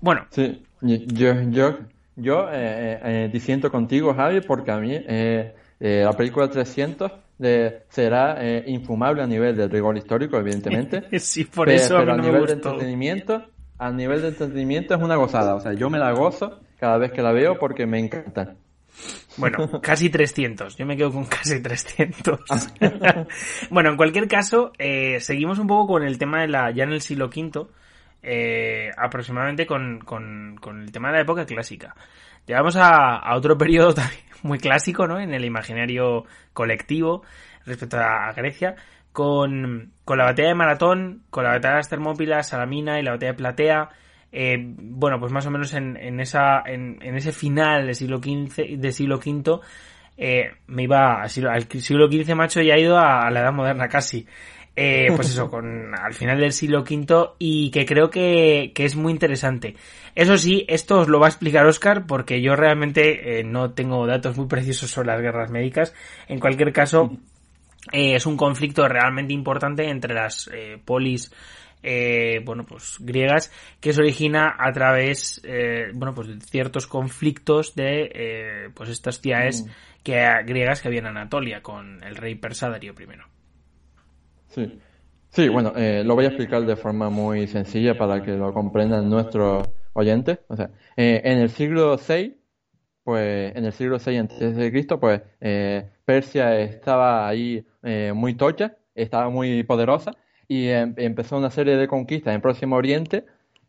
bueno 0.00 0.26
Sí, 0.30 0.64
yo, 0.80 1.34
yo, 1.50 1.78
yo 2.16 2.48
eh, 2.50 2.98
eh, 3.02 3.30
disiento 3.32 3.70
contigo, 3.70 4.14
Javi, 4.14 4.40
porque 4.40 4.72
a 4.72 4.78
mí 4.78 4.90
eh, 4.92 5.54
eh, 5.84 6.02
la 6.04 6.12
película 6.12 6.48
300 6.48 7.10
de, 7.38 7.82
será 7.88 8.36
eh, 8.38 8.62
infumable 8.68 9.20
a 9.20 9.26
nivel 9.26 9.56
de 9.56 9.66
rigor 9.66 9.96
histórico, 9.96 10.36
evidentemente. 10.36 11.02
sí 11.18 11.44
por 11.44 11.68
eso 11.68 11.96
a 11.96 12.00
pero 12.00 12.12
a 12.12 12.16
me 12.16 12.22
nivel 12.22 12.46
de 12.46 12.52
entretenimiento, 12.52 13.42
a 13.78 13.90
nivel 13.90 14.22
de 14.22 14.28
entretenimiento 14.28 14.94
es 14.94 15.02
una 15.02 15.16
gozada. 15.16 15.56
O 15.56 15.60
sea, 15.60 15.72
yo 15.72 15.90
me 15.90 15.98
la 15.98 16.12
gozo 16.12 16.60
cada 16.78 16.98
vez 16.98 17.10
que 17.10 17.20
la 17.20 17.32
veo 17.32 17.58
porque 17.58 17.84
me 17.84 17.98
encanta. 17.98 18.54
Bueno, 19.36 19.80
casi 19.82 20.11
300. 20.11 20.76
Yo 20.76 20.86
me 20.86 20.97
quedo 20.97 21.12
con 21.12 21.24
casi 21.24 21.61
300. 21.61 22.40
bueno, 23.70 23.90
en 23.90 23.97
cualquier 23.97 24.28
caso, 24.28 24.72
eh, 24.78 25.20
seguimos 25.20 25.59
un 25.59 25.66
poco 25.66 25.95
con 25.95 26.03
el 26.03 26.18
tema 26.18 26.43
de 26.43 26.49
la. 26.49 26.70
Ya 26.70 26.84
en 26.84 26.93
el 26.93 27.01
siglo 27.01 27.26
V, 27.26 27.66
eh, 28.22 28.90
aproximadamente 28.97 29.66
con, 29.66 30.01
con, 30.01 30.57
con 30.61 30.82
el 30.82 30.93
tema 30.93 31.09
de 31.09 31.14
la 31.14 31.22
época 31.22 31.47
clásica. 31.47 31.95
Llegamos 32.47 32.76
a, 32.76 33.16
a 33.16 33.36
otro 33.36 33.57
periodo 33.57 33.95
también 33.95 34.20
muy 34.43 34.59
clásico, 34.59 35.07
¿no? 35.07 35.18
En 35.20 35.32
el 35.32 35.45
imaginario 35.45 36.24
colectivo 36.53 37.22
respecto 37.64 37.99
a, 37.99 38.28
a 38.28 38.32
Grecia. 38.32 38.76
Con, 39.12 39.93
con 40.07 40.16
la 40.16 40.24
batalla 40.24 40.49
de 40.49 40.55
Maratón, 40.55 41.22
con 41.28 41.45
la 41.45 41.51
batalla 41.51 41.74
de 41.74 41.78
las 41.80 41.88
Termópilas, 41.90 42.49
Salamina 42.49 42.99
y 42.99 43.03
la 43.03 43.12
batalla 43.12 43.32
de 43.32 43.36
Platea. 43.36 43.90
Eh, 44.32 44.56
bueno, 44.58 45.20
pues 45.20 45.30
más 45.30 45.46
o 45.46 45.50
menos 45.50 45.74
en, 45.74 45.96
en 45.96 46.18
esa, 46.18 46.62
en, 46.66 46.98
en 47.02 47.16
ese 47.16 47.32
final 47.32 47.86
del 47.86 47.94
siglo 47.94 48.18
XV, 48.18 48.78
del 48.78 48.92
siglo 48.92 49.16
V, 49.18 49.60
eh, 50.16 50.50
me 50.66 50.84
iba 50.84 51.22
al 51.22 51.30
siglo, 51.30 51.50
al 51.50 51.68
siglo 51.68 52.10
XV, 52.10 52.34
macho, 52.34 52.62
ya 52.62 52.74
ha 52.74 52.78
ido 52.78 52.96
a, 52.96 53.26
a 53.26 53.30
la 53.30 53.40
edad 53.40 53.52
moderna 53.52 53.88
casi. 53.88 54.26
Eh, 54.74 55.08
pues 55.14 55.28
eso, 55.28 55.50
con 55.50 55.94
al 55.94 56.14
final 56.14 56.40
del 56.40 56.52
siglo 56.52 56.80
V 56.80 57.32
y 57.38 57.70
que 57.70 57.84
creo 57.84 58.08
que, 58.08 58.72
que 58.74 58.86
es 58.86 58.96
muy 58.96 59.12
interesante. 59.12 59.76
Eso 60.14 60.38
sí, 60.38 60.64
esto 60.66 61.00
os 61.00 61.08
lo 61.08 61.20
va 61.20 61.26
a 61.26 61.28
explicar 61.28 61.66
Oscar 61.66 62.06
porque 62.06 62.40
yo 62.40 62.56
realmente 62.56 63.40
eh, 63.40 63.44
no 63.44 63.72
tengo 63.72 64.06
datos 64.06 64.36
muy 64.36 64.46
precisos 64.46 64.90
sobre 64.90 65.08
las 65.08 65.20
guerras 65.20 65.50
médicas. 65.50 65.94
En 66.26 66.40
cualquier 66.40 66.72
caso, 66.72 67.18
eh, 67.92 68.14
es 68.14 68.24
un 68.24 68.38
conflicto 68.38 68.88
realmente 68.88 69.34
importante 69.34 69.90
entre 69.90 70.14
las 70.14 70.50
polis 70.86 71.30
eh, 71.82 72.40
bueno 72.44 72.64
pues 72.64 72.96
griegas 73.00 73.50
que 73.80 73.92
se 73.92 74.00
origina 74.00 74.56
a 74.58 74.72
través 74.72 75.40
eh, 75.44 75.90
bueno 75.94 76.14
pues 76.14 76.28
de 76.28 76.40
ciertos 76.40 76.86
conflictos 76.86 77.74
de 77.74 78.10
eh, 78.14 78.68
pues 78.74 78.88
estas 78.90 79.20
ciudades 79.20 79.64
que 80.02 80.24
griegas 80.46 80.80
que 80.80 80.88
había 80.88 81.00
en 81.00 81.06
Anatolia 81.06 81.62
con 81.62 82.02
el 82.02 82.16
rey 82.16 82.34
persa 82.34 82.68
Darío 82.68 82.92
I. 82.92 83.06
Sí, 84.48 84.80
sí 85.30 85.48
bueno, 85.48 85.72
eh, 85.76 86.02
lo 86.04 86.14
voy 86.14 86.24
a 86.24 86.28
explicar 86.28 86.64
de 86.66 86.76
forma 86.76 87.08
muy 87.08 87.46
sencilla 87.46 87.96
para 87.96 88.22
que 88.22 88.32
lo 88.32 88.52
comprendan 88.52 89.08
nuestros 89.08 89.68
oyentes. 89.92 90.40
O 90.48 90.56
sea, 90.56 90.70
en 90.96 91.38
el 91.38 91.50
siglo 91.50 91.96
VI, 91.96 92.36
pues 93.04 93.54
en 93.54 93.64
el 93.64 93.72
siglo 93.72 93.98
VI 94.04 94.16
antes 94.16 94.56
de 94.56 94.70
Cristo, 94.72 94.98
pues 94.98 95.22
Persia 96.04 96.58
estaba 96.60 97.28
ahí 97.28 97.64
eh, 97.82 98.12
muy 98.14 98.34
tocha, 98.34 98.76
estaba 98.94 99.30
muy 99.30 99.62
poderosa 99.62 100.12
y 100.49 100.68
em- 100.68 100.95
empezó 100.97 101.36
una 101.38 101.51
serie 101.51 101.76
de 101.76 101.88
conquistas 101.88 102.34
en 102.34 102.40
Próximo 102.40 102.76
Oriente 102.76 103.24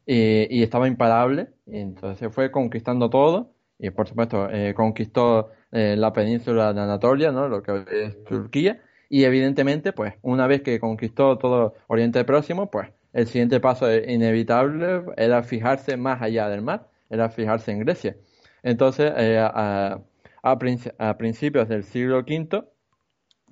y, 0.06 0.64
estaba 0.64 0.88
imparable. 0.88 1.50
Entonces 1.68 2.34
fue 2.34 2.52
conquistando 2.52 3.10
todo 3.10 3.54
y 3.80 3.90
por 3.90 4.08
supuesto 4.08 4.50
eh, 4.50 4.74
conquistó 4.76 5.52
eh, 5.72 5.96
la 5.98 6.14
península 6.14 6.74
de 6.74 6.82
Anatolia, 6.82 7.32
¿no? 7.32 7.48
Lo 7.48 7.64
que 7.64 7.84
es 7.92 8.24
Turquía. 8.26 8.82
Y 9.10 9.26
evidentemente, 9.26 9.94
pues, 9.94 10.16
una 10.22 10.48
vez 10.48 10.62
que 10.62 10.80
conquistó 10.80 11.38
todo 11.38 11.76
Oriente 11.88 12.24
Próximo, 12.26 12.72
pues, 12.72 12.90
el 13.14 13.28
siguiente 13.28 13.60
paso 13.60 13.94
inevitable 13.94 15.04
era 15.18 15.44
fijarse 15.44 15.98
más 15.98 16.22
allá 16.22 16.50
del 16.50 16.62
mar, 16.64 16.90
era 17.10 17.30
fijarse 17.30 17.72
en 17.72 17.80
Grecia. 17.80 18.16
Entonces, 18.64 19.12
eh, 19.18 19.38
a, 19.40 20.00
a 20.42 20.58
princi- 20.60 20.94
a 20.98 21.18
principios 21.18 21.68
del 21.70 21.84
siglo 21.84 22.20
V, 22.20 22.64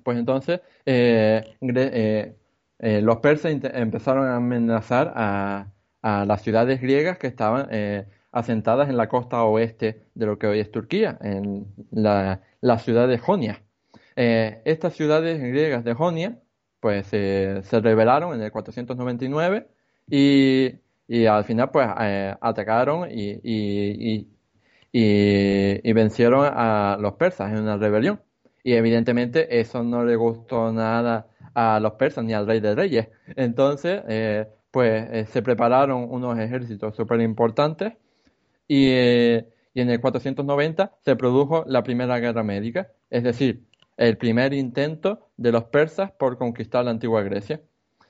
pues 0.04 0.18
entonces 0.18 0.60
eh, 0.86 1.56
eh, 2.82 3.00
los 3.00 3.18
persas 3.18 3.52
empezaron 3.52 4.26
a 4.26 4.36
amenazar 4.36 5.12
a, 5.16 5.68
las 6.02 6.42
ciudades 6.42 6.80
griegas 6.80 7.16
que 7.18 7.28
estaban 7.28 7.68
eh, 7.70 8.06
asentadas 8.32 8.88
en 8.88 8.96
la 8.96 9.08
costa 9.08 9.44
oeste 9.44 10.06
de 10.14 10.26
lo 10.26 10.36
que 10.38 10.48
hoy 10.48 10.58
es 10.60 10.70
Turquía, 10.72 11.16
en 11.22 11.66
la, 11.92 12.40
ciudad 12.80 13.06
de 13.08 13.18
Jonia. 13.18 13.62
Eh, 14.16 14.62
estas 14.64 14.94
ciudades 14.94 15.40
griegas 15.40 15.84
de 15.84 15.94
Jonia, 15.94 16.40
pues 16.80 17.06
se 17.06 17.62
rebelaron 17.80 18.34
en 18.34 18.42
el 18.42 18.50
499 18.52 19.68
y, 20.10 20.72
y 21.06 21.26
al 21.26 21.44
final 21.44 21.70
pues 21.70 21.86
atacaron 22.40 23.08
y- 23.10 23.40
y 24.92 25.92
vencieron 25.92 26.46
a 26.52 26.96
los 27.00 27.14
persas 27.14 27.52
en 27.52 27.58
una 27.60 27.76
rebelión. 27.76 28.20
Y 28.62 28.74
evidentemente 28.74 29.60
eso 29.60 29.82
no 29.82 30.04
le 30.04 30.16
gustó 30.16 30.72
nada 30.72 31.28
a 31.54 31.80
los 31.80 31.92
persas 31.94 32.24
ni 32.24 32.32
al 32.32 32.46
rey 32.46 32.60
de 32.60 32.74
reyes. 32.74 33.08
Entonces, 33.36 34.02
eh, 34.08 34.46
pues 34.70 35.08
eh, 35.10 35.26
se 35.26 35.42
prepararon 35.42 36.06
unos 36.10 36.38
ejércitos 36.38 36.96
súper 36.96 37.20
importantes 37.20 37.94
y, 38.68 38.88
eh, 38.90 39.48
y 39.74 39.80
en 39.80 39.90
el 39.90 40.00
490 40.00 40.92
se 41.04 41.16
produjo 41.16 41.64
la 41.66 41.82
primera 41.82 42.18
guerra 42.18 42.42
médica, 42.42 42.88
es 43.10 43.22
decir, 43.24 43.64
el 43.96 44.16
primer 44.16 44.54
intento 44.54 45.28
de 45.36 45.52
los 45.52 45.64
persas 45.64 46.12
por 46.12 46.38
conquistar 46.38 46.84
la 46.84 46.90
antigua 46.92 47.22
Grecia. 47.22 47.60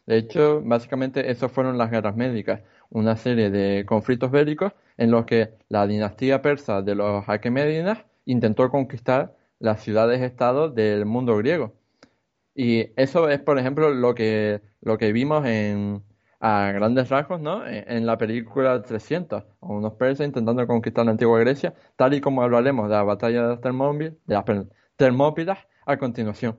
De 0.07 0.17
hecho, 0.17 0.61
básicamente 0.65 1.31
esas 1.31 1.53
fueron 1.53 1.79
las 1.79 1.91
guerras 1.91 2.17
médicas, 2.17 2.63
una 2.91 3.17
serie 3.17 3.51
de 3.51 3.85
conflictos 3.87 4.31
bélicos 4.31 4.73
en 4.97 5.11
los 5.11 5.25
que 5.25 5.51
la 5.69 5.87
dinastía 5.87 6.43
persa 6.43 6.83
de 6.83 6.95
los 6.95 7.29
Aqueménidas 7.29 8.05
intentó 8.25 8.71
conquistar 8.71 9.35
las 9.63 9.83
ciudades-estados 9.83 10.75
del 10.75 11.07
mundo 11.07 11.37
griego. 11.37 11.75
Y 12.55 12.91
eso 13.01 13.29
es, 13.31 13.41
por 13.41 13.59
ejemplo, 13.59 13.91
lo 13.91 14.15
que, 14.15 14.61
lo 14.83 14.99
que 14.99 15.13
vimos 15.13 15.47
en, 15.47 16.03
a 16.41 16.73
grandes 16.73 17.09
rasgos, 17.09 17.41
¿no? 17.41 17.67
En, 17.67 17.85
en 17.91 18.07
la 18.07 18.19
película 18.19 18.83
300, 18.83 19.45
unos 19.61 19.95
persas 19.95 20.27
intentando 20.27 20.67
conquistar 20.67 21.05
la 21.07 21.13
antigua 21.13 21.39
Grecia, 21.41 21.75
tal 21.97 22.15
y 22.15 22.21
como 22.21 22.43
hablaremos 22.43 22.89
de 22.89 22.95
la 22.97 23.03
batalla 23.05 23.49
de 23.49 24.11
de 24.27 24.35
las 24.35 24.45
Termópilas 24.97 25.59
a 25.87 25.97
continuación. 25.97 26.59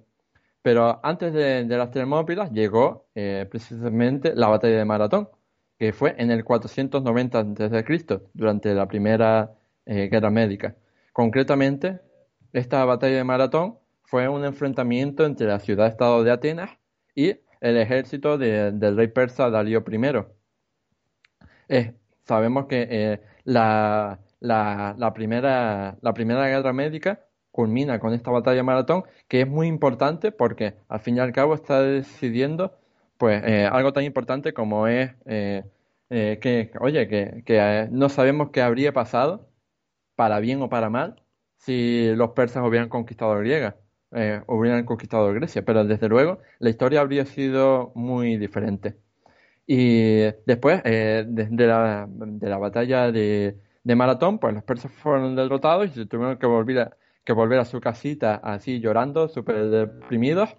Pero 0.62 1.00
antes 1.04 1.34
de, 1.34 1.66
de 1.66 1.78
las 1.78 1.92
Termópilas 1.92 2.52
llegó 2.52 3.08
eh, 3.16 3.46
precisamente 3.50 4.34
la 4.36 4.48
batalla 4.48 4.78
de 4.78 4.86
Maratón, 4.86 5.30
que 5.78 5.94
fue 5.94 6.16
en 6.18 6.32
el 6.32 6.44
490 6.46 7.40
a.C., 7.40 8.22
durante 8.34 8.74
la 8.74 8.88
primera 8.88 9.52
eh, 9.86 10.08
guerra 10.10 10.30
médica. 10.30 10.76
Concretamente, 11.12 12.00
esta 12.54 12.86
batalla 12.86 13.18
de 13.18 13.24
Maratón 13.24 13.80
fue 14.04 14.28
un 14.30 14.46
enfrentamiento 14.46 15.26
entre 15.26 15.48
la 15.48 15.60
ciudad-estado 15.60 16.24
de 16.24 16.32
Atenas 16.32 16.72
y 17.16 17.38
el 17.62 17.78
ejército 17.78 18.38
de- 18.38 18.72
del 18.72 18.98
rey 18.98 19.08
persa 19.08 19.50
Darío 19.50 19.84
I. 19.88 20.26
Eh, 21.70 21.94
sabemos 22.26 22.66
que 22.68 22.88
eh, 22.90 23.22
la, 23.44 24.20
la- 24.40 24.96
la 24.98 25.14
primera, 25.14 25.98
la 26.02 26.14
primera 26.14 26.48
guerra 26.48 26.74
médica 26.74 27.22
culmina 27.52 28.00
con 28.00 28.14
esta 28.14 28.32
batalla 28.32 28.58
de 28.58 28.64
Maratón, 28.64 29.04
que 29.28 29.42
es 29.42 29.48
muy 29.48 29.68
importante 29.68 30.32
porque 30.32 30.76
al 30.88 31.00
fin 31.00 31.18
y 31.18 31.20
al 31.20 31.32
cabo 31.34 31.54
está 31.56 31.82
decidiendo 31.82 32.78
pues 33.18 33.44
eh, 33.46 33.66
algo 33.72 33.94
tan 33.94 34.04
importante 34.04 34.54
como 34.54 34.88
es 34.88 35.12
que, 36.40 36.72
oye, 36.80 37.08
que, 37.08 37.44
que, 37.46 37.88
no 37.92 38.10
sabemos 38.10 38.50
qué 38.52 38.62
habría 38.62 38.94
pasado, 38.94 39.50
para 40.16 40.40
bien 40.42 40.62
o 40.62 40.70
para 40.70 40.90
mal, 40.90 41.23
si 41.66 42.14
los 42.16 42.32
persas 42.32 42.64
hubieran 42.68 42.90
conquistado 42.90 43.38
Griega, 43.40 43.78
eh, 44.12 44.42
hubieran 44.48 44.86
conquistado 44.86 45.34
Grecia, 45.34 45.64
pero 45.66 45.86
desde 45.86 46.10
luego 46.10 46.40
la 46.60 46.70
historia 46.70 47.02
habría 47.02 47.26
sido 47.26 47.92
muy 47.96 48.38
diferente. 48.38 48.98
Y 49.66 50.22
después 50.46 50.82
eh, 50.86 51.26
de, 51.28 51.48
de 51.50 51.68
la, 51.68 52.08
de 52.10 52.50
la 52.50 52.58
batalla 52.58 53.12
de, 53.12 53.58
de 53.84 53.96
Maratón, 53.96 54.40
pues 54.40 54.54
los 54.54 54.64
persas 54.64 54.92
fueron 54.92 55.36
derrotados 55.36 55.88
y 55.88 55.94
se 55.94 56.06
tuvieron 56.06 56.38
que 56.38 56.48
volver 56.48 56.80
a, 56.80 57.34
volver 57.34 57.60
a 57.60 57.66
su 57.66 57.80
casita 57.82 58.36
así 58.36 58.80
llorando, 58.82 59.28
súper 59.30 59.70
deprimidos, 59.70 60.56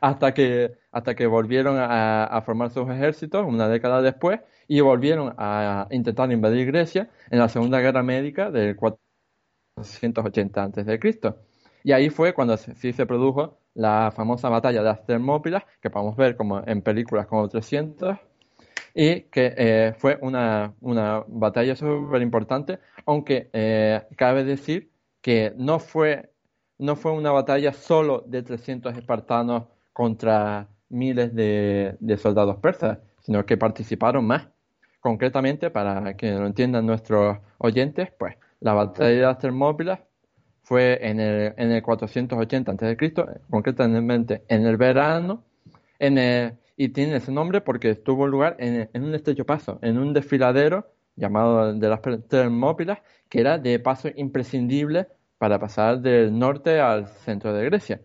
hasta 0.00 0.34
que, 0.34 0.78
hasta 0.92 1.14
que 1.14 1.26
volvieron 1.26 1.76
a, 1.78 2.42
formar 2.44 2.70
sus 2.70 2.88
ejércitos 2.90 3.46
una 3.46 3.68
década 3.68 4.02
después 4.02 4.40
y 4.66 4.80
volvieron 4.80 5.34
a 5.38 5.88
intentar 5.90 6.30
invadir 6.32 6.66
Grecia 6.66 7.10
en 7.30 7.38
la 7.38 7.48
Segunda 7.48 7.80
Guerra 7.80 8.02
Médica 8.02 8.50
del 8.50 8.76
480 9.78 10.62
a.C. 10.64 11.34
Y 11.84 11.92
ahí 11.92 12.10
fue 12.10 12.34
cuando 12.34 12.56
sí 12.56 12.92
se 12.92 13.06
produjo 13.06 13.58
la 13.74 14.12
famosa 14.14 14.48
batalla 14.48 14.80
de 14.80 14.88
las 14.88 15.06
Termópilas, 15.06 15.62
que 15.80 15.90
podemos 15.90 16.16
ver 16.16 16.36
como 16.36 16.62
en 16.66 16.82
películas 16.82 17.26
como 17.26 17.48
300, 17.48 18.18
y 18.94 19.22
que 19.22 19.54
eh, 19.56 19.94
fue 19.96 20.18
una, 20.20 20.74
una 20.80 21.24
batalla 21.28 21.76
súper 21.76 22.20
importante, 22.22 22.80
aunque 23.06 23.48
eh, 23.52 24.02
cabe 24.16 24.44
decir 24.44 24.90
que 25.20 25.52
no 25.56 25.78
fue, 25.78 26.32
no 26.78 26.96
fue 26.96 27.12
una 27.12 27.30
batalla 27.30 27.72
solo 27.72 28.24
de 28.26 28.42
300 28.42 28.96
espartanos 28.96 29.64
contra 29.92 30.68
miles 30.88 31.34
de, 31.34 31.96
soldados 32.20 32.56
persas, 32.56 32.98
sino 33.20 33.44
que 33.46 33.56
participaron 33.56 34.26
más. 34.26 34.48
Concretamente, 35.00 35.70
para 35.70 36.16
que 36.16 36.32
lo 36.32 36.46
entiendan 36.46 36.86
nuestros 36.86 37.38
oyentes, 37.58 38.10
pues 38.18 38.36
la 38.60 38.74
batalla 38.74 39.10
de 39.10 39.22
las 39.22 39.38
Termópilas 39.38 40.00
fue 40.62 40.98
en 41.00 41.20
el, 41.20 41.54
en 41.56 41.72
el 41.72 41.82
480 41.82 42.72
a.C., 42.72 42.96
concretamente 43.50 44.42
en 44.48 44.66
el 44.66 44.76
verano, 44.76 45.44
en 45.98 46.58
y 46.76 46.90
tiene 46.90 47.16
ese 47.16 47.32
nombre 47.32 47.60
porque 47.60 47.90
estuvo 47.90 48.24
en 48.24 48.30
lugar 48.30 48.56
en, 48.60 48.88
en 48.92 49.02
un 49.02 49.14
estrecho 49.14 49.44
paso, 49.44 49.80
en 49.82 49.98
un 49.98 50.12
desfiladero 50.12 50.92
llamado 51.16 51.74
de 51.74 51.88
las 51.88 52.00
Termópilas, 52.28 53.00
que 53.28 53.40
era 53.40 53.58
de 53.58 53.78
paso 53.80 54.08
imprescindible 54.14 55.08
para 55.38 55.58
pasar 55.58 56.00
del 56.00 56.38
norte 56.38 56.80
al 56.80 57.08
centro 57.08 57.52
de 57.52 57.64
Grecia. 57.64 58.00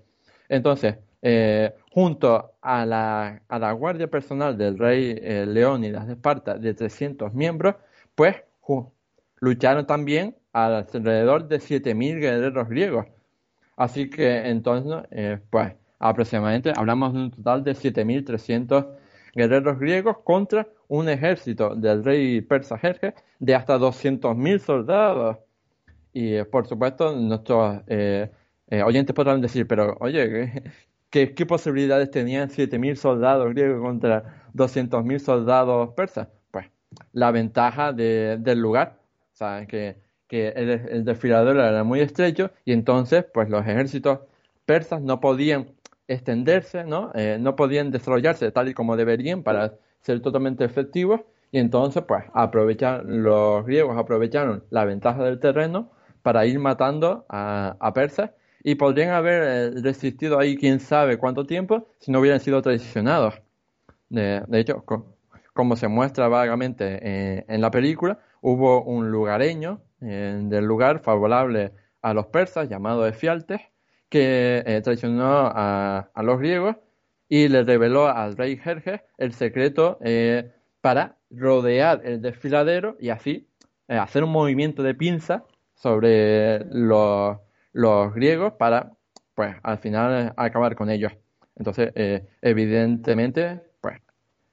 Entonces, 0.49 0.97
eh, 1.22 1.74
junto 1.91 2.56
a 2.62 2.86
la, 2.86 3.41
a 3.47 3.60
la, 3.60 3.72
guardia 3.72 4.08
personal 4.08 4.58
del 4.58 4.78
rey 4.78 5.16
eh, 5.22 5.45
Leónidas 5.47 6.08
de 6.08 6.14
Esparta 6.14 6.56
de 6.56 6.74
300 6.74 7.34
miembros, 7.34 7.76
pues 8.16 8.36
lucharon 9.39 9.86
también 9.86 10.36
alrededor 10.54 11.47
de 11.47 11.60
7.000 11.60 12.20
guerreros 12.20 12.70
griegos. 12.70 13.08
Así 13.76 14.10
que 14.10 14.49
entonces, 14.49 15.04
eh, 15.12 15.39
pues 15.49 15.74
aproximadamente 15.99 16.74
hablamos 16.76 17.14
de 17.14 17.20
un 17.20 17.32
total 17.32 17.64
de 17.64 17.74
7.300 17.74 18.88
guerreros 19.34 19.80
griegos 19.80 20.18
contra 20.24 20.68
un 20.88 21.10
ejército 21.10 21.76
del 21.76 22.04
rey 22.04 22.41
persa 22.41 22.78
Jerjes 22.78 23.14
de 23.39 23.56
hasta 23.56 23.78
200.000 23.78 24.60
soldados. 24.60 25.38
Y 26.14 26.36
eh, 26.36 26.45
por 26.45 26.68
supuesto, 26.68 27.16
nuestros 27.16 27.82
eh, 27.88 28.32
eh, 28.70 28.84
oyentes 28.84 29.16
podrán 29.16 29.41
decir, 29.41 29.68
pero 29.68 29.97
oye, 29.99 30.64
¿qué, 31.10 31.34
qué 31.34 31.45
posibilidades 31.45 32.12
tenían 32.12 32.49
7.000 32.49 32.95
soldados 32.95 33.49
griegos 33.49 33.82
contra 33.82 34.49
200.000 34.54 35.20
soldados 35.20 35.93
persas? 35.95 36.28
Pues 36.51 36.68
la 37.12 37.32
ventaja 37.32 37.93
del 37.93 38.60
lugar, 38.60 38.99
o 39.34 39.36
sea, 39.36 39.66
que, 39.66 39.97
que 40.34 40.48
el, 40.48 40.70
el 40.70 41.06
desfiladero 41.06 41.64
era 41.64 41.84
muy 41.84 42.00
estrecho 42.00 42.50
y 42.66 42.74
entonces 42.74 43.24
pues 43.32 43.50
los 43.52 43.62
ejércitos 43.68 44.22
persas 44.66 45.00
no 45.00 45.20
podían 45.20 45.68
extenderse, 46.08 46.86
¿no? 46.86 47.12
no 47.40 47.56
podían 47.56 47.92
desarrollarse 47.92 48.52
tal 48.52 48.68
y 48.68 48.74
como 48.74 48.98
deberían 48.98 49.44
para 49.44 49.76
ser 50.02 50.22
totalmente 50.22 50.66
efectivos 50.66 51.22
y 51.52 51.60
entonces 51.60 52.02
pues 52.08 52.24
aprovechar, 52.34 53.06
los 53.06 53.64
griegos 53.64 53.96
aprovecharon 53.96 54.64
la 54.72 54.86
ventaja 54.86 55.24
del 55.24 55.40
terreno 55.40 55.92
para 56.24 56.48
ir 56.48 56.58
matando 56.58 57.28
a, 57.30 57.78
a 57.80 57.94
persas 57.94 58.32
y 58.64 58.74
podrían 58.74 59.12
haber 59.12 59.44
eh, 59.44 59.82
resistido 59.84 60.40
ahí 60.40 60.58
quién 60.58 60.80
sabe 60.80 61.20
cuánto 61.20 61.46
tiempo 61.46 61.90
si 62.00 62.12
no 62.12 62.22
hubieran 62.22 62.40
sido 62.40 62.60
traicionados. 62.64 63.36
De, 64.10 64.44
hecho, 64.54 64.84
como 65.54 65.76
se 65.76 65.88
muestra 65.88 66.28
vagamente 66.28 67.00
eh, 67.04 67.46
en 67.48 67.62
la 67.62 67.70
película, 67.70 68.20
hubo 68.42 68.84
un 68.84 69.12
lugareño 69.12 69.82
eh, 70.04 70.39
del 70.43 70.66
lugar 70.66 70.99
favorable 70.99 71.72
a 72.01 72.14
los 72.14 72.28
persas 72.28 72.70
llamado 72.70 73.08
Efialtes 73.08 73.62
que 74.10 74.82
traicionó 74.84 75.51
a, 75.54 76.12
los 76.18 76.38
griegos 76.38 76.76
y 77.28 77.47
le 77.47 77.64
reveló 77.64 78.08
al 78.08 78.38
rey 78.38 78.58
Jerjes 78.58 79.01
el 79.18 79.34
secreto 79.34 79.97
para 80.82 81.18
rodear 81.32 82.01
el 82.04 82.22
desfiladero 82.22 82.95
y 82.99 83.10
así 83.10 83.47
hacer 83.88 84.24
un 84.24 84.32
movimiento 84.32 84.84
de 84.84 84.93
pinza 84.93 85.45
sobre 85.84 86.64
los, 86.72 87.38
griegos 88.16 88.54
para, 88.54 88.93
pues, 89.36 89.56
al 89.64 89.80
final 89.80 90.34
acabar 90.38 90.76
con 90.76 90.89
ellos. 90.89 91.12
Entonces, 91.58 91.91
eh, 91.95 92.26
evidentemente, 92.41 93.62
pues, 93.82 93.99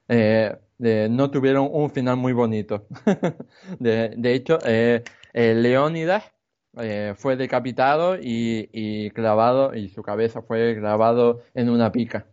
eh, 0.09 0.57
no 1.09 1.31
tuvieron 1.31 1.69
un 1.71 1.89
final 1.89 2.17
muy 2.17 2.33
bonito. 2.33 2.85
de, 3.79 4.13
de, 4.17 4.33
hecho, 4.33 4.59
eh, 5.33 5.53
Leónidas 5.55 6.31
fue 7.17 7.35
decapitado 7.35 8.17
y, 8.17 9.11
clavado, 9.11 9.75
y 9.75 9.89
su 9.89 10.03
cabeza 10.03 10.41
fue 10.41 10.77
clavado 10.77 11.41
en 11.53 11.69
una 11.69 11.91
pica. 11.91 12.27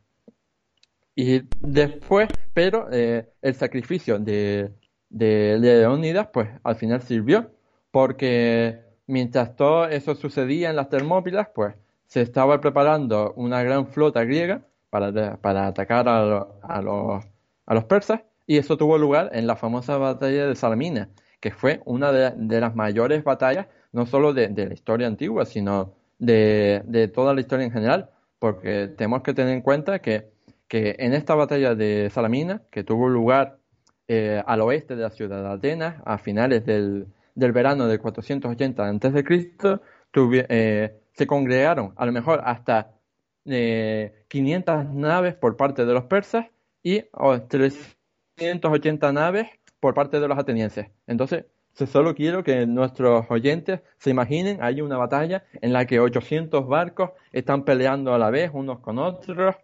Y 1.16 1.42
después, 1.60 2.28
pero 2.54 2.88
el 2.88 3.54
sacrificio 3.54 4.20
de, 4.20 4.70
Leónidas, 5.10 6.28
pues 6.32 6.48
al 6.62 6.76
final 6.76 7.02
sirvió, 7.02 7.50
porque 7.90 8.88
Mientras 9.08 9.56
todo 9.56 9.88
eso 9.88 10.14
sucedía 10.14 10.68
en 10.68 10.76
las 10.76 10.90
Termópilas, 10.90 11.48
pues 11.54 11.74
se 12.06 12.20
estaba 12.20 12.60
preparando 12.60 13.32
una 13.36 13.62
gran 13.62 13.86
flota 13.86 14.22
griega 14.22 14.66
para, 14.90 15.38
para 15.38 15.66
atacar 15.66 16.06
a, 16.10 16.46
a, 16.62 16.82
los, 16.82 17.24
a 17.64 17.74
los 17.74 17.84
persas 17.84 18.20
y 18.46 18.58
eso 18.58 18.76
tuvo 18.76 18.98
lugar 18.98 19.30
en 19.32 19.46
la 19.46 19.56
famosa 19.56 19.96
batalla 19.96 20.46
de 20.46 20.54
Salamina, 20.54 21.08
que 21.40 21.50
fue 21.50 21.80
una 21.84 22.12
de, 22.12 22.60
las 22.60 22.74
mayores 22.74 23.24
batallas, 23.24 23.66
no 23.92 24.06
solo 24.06 24.32
de, 24.32 24.48
la 24.50 24.74
historia 24.74 25.06
antigua, 25.06 25.44
sino 25.44 25.94
de, 26.18 27.10
toda 27.14 27.34
la 27.34 27.40
historia 27.40 27.66
en 27.66 27.72
general, 27.72 28.10
porque 28.38 28.88
tenemos 28.88 29.22
que 29.22 29.34
tener 29.34 29.54
en 29.54 29.62
cuenta 29.62 30.00
que, 30.00 30.30
que 30.68 30.96
en 30.98 31.14
esta 31.14 31.34
batalla 31.34 31.74
de 31.74 32.10
Salamina, 32.10 32.62
que 32.70 32.84
tuvo 32.84 33.08
lugar 33.08 33.58
eh, 34.08 34.42
al 34.46 34.60
oeste 34.62 34.96
de 34.96 35.02
la 35.02 35.10
ciudad 35.10 35.42
de 35.42 35.48
Atenas, 35.48 36.02
a 36.04 36.18
finales 36.18 36.64
del, 36.64 37.06
del 37.34 37.52
verano 37.52 37.86
de 37.86 37.98
480 37.98 38.88
a.C., 38.88 39.24
eh, 40.48 41.00
se 41.12 41.26
congregaron 41.26 41.92
a 41.96 42.06
lo 42.06 42.12
mejor 42.12 42.40
hasta 42.44 42.92
eh, 43.44 44.24
500 44.28 44.86
naves 44.94 45.34
por 45.34 45.56
parte 45.56 45.84
de 45.84 45.92
los 45.92 46.04
persas 46.04 46.46
y 46.82 47.02
380 47.48 49.12
naves 49.12 49.48
por 49.80 49.94
parte 49.94 50.20
de 50.20 50.28
los 50.28 50.38
atenienses. 50.38 50.86
Entonces, 51.06 51.44
solo 51.86 52.14
quiero 52.14 52.42
que 52.42 52.66
nuestros 52.66 53.26
oyentes 53.30 53.80
se 53.98 54.10
imaginen, 54.10 54.58
hay 54.62 54.80
una 54.80 54.96
batalla 54.96 55.44
en 55.60 55.72
la 55.72 55.86
que 55.86 56.00
800 56.00 56.66
barcos 56.66 57.10
están 57.32 57.64
peleando 57.64 58.14
a 58.14 58.18
la 58.18 58.30
vez 58.30 58.50
unos 58.52 58.80
con 58.80 58.98
otros 58.98 59.56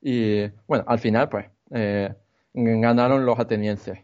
y 0.00 0.46
bueno, 0.66 0.84
al 0.86 0.98
final 0.98 1.28
pues 1.28 1.46
eh, 1.70 2.14
ganaron 2.54 3.26
los 3.26 3.38
atenienses 3.38 3.98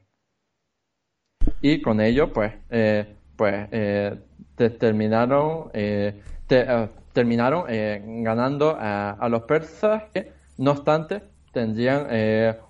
y 1.61 1.81
con 1.81 2.01
ello 2.01 2.33
pues 2.33 2.53
eh, 2.71 3.15
pues 3.37 3.69
eh, 3.71 4.19
terminaron 4.79 5.71
terminaron 7.13 7.67
ganando 8.25 8.77
a, 8.79 9.29
los 9.29 9.43
persas 9.43 10.05
que 10.13 10.33
no 10.59 10.73
obstante 10.73 11.23
tendrían 11.53 12.07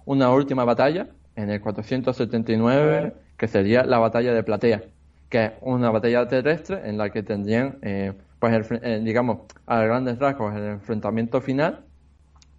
una 0.05 0.31
última 0.31 0.65
batalla 0.65 1.09
en 1.37 1.51
el 1.51 1.61
479 1.61 3.15
que 3.37 3.49
sería 3.49 3.85
la 3.85 3.99
batalla 3.99 4.33
de 4.33 4.43
Platea 4.43 4.83
que 5.29 5.45
es 5.47 5.53
una 5.63 5.91
batalla 5.91 6.29
terrestre 6.29 6.89
en 6.89 6.99
la 6.99 7.11
que 7.11 7.23
tendrían 7.23 7.79
pues 8.39 8.69
digamos 9.03 9.39
a 9.67 9.81
grandes 9.83 10.19
rasgos 10.19 10.55
el 10.55 10.65
enfrentamiento 10.65 11.41
final 11.41 11.85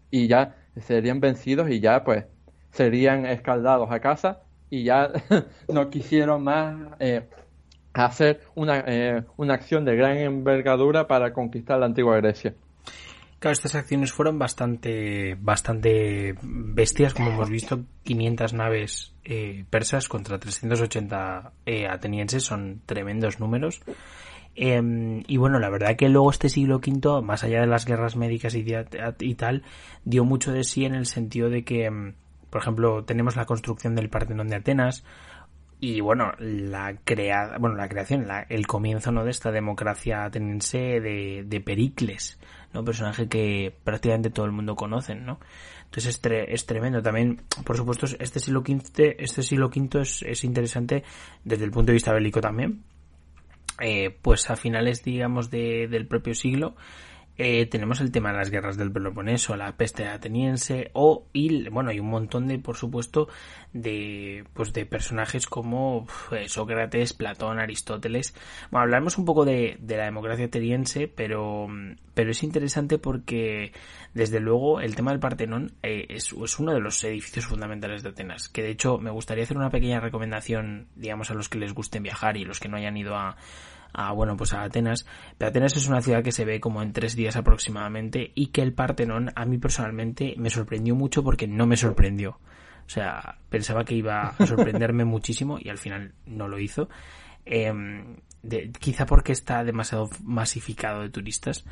y 0.10 0.28
ya 0.28 0.56
serían 0.78 1.20
vencidos 1.20 1.70
y 1.70 1.80
ya 1.80 2.04
pues 2.04 2.26
serían 2.72 3.26
escaldados 3.26 3.92
a 3.92 4.00
casa 4.00 4.42
y 4.70 4.84
ya 4.84 5.12
no 5.72 5.90
quisieron 5.90 6.44
más 6.44 6.76
eh, 7.00 7.28
hacer 7.94 8.42
una, 8.56 8.84
eh, 8.88 9.24
una 9.38 9.54
acción 9.54 9.86
de 9.86 9.96
gran 9.96 10.18
envergadura 10.18 11.08
para 11.08 11.32
conquistar 11.34 11.80
la 11.80 11.86
antigua 11.86 12.18
Grecia. 12.18 12.56
Estas 13.52 13.76
acciones 13.76 14.12
fueron 14.12 14.40
bastante, 14.40 15.36
bastante 15.40 16.36
bestias, 16.42 17.14
como 17.14 17.32
hemos 17.32 17.50
visto, 17.50 17.82
500 18.04 18.54
naves 18.54 19.14
eh, 19.26 19.66
persas 19.70 20.08
contra 20.08 20.40
380 20.40 21.52
atenienses, 21.90 22.44
son 22.44 22.82
tremendos 22.86 23.40
números. 23.40 23.82
Em, 24.56 25.24
y 25.28 25.38
bueno, 25.38 25.60
la 25.60 25.70
verdad 25.70 25.96
que 25.96 26.10
luego 26.10 26.30
este 26.30 26.50
siglo 26.50 26.78
V, 26.78 27.22
más 27.22 27.44
allá 27.44 27.62
de 27.62 27.68
las 27.68 27.86
guerras 27.86 28.16
médicas 28.16 28.56
y, 28.56 29.36
tal, 29.36 29.64
dio 30.06 30.26
mucho 30.26 30.52
de 30.52 30.64
sí 30.64 30.86
en 30.86 30.94
el 30.94 31.08
sentido 31.08 31.50
de 31.50 31.64
que 31.64 31.86
em, 31.86 32.14
por 32.54 32.62
ejemplo, 32.62 33.04
tenemos 33.04 33.36
la 33.36 33.46
construcción 33.46 33.96
del 33.96 34.10
Partenón 34.10 34.48
de 34.48 34.58
Atenas 34.58 35.04
y 35.80 36.02
bueno, 36.02 36.34
la 36.38 36.96
crea 37.04 37.58
bueno, 37.60 37.76
la 37.76 37.90
creación, 37.90 38.28
el 38.48 38.68
comienzo 38.68 39.12
¿no? 39.12 39.26
de 39.26 39.32
esta 39.32 39.52
democracia 39.52 40.24
ateniense 40.24 40.78
de, 41.02 41.44
de 41.48 41.62
Pericles, 41.62 42.40
¿no? 42.74 42.84
Personaje 42.84 43.28
que 43.28 43.74
prácticamente 43.84 44.30
todo 44.30 44.46
el 44.46 44.52
mundo 44.52 44.76
conoce, 44.76 45.16
¿no? 45.16 45.40
Entonces 45.86 46.20
es, 46.24 46.32
es 46.48 46.66
tremendo. 46.66 47.02
También, 47.02 47.42
por 47.64 47.78
supuesto, 47.78 48.08
este 48.20 48.40
siglo 48.40 48.62
V, 48.62 49.16
este 49.20 49.44
siglo 49.44 49.68
V 49.68 50.02
es, 50.02 50.24
es 50.24 50.44
interesante 50.44 51.04
desde 51.44 51.66
el 51.66 51.72
punto 51.72 51.88
de 51.88 51.94
vista 51.94 52.14
bélico 52.14 52.42
también. 52.42 52.84
Eh, 53.80 54.16
pues 54.22 54.50
a 54.50 54.56
finales, 54.56 55.04
digamos, 55.04 55.50
de, 55.50 55.88
del 55.88 56.08
propio 56.08 56.36
siglo, 56.36 56.76
eh, 57.38 57.66
tenemos 57.66 58.00
el 58.00 58.12
tema 58.12 58.32
de 58.32 58.38
las 58.38 58.52
guerras 58.52 58.78
del 58.78 58.92
Peloponeso, 58.92 59.56
la 59.56 59.76
peste 59.76 60.08
ateniense, 60.08 60.92
o, 60.94 61.26
y, 61.34 61.68
bueno, 61.70 61.90
hay 61.90 62.00
un 62.00 62.10
montón 62.10 62.48
de, 62.48 62.60
por 62.60 62.78
supuesto, 62.78 63.28
de, 63.74 64.46
pues 64.54 64.72
de 64.72 64.86
personajes 64.86 65.48
como 65.48 66.08
eh, 66.32 66.48
Sócrates, 66.48 67.14
Platón, 67.14 67.60
Aristóteles. 67.60 68.36
Bueno, 68.70 68.84
hablaremos 68.84 69.18
un 69.18 69.26
poco 69.26 69.46
de, 69.46 69.78
de 69.80 69.98
la 69.98 70.06
democracia 70.06 70.46
ateniense, 70.46 71.08
pero, 71.08 71.68
pero 72.14 72.30
es 72.30 72.44
interesante 72.44 73.00
porque, 73.00 73.74
desde 74.14 74.40
luego, 74.40 74.80
el 74.80 74.96
tema 74.96 75.10
del 75.10 75.20
Partenón 75.20 75.72
eh, 75.82 76.06
es, 76.10 76.34
es, 76.34 76.60
uno 76.60 76.72
de 76.72 76.82
los 76.82 77.04
edificios 77.04 77.48
fundamentales 77.48 78.04
de 78.04 78.10
Atenas, 78.10 78.48
que 78.48 78.62
de 78.62 78.70
hecho 78.70 79.00
me 79.00 79.10
gustaría 79.10 79.44
hacer 79.44 79.58
una 79.58 79.72
pequeña 79.72 80.00
recomendación, 80.00 80.88
digamos, 80.96 81.32
a 81.32 81.34
los 81.34 81.50
que 81.50 81.58
les 81.58 81.74
gusten 81.74 82.04
viajar 82.04 82.38
y 82.38 82.46
los 82.46 82.60
que 82.60 82.70
no 82.70 82.78
hayan 82.78 82.96
ido 82.96 83.16
a, 83.16 83.38
a 83.94 84.12
bueno 84.12 84.36
pues 84.36 84.54
a 84.54 84.64
Atenas. 84.64 85.06
Pero 85.38 85.50
Atenas 85.50 85.78
es 85.78 85.88
una 85.88 86.02
ciudad 86.02 86.24
que 86.24 86.32
se 86.32 86.46
ve 86.46 86.60
como 86.60 86.82
en 86.82 86.94
tres 86.94 87.16
días 87.16 87.36
aproximadamente 87.36 88.32
y 88.36 88.48
que 88.48 88.62
el 88.62 88.74
Partenón 88.74 89.32
a 89.36 89.46
mí 89.46 89.58
personalmente 89.58 90.36
me 90.38 90.50
sorprendió 90.50 90.96
mucho 90.96 91.24
porque 91.24 91.48
no 91.48 91.66
me 91.68 91.78
sorprendió. 91.78 92.40
O 92.86 92.90
sea 92.90 93.38
pensaba 93.50 93.86
que 93.86 93.96
iba 93.96 94.36
a 94.38 94.46
sorprenderme 94.46 95.06
muchísimo 95.06 95.58
y 95.60 95.70
al 95.70 95.78
final 95.78 96.14
no 96.26 96.48
lo 96.48 96.60
hizo. 96.60 96.90
Eh, 97.46 97.72
quizá 98.80 99.06
porque 99.06 99.32
está 99.32 99.64
demasiado 99.64 100.10
masificado 100.22 101.02
de 101.02 101.10
turistas 101.10 101.64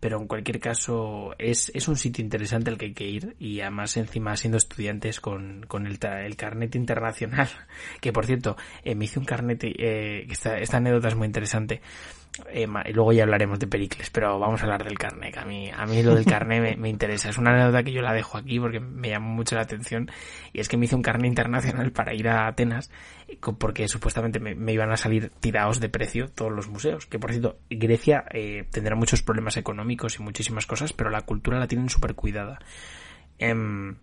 pero 0.00 0.20
en 0.20 0.26
cualquier 0.26 0.60
caso 0.60 1.34
es, 1.38 1.70
es 1.74 1.88
un 1.88 1.96
sitio 1.96 2.22
interesante 2.22 2.70
al 2.70 2.78
que 2.78 2.86
hay 2.86 2.94
que 2.94 3.08
ir 3.08 3.36
y 3.38 3.60
además 3.60 3.96
encima 3.96 4.36
siendo 4.36 4.58
estudiantes 4.58 5.20
con, 5.20 5.64
con 5.66 5.86
el, 5.86 5.98
el 6.24 6.36
carnet 6.36 6.74
internacional 6.76 7.48
que 8.00 8.12
por 8.12 8.26
cierto 8.26 8.56
eh, 8.84 8.94
me 8.94 9.06
hice 9.06 9.18
un 9.18 9.24
carnet 9.24 9.64
eh, 9.64 10.26
esta, 10.30 10.58
esta 10.58 10.76
anécdota 10.76 11.08
es 11.08 11.16
muy 11.16 11.26
interesante 11.26 11.80
eh, 12.50 12.66
luego 12.92 13.12
ya 13.12 13.24
hablaremos 13.24 13.58
de 13.58 13.66
Pericles, 13.66 14.10
pero 14.10 14.38
vamos 14.38 14.60
a 14.60 14.64
hablar 14.64 14.84
del 14.84 14.98
carnet. 14.98 15.36
A 15.36 15.44
mí, 15.44 15.70
a 15.70 15.86
mí 15.86 16.02
lo 16.02 16.14
del 16.14 16.24
carnet 16.24 16.76
me, 16.76 16.88
interesa. 16.88 17.30
Es 17.30 17.38
una 17.38 17.50
anécdota 17.50 17.82
que 17.82 17.92
yo 17.92 18.00
la 18.00 18.12
dejo 18.12 18.38
aquí 18.38 18.60
porque 18.60 18.80
me 18.80 19.10
llamó 19.10 19.34
mucho 19.34 19.56
la 19.56 19.62
atención. 19.62 20.10
Y 20.52 20.60
es 20.60 20.68
que 20.68 20.76
me 20.76 20.86
hice 20.86 20.94
un 20.94 21.02
carnet 21.02 21.28
internacional 21.28 21.92
para 21.92 22.14
ir 22.14 22.28
a 22.28 22.46
Atenas 22.46 22.90
porque 23.58 23.88
supuestamente 23.88 24.40
me, 24.40 24.72
iban 24.72 24.90
a 24.90 24.96
salir 24.96 25.30
tirados 25.40 25.80
de 25.80 25.88
precio 25.88 26.28
todos 26.28 26.52
los 26.52 26.68
museos. 26.68 27.06
Que 27.06 27.18
por 27.18 27.30
cierto, 27.30 27.58
Grecia 27.70 28.24
eh, 28.30 28.66
tendrá 28.70 28.94
muchos 28.94 29.22
problemas 29.22 29.56
económicos 29.56 30.18
y 30.18 30.22
muchísimas 30.22 30.66
cosas, 30.66 30.92
pero 30.92 31.10
la 31.10 31.22
cultura 31.22 31.58
la 31.58 31.66
tienen 31.66 31.88
súper 31.88 32.14
cuidada. 32.14 32.58
Em, 33.38 33.96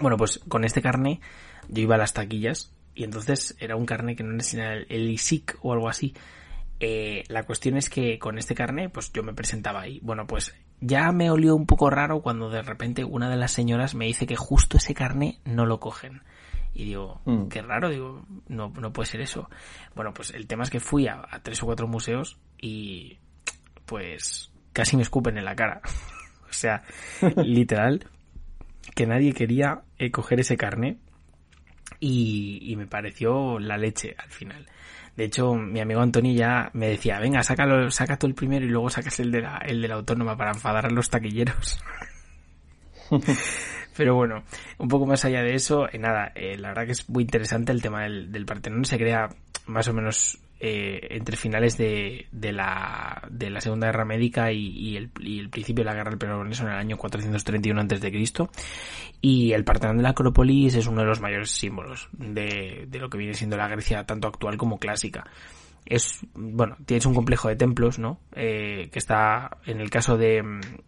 bueno, 0.00 0.16
pues 0.16 0.40
con 0.48 0.64
este 0.64 0.82
carnet 0.82 1.20
yo 1.68 1.82
iba 1.82 1.94
a 1.94 1.98
las 1.98 2.12
taquillas 2.12 2.72
y 2.94 3.04
entonces 3.04 3.56
era 3.60 3.76
un 3.76 3.86
carnet 3.86 4.16
que 4.16 4.24
no 4.24 4.32
necesitaba 4.32 4.74
el, 4.74 4.86
el 4.88 5.10
ISIC 5.10 5.58
o 5.62 5.72
algo 5.72 5.88
así 5.88 6.14
eh, 6.78 7.24
la 7.28 7.44
cuestión 7.44 7.76
es 7.76 7.88
que 7.88 8.18
con 8.18 8.38
este 8.38 8.54
carnet, 8.54 8.92
pues 8.92 9.12
yo 9.12 9.22
me 9.22 9.32
presentaba 9.32 9.80
ahí. 9.80 10.00
Bueno, 10.02 10.26
pues 10.26 10.54
ya 10.80 11.10
me 11.12 11.30
olió 11.30 11.56
un 11.56 11.66
poco 11.66 11.88
raro 11.88 12.20
cuando 12.20 12.50
de 12.50 12.62
repente 12.62 13.04
una 13.04 13.30
de 13.30 13.36
las 13.36 13.52
señoras 13.52 13.94
me 13.94 14.06
dice 14.06 14.26
que 14.26 14.36
justo 14.36 14.76
ese 14.76 14.94
carnet 14.94 15.36
no 15.44 15.64
lo 15.64 15.80
cogen. 15.80 16.22
Y 16.74 16.84
digo, 16.84 17.22
mm. 17.24 17.48
qué 17.48 17.62
raro, 17.62 17.88
digo, 17.88 18.26
no, 18.48 18.68
no 18.68 18.92
puede 18.92 19.06
ser 19.06 19.22
eso. 19.22 19.48
Bueno, 19.94 20.12
pues 20.12 20.32
el 20.34 20.46
tema 20.46 20.64
es 20.64 20.70
que 20.70 20.80
fui 20.80 21.08
a, 21.08 21.22
tres 21.42 21.62
o 21.62 21.66
cuatro 21.66 21.88
museos 21.88 22.38
y 22.60 23.18
pues 23.86 24.52
casi 24.74 24.96
me 24.96 25.02
escupen 25.02 25.38
en 25.38 25.46
la 25.46 25.56
cara. 25.56 25.80
o 26.50 26.52
sea, 26.52 26.82
literal, 27.36 28.06
que 28.94 29.06
nadie 29.06 29.32
quería 29.32 29.82
eh, 29.98 30.10
coger 30.10 30.40
ese 30.40 30.58
carnet 30.58 30.98
y, 32.00 32.58
y 32.70 32.76
me 32.76 32.86
pareció 32.86 33.58
la 33.58 33.78
leche 33.78 34.14
al 34.18 34.30
final. 34.30 34.66
De 35.16 35.24
hecho, 35.24 35.54
mi 35.54 35.80
amigo 35.80 36.00
Antonio 36.00 36.32
ya 36.32 36.70
me 36.74 36.88
decía, 36.88 37.18
venga, 37.18 37.42
sácalo, 37.42 37.90
saca 37.90 38.18
tú 38.18 38.26
el 38.26 38.34
primero 38.34 38.66
y 38.66 38.68
luego 38.68 38.90
sacas 38.90 39.18
el 39.20 39.30
de 39.30 39.40
la, 39.40 39.58
el 39.58 39.80
de 39.80 39.88
la 39.88 39.94
autónoma 39.94 40.36
para 40.36 40.52
enfadar 40.52 40.86
a 40.86 40.90
los 40.90 41.08
taquilleros. 41.08 41.80
Pero 43.96 44.14
bueno, 44.14 44.42
un 44.78 44.88
poco 44.88 45.06
más 45.06 45.24
allá 45.24 45.42
de 45.42 45.54
eso, 45.54 45.88
eh, 45.90 45.98
nada, 45.98 46.32
eh, 46.34 46.58
la 46.58 46.68
verdad 46.68 46.84
que 46.84 46.92
es 46.92 47.08
muy 47.08 47.22
interesante 47.22 47.72
el 47.72 47.80
tema 47.80 48.02
del, 48.02 48.30
del 48.30 48.44
Partenón. 48.44 48.84
Se 48.84 48.98
crea 48.98 49.30
más 49.66 49.88
o 49.88 49.94
menos 49.94 50.38
eh, 50.58 51.08
entre 51.10 51.36
finales 51.36 51.76
de, 51.76 52.26
de, 52.32 52.52
la, 52.52 53.22
de 53.30 53.50
la 53.50 53.60
Segunda 53.60 53.88
Guerra 53.88 54.04
Médica 54.04 54.52
y, 54.52 54.96
el, 54.96 55.10
y, 55.20 55.38
el, 55.38 55.50
principio 55.50 55.84
de 55.84 55.90
la 55.90 55.94
Guerra 55.94 56.10
del 56.10 56.18
Peloponeso 56.18 56.64
en 56.64 56.72
el 56.72 56.78
año 56.78 56.96
431 56.96 57.80
a.C. 57.80 58.48
Y 59.20 59.52
el 59.52 59.64
Partenón 59.64 59.98
de 59.98 60.02
la 60.02 60.10
Acrópolis 60.10 60.74
es 60.74 60.86
uno 60.86 61.02
de 61.02 61.06
los 61.06 61.20
mayores 61.20 61.50
símbolos 61.50 62.08
de, 62.12 62.86
de 62.88 62.98
lo 62.98 63.10
que 63.10 63.18
viene 63.18 63.34
siendo 63.34 63.56
la 63.56 63.68
Grecia 63.68 64.04
tanto 64.04 64.28
actual 64.28 64.56
como 64.56 64.78
clásica 64.78 65.24
es, 65.86 66.20
bueno, 66.34 66.76
tienes 66.84 67.06
un 67.06 67.14
complejo 67.14 67.48
de 67.48 67.56
templos, 67.56 67.98
¿no? 67.98 68.20
Eh, 68.32 68.88
que 68.90 68.98
está, 68.98 69.58
en 69.66 69.80
el 69.80 69.88
caso 69.88 70.16
de, 70.16 70.42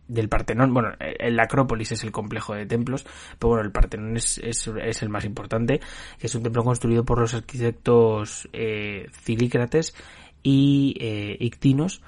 del 0.09 0.29
Partenón, 0.29 0.75
bueno, 0.75 0.91
el 0.99 1.39
Acrópolis 1.39 1.93
es 1.93 2.03
el 2.03 2.11
complejo 2.11 2.55
de 2.55 2.67
templos, 2.67 3.07
pero 3.39 3.51
bueno, 3.51 3.65
el 3.65 3.73
Partenón 3.73 4.17
es, 4.17 4.39
es, 4.39 5.03
el 5.03 5.09
más 5.09 5.25
importante, 5.25 5.81
es 6.21 6.35
un 6.35 6.43
templo 6.43 6.65
construido 6.65 7.05
por 7.05 7.21
los 7.21 7.33
arquitectos 7.35 8.49
eh, 8.53 9.07
Cilícrates 9.13 9.95
y 10.43 10.97
eh, 11.01 11.37
Ictinos, 11.41 12.03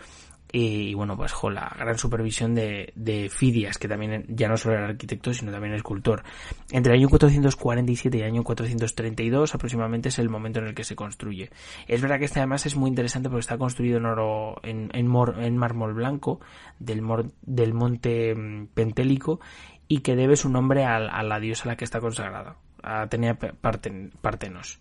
y 0.53 0.95
bueno, 0.95 1.17
pues 1.17 1.33
con 1.33 1.55
la 1.55 1.75
gran 1.79 1.97
supervisión 1.97 2.55
de, 2.55 2.93
de 2.97 3.29
Fidias, 3.29 3.79
que 3.79 3.89
también 3.89 4.25
ya 4.29 4.49
no 4.49 4.57
solo 4.57 4.77
era 4.77 4.87
arquitecto, 4.87 5.33
sino 5.33 5.53
también 5.53 5.75
escultor. 5.75 6.23
Entre 6.71 6.93
el 6.93 7.01
año 7.01 7.09
447 7.09 8.17
y 8.17 8.21
el 8.21 8.27
año 8.27 8.43
432 8.43 9.55
aproximadamente 9.55 10.09
es 10.09 10.19
el 10.19 10.29
momento 10.29 10.59
en 10.61 10.67
el 10.67 10.75
que 10.75 10.85
se 10.85 10.97
construye. 10.97 11.51
Es 11.87 12.03
verdad 12.03 12.19
que 12.19 12.25
este 12.25 12.41
además 12.41 12.67
es 12.67 12.77
muy 12.77 12.89
interesante 12.89 13.29
porque 13.29 13.41
está 13.41 13.59
construido 13.59 13.99
en 13.99 14.07
oro, 14.07 14.61
en, 14.63 14.91
en, 14.93 15.11
en 15.43 15.57
mármol 15.57 15.95
blanco 15.95 16.41
del, 16.79 17.03
del 17.43 17.75
monte 17.75 18.35
mm, 18.35 18.67
Pentélico 18.75 19.41
y 19.87 20.01
que 20.01 20.17
debe 20.17 20.37
su 20.37 20.49
nombre 20.49 20.85
a, 20.85 20.97
a 20.97 21.23
la 21.23 21.41
diosa 21.41 21.65
a 21.65 21.69
la 21.69 21.77
que 21.77 21.85
está 21.85 22.01
consagrada, 22.01 22.57
a 22.83 23.03
Atenea 23.03 23.37
Partenos. 23.37 24.81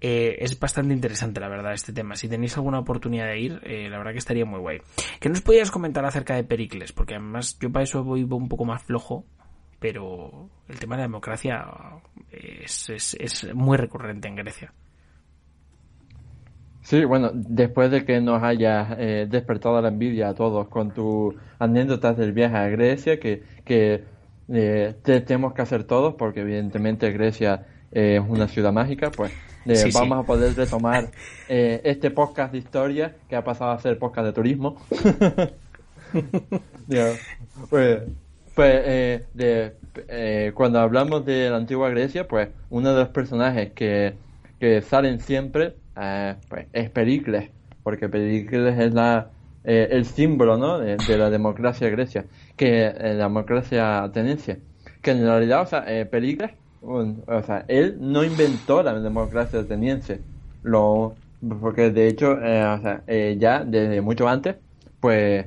Eh, 0.00 0.36
es 0.40 0.58
bastante 0.58 0.92
interesante, 0.92 1.40
la 1.40 1.48
verdad, 1.48 1.72
este 1.72 1.92
tema. 1.92 2.16
Si 2.16 2.28
tenéis 2.28 2.56
alguna 2.56 2.78
oportunidad 2.78 3.26
de 3.26 3.40
ir, 3.40 3.60
eh, 3.64 3.88
la 3.88 3.98
verdad 3.98 4.12
que 4.12 4.18
estaría 4.18 4.44
muy 4.44 4.60
guay. 4.60 4.80
¿Qué 5.20 5.28
nos 5.28 5.40
podías 5.40 5.70
comentar 5.70 6.04
acerca 6.04 6.34
de 6.34 6.44
Pericles? 6.44 6.92
Porque 6.92 7.14
además 7.14 7.58
yo 7.58 7.70
para 7.72 7.84
eso 7.84 8.04
voy 8.04 8.22
un 8.22 8.48
poco 8.48 8.64
más 8.64 8.82
flojo, 8.82 9.24
pero 9.78 10.50
el 10.68 10.78
tema 10.78 10.96
de 10.96 11.02
la 11.02 11.06
democracia 11.06 11.64
es, 12.30 12.90
es, 13.18 13.54
muy 13.54 13.76
recurrente 13.76 14.28
en 14.28 14.36
Grecia. 14.36 14.72
Sí, 16.82 17.04
bueno, 17.06 17.30
después 17.32 17.90
de 17.90 18.04
que 18.04 18.20
nos 18.20 18.42
hayas 18.42 18.96
eh, 18.98 19.26
despertado 19.30 19.80
la 19.80 19.88
envidia 19.88 20.28
a 20.28 20.34
todos 20.34 20.68
con 20.68 20.92
tus 20.92 21.34
anécdotas 21.58 22.18
del 22.18 22.32
viaje 22.32 22.56
a 22.56 22.68
Grecia, 22.68 23.18
que, 23.18 23.42
que 23.64 24.04
tenemos 25.02 25.54
que 25.54 25.62
hacer 25.62 25.84
todos, 25.84 26.14
porque 26.16 26.40
evidentemente 26.40 27.10
Grecia 27.10 27.66
es 27.94 28.20
una 28.28 28.48
ciudad 28.48 28.72
mágica, 28.72 29.10
pues 29.10 29.32
vamos 29.92 30.24
a 30.24 30.26
poder 30.26 30.54
retomar 30.54 31.10
eh, 31.48 31.80
este 31.84 32.10
podcast 32.10 32.52
de 32.52 32.58
historia 32.58 33.16
que 33.28 33.36
ha 33.36 33.44
pasado 33.44 33.70
a 33.70 33.78
ser 33.78 33.98
podcast 33.98 34.26
de 34.26 34.32
turismo. 34.32 34.76
pues, 37.70 38.02
pues 38.54 38.74
eh, 38.84 39.24
de, 39.32 39.76
eh, 40.08 40.52
cuando 40.54 40.80
hablamos 40.80 41.24
de 41.24 41.50
la 41.50 41.56
antigua 41.56 41.88
Grecia, 41.90 42.28
pues 42.28 42.48
uno 42.70 42.92
de 42.92 43.00
los 43.00 43.08
personajes 43.08 43.72
que, 43.72 44.14
que 44.60 44.82
salen 44.82 45.20
siempre 45.20 45.74
pues, 46.48 46.66
es 46.72 46.90
Pericles, 46.90 47.50
porque 47.82 48.08
Pericles 48.08 48.78
es 48.78 48.92
la, 48.92 49.30
el 49.64 50.04
símbolo 50.04 50.58
¿no? 50.58 50.78
de, 50.78 50.98
la 51.16 51.30
democracia 51.30 51.88
grecia, 51.88 52.26
que 52.56 52.92
la 52.98 53.24
democracia 53.24 54.02
ateniense. 54.02 54.60
Que 55.00 55.12
en 55.12 55.22
realidad, 55.22 55.62
o 55.62 55.66
sea, 55.66 55.84
Pericles 56.10 56.52
o 56.86 57.42
sea, 57.42 57.64
él 57.68 57.96
no 58.00 58.24
inventó 58.24 58.82
la 58.82 58.98
democracia 58.98 59.60
ateniense, 59.60 60.20
lo, 60.62 61.14
porque 61.60 61.90
de 61.90 62.08
hecho, 62.08 62.38
eh, 62.42 63.00
eh, 63.06 63.36
ya 63.38 63.64
desde 63.64 64.00
mucho 64.00 64.28
antes, 64.28 64.56
pues 65.00 65.46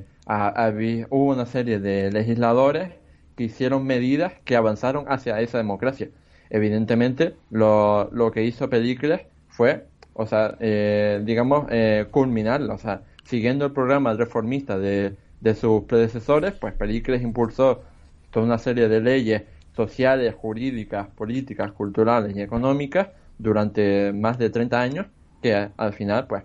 hubo 1.10 1.32
una 1.32 1.46
serie 1.46 1.78
de 1.78 2.10
legisladores 2.10 2.92
que 3.36 3.44
hicieron 3.44 3.86
medidas 3.86 4.34
que 4.44 4.56
avanzaron 4.56 5.06
hacia 5.08 5.40
esa 5.40 5.58
democracia. 5.58 6.10
Evidentemente, 6.50 7.34
lo, 7.50 8.10
lo 8.12 8.30
que 8.30 8.44
hizo 8.44 8.68
Pericles 8.68 9.22
fue, 9.48 9.86
o 10.14 10.26
sea, 10.26 10.56
eh, 10.60 11.22
digamos, 11.24 11.66
culminarlo, 12.10 12.74
o 12.74 12.78
sea, 12.78 13.02
siguiendo 13.24 13.66
el 13.66 13.72
programa 13.72 14.14
reformista 14.14 14.78
de, 14.78 15.16
de 15.40 15.54
sus 15.54 15.84
predecesores, 15.84 16.52
pues 16.54 16.74
Pericles 16.74 17.22
impulsó 17.22 17.82
toda 18.30 18.46
una 18.46 18.58
serie 18.58 18.88
de 18.88 19.00
leyes 19.00 19.42
sociales, 19.78 20.34
jurídicas, 20.34 21.06
políticas, 21.20 21.70
culturales 21.70 22.36
y 22.36 22.40
económicas 22.42 23.10
durante 23.38 24.12
más 24.12 24.36
de 24.36 24.50
30 24.50 24.80
años 24.80 25.06
que 25.40 25.70
al 25.76 25.92
final, 25.92 26.26
pues, 26.26 26.42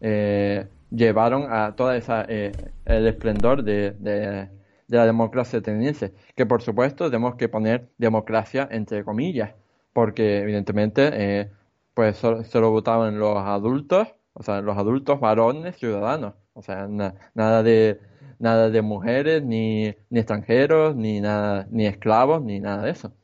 eh, 0.00 0.68
llevaron 0.90 1.46
a 1.50 1.74
toda 1.74 1.96
esa 1.96 2.24
eh, 2.28 2.52
el 2.84 3.08
esplendor 3.08 3.64
de, 3.64 4.48
la 4.86 5.06
democracia 5.06 5.58
ateniense. 5.58 6.14
Que 6.36 6.46
por 6.46 6.62
supuesto 6.62 7.06
tenemos 7.06 7.34
que 7.34 7.48
poner 7.48 7.88
democracia 7.98 8.68
entre 8.70 9.04
comillas, 9.04 9.54
porque 9.92 10.38
evidentemente 10.42 11.10
eh, 11.12 11.50
pues 11.94 12.16
solo, 12.18 12.70
votaban 12.70 13.18
los 13.18 13.38
adultos, 13.38 14.14
o 14.34 14.42
sea, 14.44 14.60
los 14.60 14.78
adultos 14.78 15.18
varones 15.18 15.76
ciudadanos, 15.76 16.34
o 16.54 16.62
sea, 16.62 16.86
nada 17.34 17.62
de 17.64 18.00
nada 18.42 18.70
de 18.70 18.82
mujeres, 18.82 19.42
ni, 19.42 19.94
ni 20.10 20.18
extranjeros, 20.18 20.96
ni 20.96 21.20
nada, 21.20 21.66
ni 21.70 21.86
esclavos, 21.86 22.42
ni 22.42 22.60
nada 22.60 22.82
de 22.84 22.90
eso. 22.90 23.14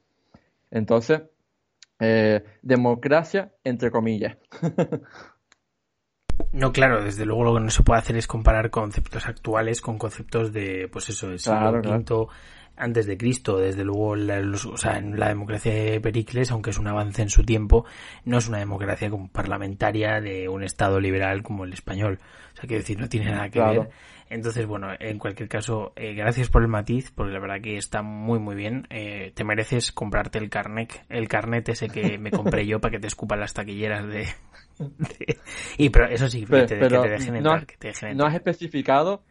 Entonces, 0.71 1.23
eh, 1.99 2.45
democracia 2.62 3.53
entre 3.64 3.91
comillas. 3.91 4.37
No, 6.53 6.73
claro, 6.73 7.05
desde 7.05 7.27
luego 7.27 7.45
lo 7.45 7.55
que 7.55 7.61
no 7.61 7.71
se 7.71 7.83
puede 7.83 7.99
hacer 7.99 8.16
es 8.16 8.27
comparar 8.27 8.71
conceptos 8.71 9.27
actuales 9.27 9.81
con 9.81 9.99
conceptos 9.99 10.53
de, 10.53 10.89
pues 10.91 11.09
eso, 11.11 11.29
del 11.29 11.41
siglo 11.41 11.73
V 11.73 12.29
antes 12.79 13.07
de 13.07 13.19
Cristo. 13.19 13.59
Desde 13.59 13.85
luego, 13.85 14.16
la, 14.16 14.41
o 14.41 14.77
sea, 14.77 14.99
en 14.99 15.19
la 15.19 15.29
democracia 15.29 15.75
de 15.75 16.01
Pericles, 16.01 16.51
aunque 16.51 16.71
es 16.71 16.79
un 16.79 16.87
avance 16.87 17.21
en 17.23 17.29
su 17.29 17.43
tiempo, 17.43 17.85
no 18.25 18.39
es 18.39 18.49
una 18.49 18.59
democracia 18.59 19.11
como 19.11 19.29
parlamentaria 19.29 20.21
de 20.21 20.49
un 20.49 20.62
Estado 20.62 21.01
liberal 21.01 21.43
como 21.43 21.64
el 21.64 21.73
español. 21.73 22.19
O 22.55 22.57
sea, 22.57 22.66
quiero 22.66 22.81
decir, 22.83 22.99
no 22.99 23.09
tiene 23.09 23.31
nada 23.31 23.51
que 23.51 23.61
ver. 23.61 23.91
Entonces, 24.31 24.66
bueno, 24.66 24.89
en 24.99 25.18
cualquier 25.18 25.49
caso, 25.49 25.93
eh, 25.97 26.14
gracias 26.14 26.49
por 26.51 26.62
el 26.62 26.68
matiz, 26.68 27.11
porque 27.11 27.33
la 27.33 27.41
verdad 27.41 27.61
que 27.62 27.76
está 27.76 28.03
muy, 28.03 28.39
muy 28.39 28.55
bien. 28.55 28.87
Eh, 28.91 29.33
te 29.35 29.45
mereces 29.45 29.93
comprarte 29.93 30.39
el 30.39 30.51
carnet, 30.51 31.05
el 31.09 31.29
carnet 31.29 31.68
ese 31.68 31.89
que 31.89 32.18
me 32.18 32.31
compré 32.31 32.66
yo 32.66 32.81
para 32.81 32.93
que 32.93 33.01
te 33.01 33.07
escupan 33.07 33.41
las 33.41 33.55
taquilleras 33.55 34.07
de... 34.07 34.26
Y 35.79 35.91
pero 35.91 36.09
eso 36.09 36.29
sí, 36.29 36.45
que 36.45 36.62
te 36.62 36.76
dejen 36.76 37.37
entrar, 37.37 37.66
que 37.66 37.76
te 37.76 37.89
dejen 37.89 38.11
entrar. 38.11 38.16
No 38.16 38.26
has 38.26 38.35
especificado... 38.35 39.22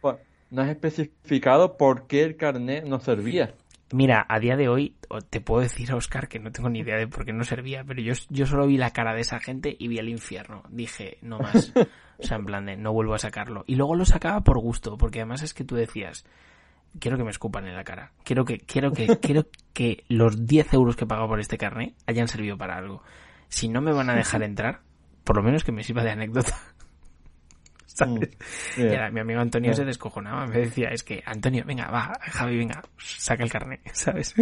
No 0.50 0.62
has 0.62 0.70
especificado 0.70 1.76
por 1.76 2.06
qué 2.06 2.22
el 2.22 2.36
carnet 2.36 2.84
no 2.84 3.00
servía. 3.00 3.54
Mira, 3.92 4.26
a 4.28 4.38
día 4.38 4.56
de 4.56 4.68
hoy 4.68 4.96
te 5.30 5.40
puedo 5.40 5.62
decir, 5.62 5.92
Oscar, 5.92 6.28
que 6.28 6.38
no 6.38 6.52
tengo 6.52 6.68
ni 6.68 6.80
idea 6.80 6.96
de 6.96 7.06
por 7.06 7.24
qué 7.24 7.32
no 7.32 7.44
servía, 7.44 7.84
pero 7.84 8.00
yo, 8.02 8.12
yo 8.28 8.46
solo 8.46 8.66
vi 8.66 8.76
la 8.76 8.92
cara 8.92 9.14
de 9.14 9.20
esa 9.20 9.40
gente 9.40 9.74
y 9.78 9.88
vi 9.88 9.98
el 9.98 10.08
infierno. 10.08 10.62
Dije, 10.70 11.18
no 11.22 11.38
más. 11.38 11.72
O 12.18 12.26
sea, 12.26 12.36
en 12.36 12.44
plan 12.44 12.66
de, 12.66 12.76
no 12.76 12.92
vuelvo 12.92 13.14
a 13.14 13.18
sacarlo. 13.18 13.64
Y 13.66 13.76
luego 13.76 13.94
lo 13.94 14.04
sacaba 14.04 14.40
por 14.40 14.58
gusto, 14.58 14.96
porque 14.98 15.20
además 15.20 15.42
es 15.42 15.54
que 15.54 15.64
tú 15.64 15.76
decías, 15.76 16.24
quiero 16.98 17.16
que 17.16 17.24
me 17.24 17.30
escupan 17.30 17.66
en 17.66 17.76
la 17.76 17.84
cara. 17.84 18.12
Quiero 18.24 18.44
que, 18.44 18.58
quiero 18.58 18.92
que, 18.92 19.06
quiero 19.20 19.46
que 19.72 20.04
los 20.08 20.46
10 20.46 20.74
euros 20.74 20.96
que 20.96 21.04
he 21.04 21.06
pagado 21.06 21.28
por 21.28 21.40
este 21.40 21.58
carnet 21.58 21.94
hayan 22.06 22.28
servido 22.28 22.56
para 22.56 22.76
algo. 22.76 23.02
Si 23.48 23.68
no 23.68 23.80
me 23.80 23.92
van 23.92 24.10
a 24.10 24.14
dejar 24.14 24.42
entrar, 24.44 24.80
por 25.24 25.36
lo 25.36 25.42
menos 25.42 25.64
que 25.64 25.72
me 25.72 25.82
sirva 25.82 26.02
de 26.02 26.10
anécdota. 26.10 26.54
Mm, 28.06 28.20
mi 29.12 29.20
amigo 29.20 29.40
Antonio 29.40 29.74
se 29.74 29.84
descojonaba, 29.84 30.46
me 30.46 30.60
decía, 30.60 30.90
es 30.90 31.02
que 31.02 31.20
Antonio, 31.26 31.64
venga, 31.66 31.90
va, 31.90 32.12
Javi, 32.20 32.56
venga, 32.56 32.80
saca 32.96 33.42
el 33.42 33.50
carnet, 33.50 33.80
¿sabes? 33.92 34.36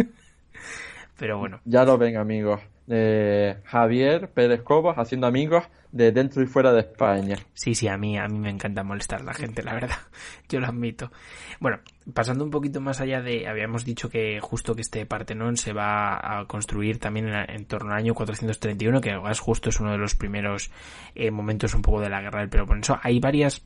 Pero 1.17 1.39
bueno. 1.39 1.59
Ya 1.65 1.83
lo 1.83 1.97
ven, 1.97 2.17
amigos. 2.17 2.61
Eh, 2.89 3.57
Javier 3.65 4.29
Pérez 4.29 4.61
Cobos 4.61 4.97
haciendo 4.97 5.27
amigos 5.27 5.65
de 5.91 6.13
dentro 6.13 6.41
y 6.41 6.45
fuera 6.45 6.71
de 6.71 6.81
España. 6.81 7.37
Sí, 7.53 7.75
sí, 7.75 7.87
a 7.87 7.97
mí, 7.97 8.17
a 8.17 8.27
mí 8.27 8.39
me 8.39 8.49
encanta 8.49 8.83
molestar 8.83 9.21
a 9.21 9.25
la 9.25 9.33
gente, 9.33 9.61
la 9.61 9.73
verdad. 9.73 9.97
Yo 10.49 10.59
lo 10.59 10.67
admito. 10.67 11.11
Bueno, 11.59 11.79
pasando 12.13 12.45
un 12.45 12.51
poquito 12.51 12.79
más 12.79 13.01
allá 13.01 13.21
de, 13.21 13.47
habíamos 13.47 13.83
dicho 13.83 14.09
que 14.09 14.39
justo 14.39 14.73
que 14.73 14.81
este 14.81 15.05
Partenón 15.05 15.57
se 15.57 15.73
va 15.73 16.39
a 16.39 16.45
construir 16.45 16.99
también 16.99 17.27
en, 17.27 17.65
torno 17.65 17.91
al 17.91 17.97
año 17.97 18.13
431, 18.13 19.01
que 19.01 19.11
además 19.11 19.39
justo 19.39 19.69
es 19.69 19.79
uno 19.79 19.91
de 19.91 19.97
los 19.97 20.15
primeros 20.15 20.71
eh, 21.13 21.31
momentos 21.31 21.73
un 21.73 21.81
poco 21.81 21.99
de 21.99 22.09
la 22.09 22.21
guerra 22.21 22.39
del 22.39 22.49
Peloponeso. 22.49 22.99
Hay 23.01 23.19
varias 23.19 23.61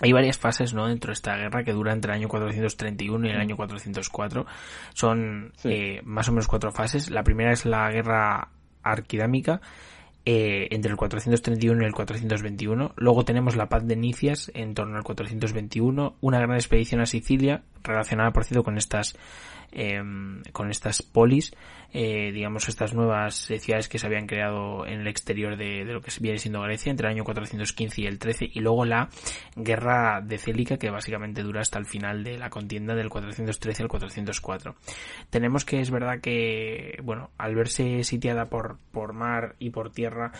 hay 0.00 0.12
varias 0.12 0.38
fases 0.38 0.74
¿no? 0.74 0.86
dentro 0.86 1.08
de 1.08 1.14
esta 1.14 1.36
guerra 1.36 1.64
que 1.64 1.72
dura 1.72 1.92
entre 1.92 2.12
el 2.12 2.18
año 2.18 2.28
431 2.28 3.26
y 3.26 3.30
el 3.30 3.40
año 3.40 3.56
404. 3.56 4.46
Son 4.92 5.52
eh, 5.64 6.00
más 6.04 6.28
o 6.28 6.32
menos 6.32 6.46
cuatro 6.48 6.70
fases. 6.70 7.10
La 7.10 7.22
primera 7.22 7.52
es 7.52 7.64
la 7.64 7.90
guerra 7.90 8.48
arquidámica, 8.82 9.60
eh, 10.24 10.68
entre 10.70 10.90
el 10.90 10.96
431 10.96 11.82
y 11.82 11.86
el 11.86 11.92
421. 11.94 12.92
Luego 12.96 13.24
tenemos 13.24 13.56
la 13.56 13.68
paz 13.68 13.86
de 13.86 13.96
Nicias 13.96 14.50
en 14.54 14.74
torno 14.74 14.96
al 14.96 15.04
421. 15.04 16.16
Una 16.20 16.40
gran 16.40 16.56
expedición 16.56 17.00
a 17.00 17.06
Sicilia, 17.06 17.62
relacionada 17.82 18.32
por 18.32 18.44
cierto 18.44 18.64
con 18.64 18.76
estas 18.76 19.16
Em, 19.72 20.42
con 20.52 20.70
estas 20.70 21.02
polis, 21.02 21.52
eh, 21.92 22.30
digamos 22.32 22.68
estas 22.68 22.94
nuevas 22.94 23.34
ciudades 23.34 23.88
que 23.88 23.98
se 23.98 24.06
habían 24.06 24.26
creado 24.26 24.86
en 24.86 25.00
el 25.00 25.08
exterior 25.08 25.56
de, 25.56 25.84
lo 25.84 26.00
que 26.00 26.10
viene 26.20 26.38
siendo 26.38 26.62
Grecia 26.62 26.90
entre 26.90 27.08
el 27.08 27.14
año 27.14 27.24
415 27.24 28.02
y 28.02 28.06
el 28.06 28.18
13 28.18 28.50
y 28.52 28.60
luego 28.60 28.84
la 28.84 29.08
guerra 29.54 30.20
de 30.22 30.38
Célica 30.38 30.78
que 30.78 30.90
básicamente 30.90 31.42
dura 31.42 31.60
hasta 31.60 31.78
el 31.78 31.86
final 31.86 32.24
de 32.24 32.38
la 32.38 32.48
contienda 32.48 32.94
del 32.94 33.08
413 33.08 33.82
al 33.82 33.88
404. 33.88 34.76
Tenemos 35.30 35.64
que 35.64 35.80
es 35.80 35.90
verdad 35.90 36.20
que, 36.20 36.98
bueno, 37.02 37.30
al 37.36 37.54
verse 37.54 38.04
sitiada 38.04 38.46
por, 38.46 38.78
por 38.92 39.12
mar 39.12 39.56
y 39.58 39.70
por 39.70 39.90
tierra, 39.90 40.32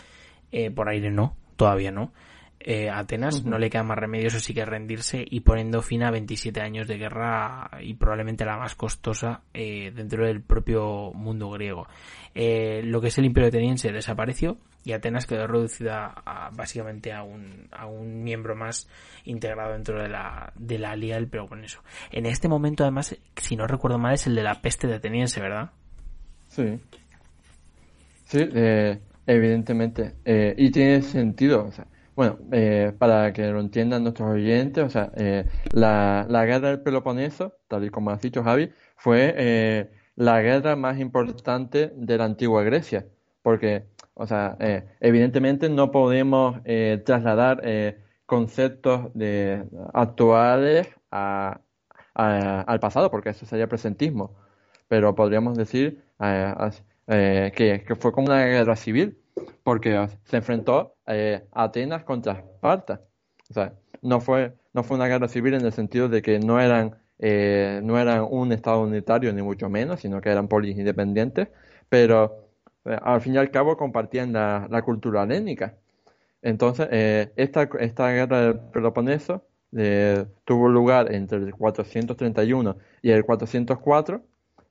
eh, 0.51 0.71
por 0.71 0.89
aire 0.89 1.11
no, 1.11 1.35
todavía 1.57 1.91
no, 1.91 2.11
eh, 2.59 2.89
Atenas 2.89 3.45
no 3.45 3.59
le 3.59 3.69
queda 3.69 3.83
más 3.83 3.97
remedio 3.97 4.27
eso 4.27 4.39
sí 4.39 4.53
que 4.53 4.65
rendirse 4.65 5.23
y 5.29 5.41
poniendo 5.41 5.81
fin 5.81 6.03
a 6.03 6.11
27 6.11 6.59
años 6.59 6.87
de 6.87 6.97
guerra 6.97 7.69
y 7.81 7.93
probablemente 7.93 8.45
la 8.45 8.57
más 8.57 8.75
costosa 8.75 9.41
eh, 9.53 9.91
dentro 9.95 10.25
del 10.25 10.41
propio 10.41 11.11
mundo 11.13 11.49
griego. 11.51 11.87
Eh, 12.33 12.81
lo 12.83 12.99
que 12.99 13.07
es 13.07 13.17
el 13.19 13.25
imperio 13.25 13.49
ateniense 13.49 13.91
desapareció 13.91 14.57
y 14.83 14.93
Atenas 14.93 15.27
quedó 15.27 15.47
reducida 15.47 16.23
básicamente 16.53 17.11
a 17.11 17.21
un, 17.21 17.67
a 17.71 17.85
un 17.85 18.23
miembro 18.23 18.55
más 18.55 18.89
integrado 19.25 19.73
dentro 19.73 20.01
de 20.01 20.09
la, 20.09 20.51
de 20.55 20.79
la 20.79 20.95
Liga 20.95 21.15
del 21.15 21.27
Peloponeso. 21.27 21.83
En 22.11 22.25
este 22.25 22.47
momento 22.47 22.83
además, 22.83 23.15
si 23.35 23.55
no 23.55 23.67
recuerdo 23.67 23.99
mal, 23.99 24.13
es 24.13 24.27
el 24.27 24.35
de 24.35 24.43
la 24.43 24.61
peste 24.61 24.87
de 24.87 24.95
ateniense, 24.95 25.41
¿verdad? 25.41 25.71
Sí. 26.47 26.79
Sí, 28.25 28.39
evidentemente. 29.25 30.15
y 30.57 30.71
tiene 30.71 31.01
sentido. 31.01 31.65
O 31.65 31.71
sea, 31.71 31.85
bueno, 32.17 32.39
eh, 32.51 32.93
para 32.97 33.31
que 33.31 33.45
lo 33.47 33.59
entiendan 33.59 34.01
nuestros 34.01 34.31
oyentes, 34.31 34.83
o 34.83 34.89
sea, 34.89 35.11
eh, 35.15 35.45
la, 35.71 36.25
guerra 36.47 36.69
del 36.69 36.81
Peloponeso, 36.81 37.53
tal 37.67 37.85
y 37.85 37.91
como 37.91 38.09
has 38.09 38.21
dicho 38.21 38.43
Javi, 38.43 38.71
fue 38.95 39.35
eh, 39.37 39.91
la 40.15 40.41
guerra 40.41 40.75
más 40.75 40.99
importante 40.99 41.93
de 41.95 42.17
la 42.17 42.25
antigua 42.25 42.63
Grecia, 42.63 43.05
porque, 43.43 43.85
o 44.15 44.25
sea, 44.25 44.57
evidentemente 44.99 45.69
no 45.69 45.91
podemos 45.91 46.59
trasladar 47.05 47.61
conceptos 48.25 49.11
de, 49.13 49.63
actuales 49.93 50.87
a, 51.11 51.61
al 52.15 52.79
pasado, 52.79 53.11
porque 53.11 53.29
eso 53.29 53.45
sería 53.45 53.67
presentismo, 53.69 54.35
pero 54.87 55.13
podríamos 55.13 55.55
decir 55.55 56.03
que 56.17 57.95
fue 57.99 58.11
como 58.11 58.27
una 58.27 58.43
guerra 58.45 58.75
civil 58.75 59.19
porque 59.63 60.07
se 60.25 60.37
enfrentó 60.37 60.95
eh, 61.07 61.43
Atenas 61.51 62.03
contra 62.03 62.33
Esparta. 62.33 63.01
O 63.49 63.53
sea, 63.53 63.73
no 64.01 64.21
fue, 64.21 64.53
no 64.73 64.83
fue 64.83 64.97
una 64.97 65.07
guerra 65.07 65.27
civil 65.27 65.53
en 65.55 65.65
el 65.65 65.73
sentido 65.73 66.09
de 66.09 66.21
que 66.21 66.39
no 66.39 66.59
eran, 66.59 66.95
eh, 67.19 67.81
no 67.83 67.99
eran 67.99 68.25
un 68.29 68.51
Estado 68.51 68.81
unitario, 68.81 69.33
ni 69.33 69.41
mucho 69.41 69.69
menos, 69.69 70.01
sino 70.01 70.21
que 70.21 70.29
eran 70.29 70.47
polis 70.47 70.77
independientes, 70.77 71.49
pero 71.89 72.49
eh, 72.85 72.97
al 73.01 73.21
fin 73.21 73.35
y 73.35 73.37
al 73.37 73.51
cabo 73.51 73.77
compartían 73.77 74.33
la, 74.33 74.81
cultura 74.85 75.23
helénica. 75.23 75.75
Entonces, 76.41 76.87
esta, 77.35 77.69
esta 77.79 78.11
guerra 78.11 78.41
del 78.41 78.59
Peloponeso 78.71 79.43
tuvo 80.45 80.69
lugar 80.69 81.13
entre 81.13 81.39
el 81.39 81.53
431 81.55 82.77
y 83.01 83.11
el 83.11 83.25
404 83.25 84.23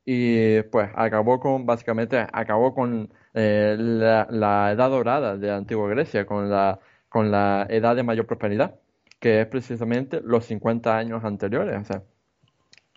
y 0.06 0.62
pues 0.62 0.88
acabó 0.94 1.40
con, 1.40 1.66
básicamente, 1.66 2.24
acabó 2.32 2.72
con 2.74 3.12
eh, 3.36 3.76
la, 3.78 4.72
edad 4.72 4.90
dorada 4.90 5.36
de 5.36 5.48
la 5.48 5.56
antigua 5.56 5.88
Grecia, 5.90 6.24
con 6.26 6.48
la, 6.50 6.80
con 7.08 7.30
la 7.30 7.66
edad 7.68 7.94
de 7.94 8.02
mayor 8.02 8.26
prosperidad, 8.26 8.76
que 9.20 9.42
es 9.42 9.46
precisamente 9.46 10.20
los 10.24 10.46
50 10.46 10.96
años 10.96 11.22
anteriores. 11.22 11.76
O 11.82 11.84
sea, 11.84 12.02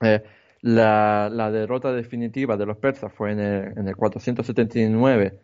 eh, 0.02 0.24
la, 0.62 1.30
la, 1.32 1.52
derrota 1.52 1.92
definitiva 1.94 2.56
de 2.58 2.66
los 2.66 2.78
persas 2.78 3.12
fue 3.14 3.34
en 3.34 3.40
el, 3.42 3.78
en 3.78 3.88
el 3.90 3.96
479 3.98 5.40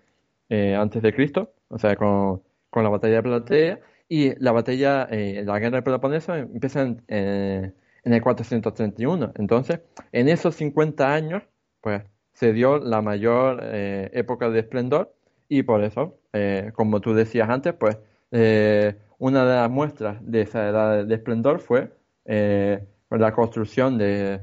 eh, 0.50 0.76
antes 0.76 1.02
de 1.02 1.14
Cristo, 1.14 1.54
o 1.68 1.78
sea, 1.78 1.96
con, 1.98 2.42
con, 2.70 2.84
la 2.84 2.90
batalla 2.90 3.16
de 3.16 3.24
Platea, 3.24 3.80
y 4.08 4.36
la 4.42 4.54
batalla, 4.54 5.08
eh, 5.12 5.44
la 5.46 5.60
guerra 5.60 5.78
de 5.78 5.84
Peloponeso 5.84 6.36
empieza 6.36 6.84
en, 6.84 7.04
en 7.08 7.74
el 8.14 8.22
431. 8.22 9.34
Entonces, 9.36 9.82
en 10.12 10.30
esos 10.30 10.56
50 10.56 11.14
años, 11.14 11.44
pues 11.82 12.04
se 12.36 12.54
dio 12.54 12.78
la 12.78 13.02
mayor 13.02 13.62
eh, 13.64 14.12
época 14.14 14.52
de 14.52 14.60
esplendor 14.60 15.16
y 15.50 15.64
por 15.64 15.84
eso, 15.84 16.20
eh, 16.34 16.72
como 16.76 17.02
tú 17.02 17.16
decías 17.16 17.50
antes, 17.50 17.74
pues 17.74 17.98
eh, 18.32 18.96
una 19.18 19.46
de 19.46 19.56
las 19.56 19.70
muestras 19.72 20.18
de 20.22 20.42
esa 20.42 20.70
edad 20.70 21.06
de 21.06 21.16
esplendor 21.16 21.60
fue 21.60 21.92
la 22.26 23.34
construcción 23.34 23.98
de, 23.98 24.42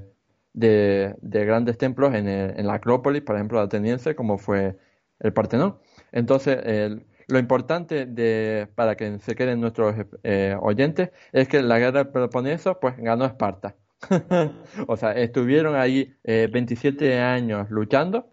de, 0.52 1.14
grandes 1.22 1.78
templos 1.78 2.14
en, 2.14 2.28
en, 2.28 2.66
la 2.66 2.74
Acrópolis, 2.74 3.22
por 3.22 3.36
ejemplo, 3.36 3.60
ateniense, 3.60 4.16
como 4.16 4.38
fue 4.38 4.76
el 5.20 5.32
Partenón. 5.32 5.78
Entonces, 6.12 6.58
el, 6.64 7.04
lo 7.32 7.38
importante 7.38 8.06
de, 8.06 8.68
para 8.74 8.96
que 8.96 9.18
se 9.20 9.34
queden 9.34 9.60
nuestros 9.60 9.94
eh, 10.22 10.56
oyentes 10.60 11.10
es 11.32 11.48
que 11.48 11.62
la 11.62 11.78
guerra 11.78 12.04
del 12.04 12.12
Peloponeso 12.12 12.78
pues 12.80 12.96
ganó 12.98 13.24
Esparta. 13.24 13.74
o 14.88 14.96
sea, 14.96 15.12
estuvieron 15.12 15.76
ahí 15.76 16.14
27 16.24 17.06
eh, 17.06 17.20
años 17.20 17.70
luchando, 17.70 18.30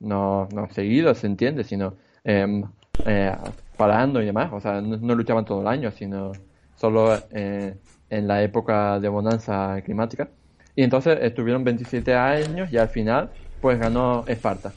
no, 0.00 0.48
no 0.52 0.68
seguidos, 0.70 1.18
se 1.18 1.26
entiende, 1.26 1.64
sino 1.64 1.96
em, 2.24 2.64
eh, 3.06 3.32
parando 3.76 4.20
y 4.22 4.26
demás. 4.26 4.50
O 4.52 4.60
sea, 4.60 4.80
no, 4.80 5.14
luchaban 5.14 5.44
todo 5.44 5.60
el 5.60 5.68
año, 5.68 5.90
sino 5.90 6.32
solo 6.74 7.16
en 7.30 8.28
la 8.28 8.42
época 8.42 8.98
de 8.98 9.08
bonanza 9.08 9.80
climática. 9.82 10.28
Y 10.74 10.82
entonces 10.82 11.18
estuvieron 11.20 11.64
27 11.64 12.14
años 12.14 12.72
y 12.72 12.78
al 12.78 12.88
final 12.88 13.30
pues 13.60 13.78
ganó 13.78 14.24
Esparta. 14.26 14.72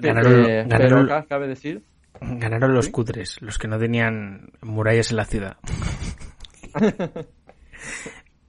pero 0.00 1.00
acá 1.00 1.26
cabe 1.28 1.46
decir 1.46 1.82
Ganaron 2.20 2.74
los 2.74 2.88
cutres, 2.88 3.40
los 3.40 3.58
que 3.58 3.66
no 3.66 3.78
tenían 3.78 4.50
murallas 4.60 5.10
en 5.10 5.16
la 5.16 5.24
ciudad. 5.24 5.56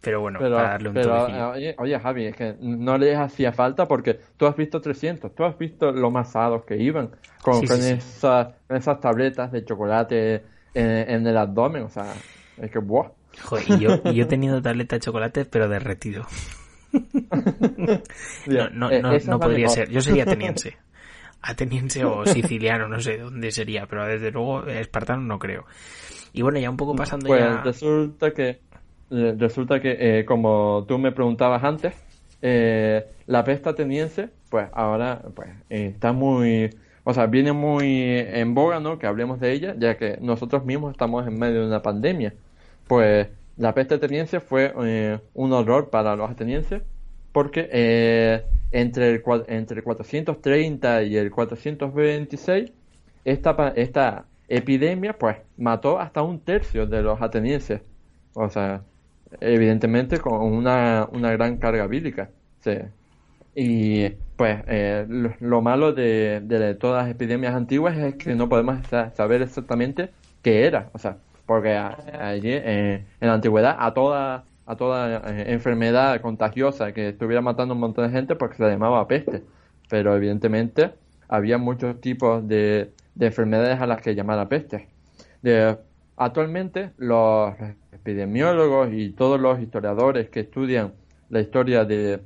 pero 0.01 0.19
bueno, 0.19 0.39
para 0.39 0.71
darle 0.71 0.89
un 0.89 0.95
pero, 0.95 1.51
oye, 1.51 1.75
oye, 1.77 1.99
Javi, 1.99 2.25
es 2.25 2.35
que 2.35 2.55
no 2.59 2.97
les 2.97 3.17
hacía 3.17 3.53
falta 3.53 3.87
porque 3.87 4.19
tú 4.35 4.47
has 4.47 4.55
visto 4.55 4.81
300, 4.81 5.33
tú 5.35 5.43
has 5.43 5.57
visto 5.57 5.91
lo 5.91 6.09
masados 6.09 6.65
que 6.65 6.77
iban 6.77 7.11
con, 7.41 7.65
con, 7.65 7.79
Esas, 7.79 8.55
esas 8.67 8.99
tabletas 8.99 9.51
de 9.51 9.63
chocolate 9.63 10.43
en, 10.73 11.27
el 11.27 11.37
abdomen, 11.37 11.83
o 11.83 11.89
sea, 11.89 12.13
es 12.57 12.71
que 12.71 12.79
buah. 12.79 13.11
Joder, 13.43 13.65
y 13.69 13.79
yo, 13.79 13.89
y 14.05 14.15
yo 14.15 14.23
he 14.23 14.27
tenido 14.27 14.61
tableta 14.61 14.97
de 14.97 15.01
chocolate, 15.01 15.45
pero 15.45 15.69
derretido. 15.69 16.25
no, 16.91 18.69
no, 18.71 18.91
eh, 18.91 19.01
no, 19.01 19.11
no 19.17 19.39
podría 19.39 19.69
ser, 19.69 19.89
yo 19.89 20.01
sería 20.01 20.23
ateniense 20.23 20.77
ateniense 21.41 22.05
o 22.05 22.25
siciliano, 22.25 22.87
no 22.87 22.99
sé 22.99 23.17
dónde 23.17 23.51
sería, 23.51 23.85
pero 23.87 24.05
desde 24.05 24.31
luego 24.31 24.65
espartano 24.67 25.21
no 25.21 25.39
creo. 25.39 25.65
Y 26.33 26.41
bueno, 26.41 26.59
ya 26.59 26.69
un 26.69 26.77
poco 26.77 26.95
pasando 26.95 27.27
pues 27.27 27.41
ya... 27.41 27.61
resulta 27.61 28.31
que, 28.31 28.61
eh, 29.11 29.35
resulta 29.37 29.81
que 29.81 30.19
eh, 30.19 30.25
como 30.25 30.85
tú 30.87 30.97
me 30.97 31.11
preguntabas 31.11 31.63
antes, 31.63 31.93
eh, 32.41 33.05
la 33.27 33.43
peste 33.43 33.69
ateniense, 33.69 34.29
pues 34.49 34.69
ahora 34.73 35.21
pues 35.35 35.49
está 35.69 36.13
muy... 36.13 36.69
O 37.03 37.13
sea, 37.13 37.25
viene 37.25 37.51
muy 37.51 38.03
en 38.03 38.53
boga, 38.53 38.79
¿no? 38.79 38.99
Que 38.99 39.07
hablemos 39.07 39.39
de 39.39 39.51
ella, 39.51 39.75
ya 39.77 39.97
que 39.97 40.17
nosotros 40.21 40.65
mismos 40.65 40.91
estamos 40.91 41.27
en 41.27 41.37
medio 41.39 41.61
de 41.61 41.67
una 41.67 41.81
pandemia. 41.81 42.33
Pues 42.87 43.27
la 43.57 43.73
peste 43.73 43.95
ateniense 43.95 44.39
fue 44.39 44.73
un 45.33 45.53
horror 45.53 45.89
para 45.89 46.15
los 46.15 46.29
atenienses, 46.29 46.83
porque 47.31 48.43
entre, 48.71 49.09
el, 49.09 49.23
entre 49.47 49.77
el 49.77 49.83
430 49.83 51.03
y 51.03 51.17
el 51.17 51.31
426, 51.31 52.71
esta, 53.25 53.73
esta 53.75 54.25
epidemia 54.47 55.17
pues 55.17 55.37
mató 55.57 55.99
hasta 55.99 56.21
un 56.21 56.39
tercio 56.39 56.85
de 56.85 57.01
los 57.01 57.21
atenienses. 57.21 57.81
O 58.33 58.49
sea, 58.49 58.83
evidentemente 59.39 60.19
con 60.19 60.41
una, 60.41 61.07
una 61.11 61.31
gran 61.31 61.57
carga 61.57 61.87
bíblica. 61.87 62.29
Y 63.55 64.09
pues 64.35 64.63
eh, 64.67 65.05
lo, 65.39 65.61
malo 65.61 65.93
de, 65.93 66.41
de, 66.43 66.75
todas 66.75 67.03
las 67.03 67.11
epidemias 67.11 67.53
antiguas 67.53 67.97
es 67.97 68.15
que 68.15 68.35
no 68.35 68.49
podemos 68.49 68.85
saber 68.87 69.41
exactamente 69.41 70.09
qué 70.41 70.65
era. 70.65 70.89
O 70.93 70.99
sea, 70.99 71.17
porque 71.45 71.75
allí 71.75 72.53
en 72.53 73.05
la 73.19 73.33
antigüedad 73.33 73.75
a 73.79 73.93
toda 73.93 74.45
a 74.71 74.75
toda 74.77 75.17
eh, 75.29 75.51
enfermedad 75.51 76.21
contagiosa 76.21 76.93
que 76.93 77.09
estuviera 77.09 77.41
matando 77.41 77.73
a 77.73 77.75
un 77.75 77.81
montón 77.81 78.05
de 78.05 78.11
gente 78.11 78.35
porque 78.35 78.57
se 78.57 78.63
llamaba 78.63 79.07
peste. 79.07 79.43
Pero 79.89 80.15
evidentemente 80.15 80.93
había 81.27 81.57
muchos 81.57 81.99
tipos 81.99 82.47
de, 82.47 82.93
enfermedades 83.19 83.81
a 83.81 83.87
las 83.87 84.01
que 84.01 84.15
llamar 84.15 84.47
peste. 84.47 84.87
De, 85.41 85.77
actualmente 86.15 86.91
los 86.97 87.53
epidemiólogos 88.01 88.89
y 88.93 89.09
todos 89.11 89.39
los 89.39 89.59
historiadores 89.59 90.29
que 90.29 90.41
estudian 90.41 90.93
la 91.29 91.39
historia 91.39 91.85
de, 91.85 92.19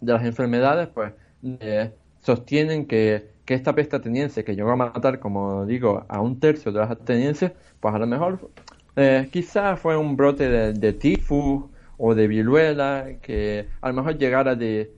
de 0.00 0.12
las 0.12 0.24
enfermedades 0.24 0.88
pues 0.88 1.12
eh, 1.60 1.90
sostienen 2.20 2.86
que, 2.86 3.30
que, 3.44 3.54
esta 3.54 3.74
peste 3.74 3.96
ateniense 3.96 4.44
que 4.44 4.54
llegó 4.54 4.70
a 4.70 4.76
matar, 4.76 5.18
como 5.18 5.66
digo, 5.66 6.04
a 6.08 6.20
un 6.20 6.38
tercio 6.38 6.72
de 6.72 6.78
las 6.80 6.90
atenienses, 6.90 7.52
pues 7.80 7.94
a 7.94 7.98
lo 7.98 8.06
mejor 8.06 8.50
eh, 8.96 9.28
quizás 9.32 9.78
fue 9.78 9.96
un 9.96 10.16
brote 10.16 10.48
de, 10.48 10.72
de, 10.72 10.92
tifus 10.92 11.64
o 11.98 12.14
de 12.14 12.28
viruela 12.28 13.06
que 13.20 13.66
a 13.80 13.88
lo 13.88 13.94
mejor 13.94 14.18
llegara 14.18 14.54
de, 14.54 14.92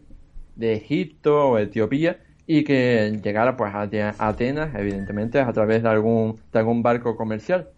de 0.56 0.74
Egipto 0.74 1.50
o 1.50 1.58
Etiopía 1.58 2.20
y 2.46 2.62
que 2.64 3.18
llegara 3.22 3.56
pues 3.56 3.72
a, 3.74 3.88
Atenas, 4.18 4.74
evidentemente, 4.74 5.40
a 5.40 5.52
través 5.52 5.82
de 5.82 5.88
algún, 5.88 6.38
de 6.52 6.58
algún 6.58 6.82
barco 6.82 7.16
comercial. 7.16 7.70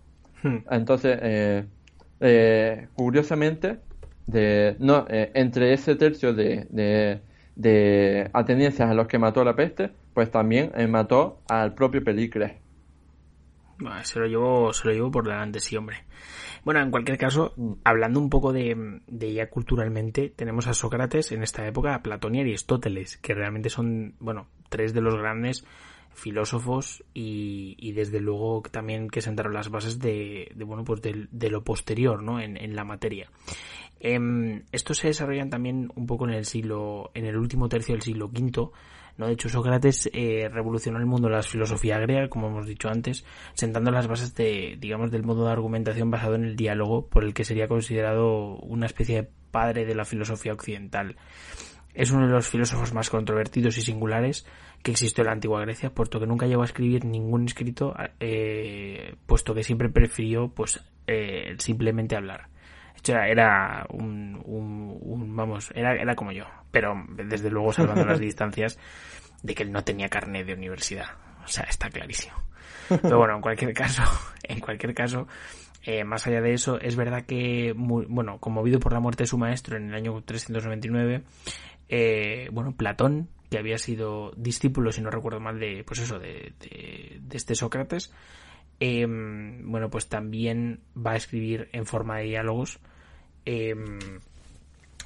Hmm. 0.43 0.59
Entonces, 0.70 1.18
eh, 1.22 1.64
eh, 2.21 2.89
curiosamente, 2.95 3.81
de, 4.27 4.77
no, 4.79 5.07
eh, 5.09 5.31
entre 5.35 5.73
ese 5.73 5.97
tercio 5.97 6.33
de, 6.35 6.67
de, 6.71 7.21
de 7.55 8.31
atenienses 8.33 8.81
a 8.81 8.95
los 8.95 9.07
que 9.07 9.19
mató 9.19 9.45
la 9.45 9.55
peste, 9.55 9.91
pues 10.14 10.31
también 10.31 10.73
mató 10.89 11.43
al 11.49 11.75
propio 11.75 12.03
se 14.05 14.19
lo 14.19 14.27
llevo, 14.27 14.73
se 14.73 14.89
lo 14.89 14.95
llevo 14.95 15.11
por 15.11 15.25
delante, 15.25 15.61
sí, 15.61 15.77
hombre. 15.77 16.05
Bueno, 16.64 16.81
en 16.81 16.91
cualquier 16.91 17.19
caso, 17.19 17.53
mm. 17.57 17.73
hablando 17.85 18.19
un 18.19 18.31
poco 18.31 18.53
de, 18.53 19.01
de 19.07 19.33
ya 19.33 19.49
culturalmente, 19.49 20.33
tenemos 20.35 20.67
a 20.67 20.75
Sócrates 20.75 21.33
en 21.33 21.43
esta 21.43 21.67
época, 21.67 21.95
a 21.95 22.03
Platón 22.03 22.35
y 22.35 22.41
Aristóteles, 22.41 23.19
que 23.19 23.35
realmente 23.35 23.69
son, 23.69 24.14
bueno, 24.19 24.49
tres 24.69 24.95
de 24.95 25.01
los 25.01 25.14
grandes 25.17 25.64
filósofos 26.17 27.05
y, 27.14 27.93
desde 27.93 28.21
luego 28.21 28.62
también 28.71 29.09
que 29.09 29.21
sentaron 29.21 29.55
las 29.55 29.69
bases 29.69 29.99
de, 29.99 30.51
de 30.55 30.64
bueno, 30.64 30.83
pues 30.85 31.01
de, 31.03 31.51
lo 31.51 31.62
posterior, 31.62 32.23
¿no? 32.23 32.41
En, 32.41 32.57
en 32.57 32.75
la 32.75 32.85
materia. 32.85 33.31
Eh, 34.01 34.62
estos 34.73 34.99
se 34.99 35.09
desarrollan 35.09 35.51
también 35.51 35.91
un 35.95 36.07
poco 36.07 36.27
en 36.27 36.35
el 36.35 36.45
siglo, 36.45 37.11
en 37.14 37.25
el 37.27 37.37
último 37.37 37.69
tercio 37.69 37.95
del 37.95 38.03
siglo 38.03 38.27
V, 38.27 38.71
¿no? 39.17 39.27
De 39.27 39.33
hecho, 39.33 39.49
Sócrates 39.49 40.11
eh, 40.12 40.49
revolucionó 40.51 40.99
el 40.99 41.07
mundo 41.07 41.29
de 41.29 41.37
la 41.37 41.43
filosofía 41.43 41.99
griega, 41.99 42.29
como 42.29 42.49
hemos 42.49 42.67
dicho 42.67 42.89
antes, 42.89 43.25
sentando 43.55 43.91
las 43.91 44.07
bases 44.07 44.35
de, 44.35 44.77
digamos, 44.79 45.11
del 45.11 45.23
modo 45.23 45.47
de 45.47 45.53
argumentación 45.53 46.11
basado 46.11 46.35
en 46.35 46.45
el 46.45 46.57
diálogo, 46.57 47.07
por 47.09 47.25
el 47.25 47.35
que 47.35 47.45
sería 47.45 47.69
considerado 47.69 48.57
una 48.57 48.87
especie 48.87 49.23
de 49.23 49.31
padre 49.51 49.87
de 49.87 49.95
la 49.95 50.05
filosofía 50.05 50.53
occidental. 50.53 51.17
Es 51.95 52.11
uno 52.11 52.27
de 52.27 52.33
los 52.33 52.47
filósofos 52.47 52.93
más 52.93 53.09
controvertidos 53.09 53.79
y 53.79 53.81
singulares 53.81 54.47
que 54.87 54.93
existió 54.93 55.22
en 55.22 55.26
la 55.26 55.32
antigua 55.32 55.61
Grecia, 55.62 55.91
puesto 55.91 56.20
que 56.20 56.28
nunca 56.28 56.47
llegó 56.47 56.62
a 56.62 56.66
escribir 56.66 57.05
ningún 57.05 57.47
escrito, 57.47 57.93
eh, 58.20 59.16
puesto 59.26 59.53
que 59.53 59.64
siempre 59.64 59.89
prefirió, 59.89 60.47
pues, 60.47 60.80
eh, 61.09 61.57
simplemente 61.59 62.14
hablar. 62.14 62.47
Era, 63.05 63.26
era 63.28 63.87
un, 63.91 64.41
un, 64.45 65.34
vamos, 65.34 65.72
era, 65.74 65.93
era 66.01 66.14
como 66.14 66.30
yo, 66.30 66.45
pero 66.70 66.95
desde 67.16 67.51
luego 67.51 67.72
salvando 67.72 68.05
las 68.05 68.20
distancias 68.20 68.78
de 69.43 69.57
que 69.57 69.64
él 69.64 69.72
no 69.72 69.82
tenía 69.82 70.09
carnet 70.09 70.47
de 70.47 70.55
universidad. 70.55 71.07
O 71.45 71.49
sea, 71.49 71.64
está 71.64 71.91
clarísimo. 71.91 72.37
Pero 72.89 73.18
bueno, 73.18 73.34
en 73.34 73.41
cualquier 73.41 73.72
caso, 73.74 74.05
en 74.45 74.61
cualquier 74.61 74.95
caso, 74.95 75.26
eh, 75.82 76.05
más 76.05 76.28
allá 76.28 76.41
de 76.41 76.53
eso, 76.53 76.80
es 76.80 76.95
verdad 76.95 77.24
que, 77.26 77.74
muy, 77.74 78.07
bueno, 78.09 78.39
conmovido 78.39 78.78
por 78.78 78.93
la 78.93 79.01
muerte 79.01 79.24
de 79.24 79.28
su 79.28 79.37
maestro 79.37 79.76
en 79.76 79.89
el 79.89 79.95
año 79.97 80.22
399, 80.22 81.24
eh, 81.89 82.49
bueno, 82.53 82.76
Platón, 82.76 83.28
que 83.51 83.59
había 83.59 83.79
sido 83.79 84.33
discípulo, 84.37 84.93
si 84.93 85.01
no 85.01 85.11
recuerdo 85.11 85.41
mal, 85.41 85.59
de, 85.59 85.85
pues 85.85 86.01
eso, 86.01 86.19
de, 86.19 86.53
de, 86.61 87.37
este 87.37 87.55
Sócrates, 87.55 88.13
eh, 88.81 89.07
bueno, 89.07 89.91
pues 89.91 90.09
también 90.09 90.81
va 90.97 91.13
a 91.13 91.17
escribir 91.17 91.69
en 91.73 91.87
forma 91.87 92.19
de 92.19 92.25
diálogos 92.25 92.81
Em, 93.47 94.01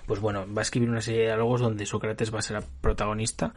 pues 0.07 0.19
bueno, 0.19 0.47
va 0.53 0.63
a 0.63 0.63
escribir 0.63 0.89
una 0.89 1.03
serie 1.03 1.21
de 1.21 1.27
diálogos 1.27 1.61
donde 1.61 1.87
Sócrates 1.87 2.35
va 2.35 2.39
a 2.39 2.43
ser 2.43 2.65
protagonista 2.81 3.55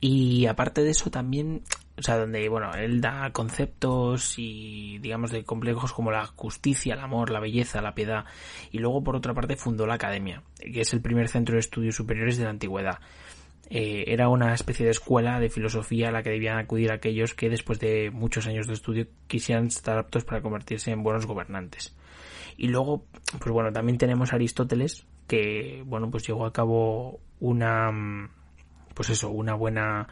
y 0.00 0.46
aparte 0.46 0.82
de 0.82 0.90
eso 0.90 1.10
también, 1.10 1.62
o 1.96 2.02
sea, 2.02 2.18
donde, 2.18 2.48
bueno, 2.48 2.72
él 2.74 3.00
da 3.00 3.32
conceptos 3.32 4.34
y, 4.36 4.98
digamos, 4.98 5.32
de 5.32 5.42
complejos 5.42 5.92
como 5.92 6.12
la 6.12 6.26
justicia, 6.26 6.94
el 6.94 7.00
amor, 7.00 7.30
la 7.30 7.40
belleza, 7.40 7.82
la 7.82 7.94
piedad. 7.94 8.26
Y 8.70 8.78
luego, 8.78 9.02
por 9.02 9.16
otra 9.16 9.34
parte, 9.34 9.56
fundó 9.56 9.86
la 9.86 9.94
Academia, 9.94 10.44
que 10.60 10.82
es 10.82 10.92
el 10.92 11.00
primer 11.00 11.28
centro 11.28 11.54
de 11.54 11.60
estudios 11.60 11.96
superiores 11.96 12.36
de 12.36 12.44
la 12.44 12.50
antigüedad. 12.50 13.00
Eh, 13.70 14.04
era 14.08 14.28
una 14.28 14.54
especie 14.54 14.86
de 14.86 14.92
escuela 14.92 15.38
de 15.40 15.50
filosofía 15.50 16.08
a 16.08 16.12
la 16.12 16.22
que 16.22 16.30
debían 16.30 16.58
acudir 16.58 16.90
aquellos 16.90 17.34
que, 17.34 17.50
después 17.50 17.78
de 17.78 18.10
muchos 18.10 18.46
años 18.46 18.66
de 18.66 18.72
estudio, 18.72 19.06
quisieran 19.26 19.66
estar 19.66 19.98
aptos 19.98 20.24
para 20.24 20.40
convertirse 20.40 20.90
en 20.90 21.02
buenos 21.02 21.26
gobernantes. 21.26 21.94
Y 22.56 22.68
luego, 22.68 23.04
pues 23.38 23.52
bueno, 23.52 23.70
también 23.70 23.98
tenemos 23.98 24.32
a 24.32 24.36
Aristóteles, 24.36 25.06
que, 25.26 25.82
bueno, 25.86 26.10
pues 26.10 26.26
llevó 26.26 26.46
a 26.46 26.52
cabo 26.52 27.20
una, 27.40 27.92
mm, 27.92 28.30
pues 28.94 29.10
eso, 29.10 29.28
una 29.30 29.54
buena 29.54 30.08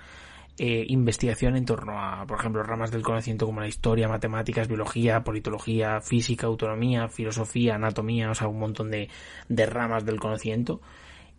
eh, 0.58 0.84
investigación 0.88 1.56
en 1.56 1.64
torno 1.64 1.98
a, 1.98 2.26
por 2.26 2.38
ejemplo, 2.38 2.62
ramas 2.62 2.90
del 2.90 3.02
conocimiento 3.02 3.46
como 3.46 3.60
la 3.60 3.68
historia, 3.68 4.08
matemáticas, 4.08 4.68
biología, 4.68 5.24
politología, 5.24 6.00
física, 6.00 6.46
autonomía, 6.46 7.08
filosofía, 7.08 7.74
anatomía, 7.74 8.30
o 8.30 8.34
sea, 8.34 8.48
un 8.48 8.58
montón 8.58 8.90
de, 8.90 9.08
de 9.48 9.66
ramas 9.66 10.04
del 10.04 10.20
conocimiento. 10.20 10.80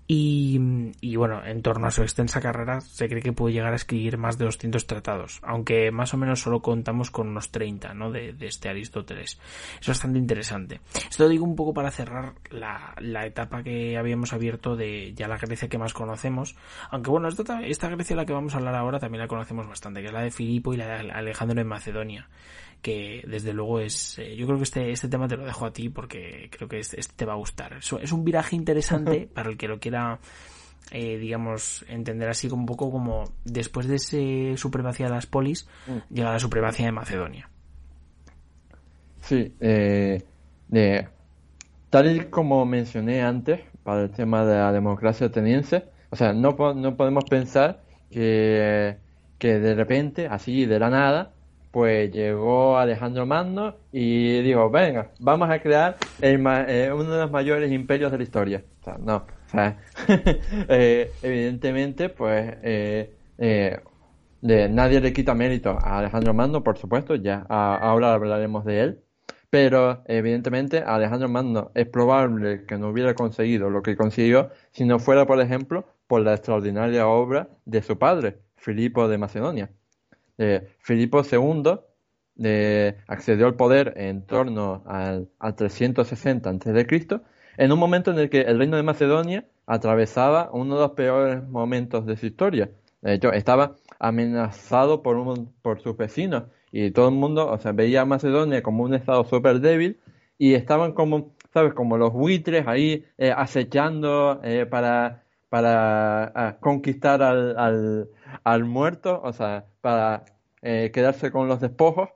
Y, 0.10 0.58
bueno, 1.18 1.46
en 1.46 1.62
torno 1.62 1.88
a 1.88 1.92
su 1.92 2.02
extensa 2.02 2.40
carrera 2.40 2.80
se 2.80 3.10
cree 3.10 3.22
que 3.22 3.34
pudo 3.34 3.50
llegar 3.50 3.74
a 3.74 3.76
escribir 3.76 4.18
más 4.18 4.38
de 4.38 4.46
200 4.46 4.88
tratados, 4.88 5.42
aunque 5.44 5.92
más 5.92 6.14
o 6.14 6.18
menos 6.18 6.40
solo 6.40 6.62
contamos 6.62 7.12
con 7.12 7.28
unos 7.28 7.52
30, 7.52 7.94
¿no? 7.94 8.10
De, 8.10 8.34
este 8.40 8.70
Aristóteles. 8.70 9.38
Es 9.82 9.88
bastante 9.88 10.18
interesante. 10.18 10.80
Esto 11.10 11.24
lo 11.24 11.30
digo 11.30 11.44
un 11.44 11.58
poco 11.58 11.74
para 11.74 11.92
cerrar 11.92 12.36
la, 12.52 12.96
la, 13.00 13.26
etapa 13.26 13.64
que 13.64 13.98
habíamos 13.98 14.32
abierto 14.32 14.78
de 14.78 15.14
ya 15.14 15.28
la 15.28 15.38
Grecia 15.38 15.68
que 15.68 15.78
más 15.78 15.94
conocemos, 15.94 16.56
aunque 16.90 17.10
bueno, 17.10 17.28
esta, 17.28 17.90
Grecia 17.90 18.16
la 18.16 18.26
que 18.26 18.32
vamos 18.32 18.54
a 18.56 18.60
hablar 18.60 18.76
ahora 18.76 19.00
también 19.00 19.22
la 19.22 19.28
conocemos 19.28 19.68
bastante, 19.68 20.00
que 20.00 20.08
es 20.08 20.14
la 20.14 20.22
de 20.22 20.32
Filipo 20.32 20.74
y 20.74 20.78
la 20.78 20.88
de 20.88 21.12
Alejandro 21.12 21.60
en 21.60 21.68
Macedonia 21.68 22.30
que 22.82 23.24
desde 23.28 23.54
luego 23.54 23.80
es 23.80 24.20
eh, 24.20 24.36
yo 24.36 24.46
creo 24.46 24.58
que 24.58 24.64
este, 24.64 24.92
este 24.92 25.08
tema 25.08 25.28
te 25.28 25.38
lo 25.38 25.46
dejo 25.46 25.66
a 25.66 25.74
ti 25.74 25.90
porque 25.90 26.50
creo 26.52 26.68
que 26.68 26.80
este, 26.80 27.00
te 27.16 27.26
va 27.26 27.34
a 27.34 27.38
gustar 27.38 27.74
es, 27.74 28.12
un 28.12 28.24
viraje 28.24 28.56
interesante 28.56 29.28
para 29.34 29.50
el 29.50 29.58
que 29.58 29.68
lo 29.68 29.80
quiera 29.80 30.20
eh, 30.92 31.18
digamos 31.18 31.86
entender 31.90 32.30
así 32.30 32.48
como 32.48 32.62
un 32.62 32.66
poco 32.66 32.92
como 32.92 33.26
después 33.44 33.88
de 33.88 33.96
ese 33.96 34.58
supremacía 34.58 35.08
de 35.08 35.14
las 35.14 35.26
polis 35.26 35.68
mm. 35.88 36.14
llega 36.14 36.32
la 36.32 36.40
supremacía 36.40 36.86
de 36.86 36.92
Macedonia 36.92 37.50
sí 39.22 39.54
eh, 39.60 40.24
tal 41.90 42.16
y 42.16 42.26
como 42.26 42.66
mencioné 42.66 43.22
antes 43.22 43.62
para 43.84 44.04
el 44.04 44.12
tema 44.12 44.46
de 44.46 44.56
la 44.56 44.72
democracia 44.72 45.28
ateniense 45.28 45.86
o 46.10 46.16
sea 46.16 46.32
no, 46.32 46.56
no 46.76 46.96
podemos 46.96 47.26
pensar 47.26 47.82
que 48.10 48.98
que 49.38 49.60
de 49.60 49.76
repente 49.76 50.28
así 50.28 50.66
de 50.66 50.80
la 50.80 50.90
nada 50.90 51.34
pues 51.78 52.12
llegó 52.12 52.80
Alejandro 52.80 53.28
Magno 53.28 53.76
y 53.92 54.42
dijo, 54.42 54.68
venga, 54.72 55.12
vamos 55.20 55.48
a 55.52 55.60
crear 55.60 55.96
eh, 56.24 56.92
uno 56.92 57.12
de 57.12 57.22
los 57.22 57.30
mayores 57.30 57.72
imperios 57.72 58.12
de 58.12 58.18
la 58.18 58.24
historia. 58.24 58.64
O 58.82 58.84
sea, 58.84 58.98
no, 58.98 59.28
eh, 60.70 61.12
evidentemente, 61.22 62.10
pues 62.10 62.56
eh, 62.64 63.14
de, 64.42 64.70
nadie 64.70 65.02
le 65.02 65.14
quita 65.14 65.36
mérito 65.36 65.78
a 65.80 66.00
Alejandro 66.00 66.34
Magno, 66.34 66.64
por 66.64 66.80
supuesto, 66.80 67.14
ya 67.14 67.46
ahora 67.48 68.12
hablaremos 68.16 68.66
de 68.66 68.82
él. 68.82 69.04
Pero 69.52 70.02
evidentemente 70.08 70.80
Alejandro 70.80 71.30
Magno 71.30 71.70
es 71.76 71.86
probable 71.86 72.66
que 72.66 72.80
no 72.80 72.90
hubiera 72.90 73.14
conseguido 73.14 73.70
lo 73.70 73.84
que 73.84 73.96
consiguió 73.96 74.50
si 74.72 74.84
no 74.84 74.98
fuera, 74.98 75.28
por 75.28 75.40
ejemplo, 75.40 75.86
por 76.08 76.22
la 76.22 76.34
extraordinaria 76.34 77.06
obra 77.06 77.50
de 77.66 77.84
su 77.84 78.00
padre, 78.00 78.40
Filipo 78.56 79.08
de 79.08 79.20
Macedonia 79.20 79.70
eh, 80.38 80.68
Filipo 80.80 81.22
II 81.24 81.80
accedió 83.08 83.48
al 83.48 83.56
poder 83.56 83.94
en 83.98 84.26
torno 84.26 84.84
al, 84.86 85.30
360 85.56 86.50
a.C., 86.50 87.22
en 87.58 87.72
un 87.72 87.80
momento 87.80 88.12
en 88.12 88.20
el 88.20 88.30
que 88.30 88.42
el 88.42 88.60
reino 88.60 88.78
de 88.78 88.84
Macedonia 88.84 89.46
atravesaba 89.66 90.50
uno 90.54 90.76
de 90.76 90.82
los 90.82 90.92
peores 90.92 91.48
momentos 91.48 92.06
de 92.06 92.16
su 92.16 92.28
historia. 92.28 92.70
De 93.02 93.16
hecho, 93.16 93.32
estaba 93.32 93.76
amenazado 94.00 95.02
por, 95.02 95.18
por 95.62 95.82
sus 95.82 95.98
vecinos 95.98 96.44
y 96.72 96.92
todo 96.92 97.10
el 97.10 97.16
mundo 97.16 97.50
o 97.50 97.58
sea, 97.58 97.72
veía 97.72 98.02
a 98.02 98.06
Macedonia 98.06 98.62
como 98.62 98.84
un 98.84 98.94
estado 98.94 99.24
súper 99.26 99.60
débil 99.60 100.00
y 100.38 100.54
estaban 100.54 100.94
como, 100.94 101.36
¿sabes? 101.54 101.74
Como 101.74 101.98
los 101.98 102.14
buitres 102.14 102.68
ahí 102.68 103.06
eh, 103.18 103.34
acechando 103.36 104.40
eh, 104.44 104.66
para, 104.66 105.24
para 105.50 106.26
ah, 106.36 106.58
conquistar 106.60 107.22
al, 107.24 108.10
al, 108.44 108.66
muerto, 108.66 109.22
o 109.24 109.32
sea, 109.34 109.66
para 109.82 110.26
eh, 110.62 110.92
quedarse 110.94 111.32
con 111.32 111.48
los 111.48 111.62
despojos. 111.62 112.10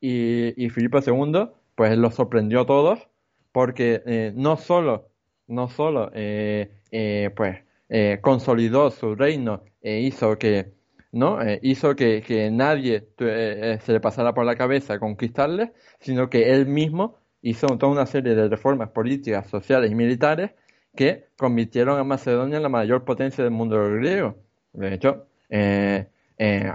Y, 0.00 0.54
y 0.56 0.68
II 0.68 1.48
pues 1.74 1.98
los 1.98 2.14
sorprendió 2.14 2.60
a 2.60 2.66
todos 2.66 3.08
porque 3.50 4.02
eh, 4.06 4.32
no 4.36 4.56
solo 4.56 5.08
no 5.48 5.68
solo 5.68 6.10
eh, 6.14 6.70
pues 7.36 7.58
consolidó 8.20 8.92
su 8.92 9.16
reino 9.16 9.64
e 9.82 10.00
hizo 10.00 10.38
que 10.38 10.72
no 11.10 11.38
hizo 11.62 11.96
que, 11.96 12.22
que 12.24 12.50
nadie 12.52 13.08
se 13.18 13.92
le 13.92 14.00
pasara 14.00 14.34
por 14.34 14.44
la 14.44 14.54
cabeza 14.54 15.00
conquistarle 15.00 15.72
sino 15.98 16.30
que 16.30 16.52
él 16.52 16.66
mismo 16.66 17.16
hizo 17.42 17.66
toda 17.78 17.90
una 17.90 18.06
serie 18.06 18.36
de 18.36 18.48
reformas 18.48 18.90
políticas 18.90 19.48
sociales 19.48 19.90
y 19.90 19.96
militares 19.96 20.52
que 20.96 21.28
convirtieron 21.36 21.98
a 21.98 22.04
Macedonia 22.04 22.56
en 22.56 22.62
la 22.62 22.68
mayor 22.68 23.04
potencia 23.04 23.44
del 23.44 23.52
mundo 23.52 23.82
griego 23.92 24.36
de 24.72 24.94
hecho 24.94 25.26
eh, 26.38 26.70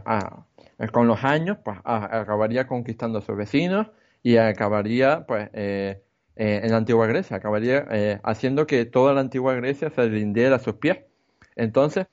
con 0.92 1.08
los 1.08 1.24
años, 1.24 1.58
pues 1.64 1.78
acabaría 1.84 2.68
conquistando 2.68 3.20
a 3.20 3.22
sus 3.22 3.38
vecinos 3.38 3.88
y 4.22 4.38
acabaría, 4.38 5.26
pues, 5.28 5.50
eh, 5.54 6.02
eh, 6.36 6.62
en 6.64 6.72
la 6.72 6.78
antigua 6.78 7.08
Grecia, 7.08 7.38
acabaría 7.38 8.20
haciendo 8.24 8.68
que 8.68 8.86
toda 8.86 9.14
la 9.14 9.22
antigua 9.22 9.54
Grecia 9.56 9.90
se 9.90 10.08
rindiera 10.10 10.58
a 10.58 10.60
sus 10.60 10.76
pies. 10.76 11.00
Entonces, 11.56 12.08